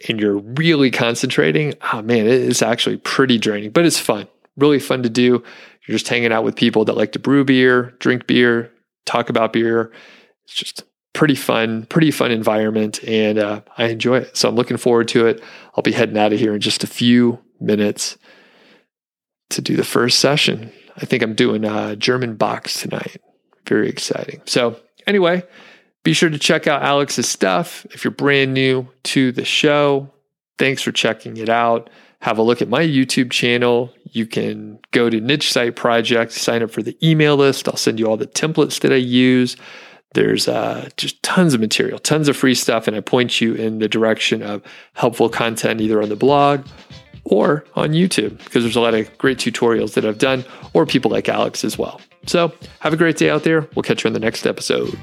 and 0.08 0.20
you're 0.20 0.38
really 0.38 0.92
concentrating, 0.92 1.74
oh 1.94 2.02
man, 2.02 2.28
it 2.28 2.42
is 2.42 2.62
actually 2.62 2.98
pretty 2.98 3.38
draining, 3.38 3.72
but 3.72 3.86
it's 3.86 4.00
fun. 4.00 4.28
Really 4.56 4.80
fun 4.80 5.04
to 5.04 5.10
do. 5.10 5.44
You're 5.88 5.98
just 5.98 6.08
hanging 6.08 6.32
out 6.32 6.44
with 6.44 6.56
people 6.56 6.86
that 6.86 6.98
like 6.98 7.14
to 7.14 7.20
brew 7.20 7.46
beer, 7.46 7.96
drink 8.00 8.28
beer, 8.28 8.72
talk 9.06 9.30
about 9.30 9.54
beer. 9.54 9.92
It's 10.46 10.54
just 10.54 10.84
pretty 11.14 11.36
fun, 11.36 11.86
pretty 11.86 12.12
fun 12.12 12.32
environment, 12.32 13.04
and 13.04 13.40
uh, 13.40 13.62
I 13.78 13.86
enjoy 13.86 14.18
it. 14.20 14.38
So 14.38 14.50
I'm 14.50 14.56
looking 14.56 14.78
forward 14.78 15.08
to 15.10 15.26
it. 15.26 15.42
I'll 15.76 15.82
be 15.82 15.92
heading 15.92 16.18
out 16.18 16.34
of 16.34 16.40
here 16.40 16.54
in 16.54 16.62
just 16.62 16.84
a 16.84 16.88
few 16.88 17.40
minutes 17.60 18.18
to 19.52 19.62
do 19.62 19.76
the 19.76 19.84
first 19.84 20.20
session. 20.20 20.72
I 20.98 21.06
think 21.06 21.24
I'm 21.24 21.36
doing 21.36 21.64
a 21.64 21.96
German 21.96 22.36
box 22.36 22.82
tonight. 22.82 23.22
Very 23.68 23.90
exciting. 23.90 24.42
So, 24.46 24.80
anyway, 25.06 25.44
be 26.04 26.14
sure 26.14 26.30
to 26.30 26.40
check 26.40 26.68
out 26.68 26.84
Alex's 26.84 27.28
stuff. 27.28 27.86
If 27.92 28.04
you're 28.04 28.12
brand 28.12 28.54
new 28.54 28.88
to 29.04 29.32
the 29.32 29.46
show, 29.46 30.10
thanks 30.58 30.82
for 30.82 30.92
checking 30.92 31.38
it 31.38 31.50
out. 31.50 31.90
Have 32.22 32.40
a 32.40 32.42
look 32.42 32.62
at 32.62 32.70
my 32.70 32.82
YouTube 32.82 33.30
channel. 33.30 33.94
You 34.04 34.26
can 34.26 34.80
go 34.92 35.10
to 35.10 35.22
Niche 35.22 35.52
Site 35.52 35.76
Project, 35.76 36.32
sign 36.32 36.64
up 36.64 36.72
for 36.72 36.82
the 36.82 36.98
email 37.08 37.36
list. 37.36 37.68
I'll 37.68 37.78
send 37.78 38.00
you 38.00 38.08
all 38.08 38.18
the 38.18 38.26
templates 38.26 38.80
that 38.82 38.92
I 38.92 38.96
use. 38.96 39.56
There's 40.14 40.48
uh, 40.48 40.90
just 40.98 41.22
tons 41.22 41.54
of 41.54 41.60
material, 41.60 42.00
tons 42.00 42.28
of 42.28 42.36
free 42.36 42.56
stuff, 42.56 42.88
and 42.88 42.96
I 42.96 43.02
point 43.02 43.40
you 43.40 43.54
in 43.54 43.80
the 43.80 43.88
direction 43.88 44.42
of 44.42 44.64
helpful 44.94 45.30
content 45.30 45.82
either 45.82 46.02
on 46.02 46.10
the 46.10 46.16
blog 46.16 46.66
or 47.30 47.66
on 47.76 47.92
YouTube 47.92 48.38
because 48.40 48.64
there's 48.64 48.76
a 48.76 48.82
lot 48.82 48.94
of 48.94 49.16
great 49.18 49.38
tutorials 49.38 49.94
that 49.94 50.06
I've 50.06 50.18
done 50.18 50.44
or 50.74 50.86
people 50.86 51.12
like 51.12 51.30
Alex 51.30 51.64
as 51.64 51.78
well. 51.78 52.02
So 52.26 52.52
have 52.80 52.94
a 52.94 52.98
great 52.98 53.18
day 53.18 53.30
out 53.30 53.44
there. 53.44 53.68
We'll 53.76 53.84
catch 53.84 54.04
you 54.04 54.08
on 54.08 54.14
the 54.14 54.20
next 54.20 54.46
episode. 54.46 54.98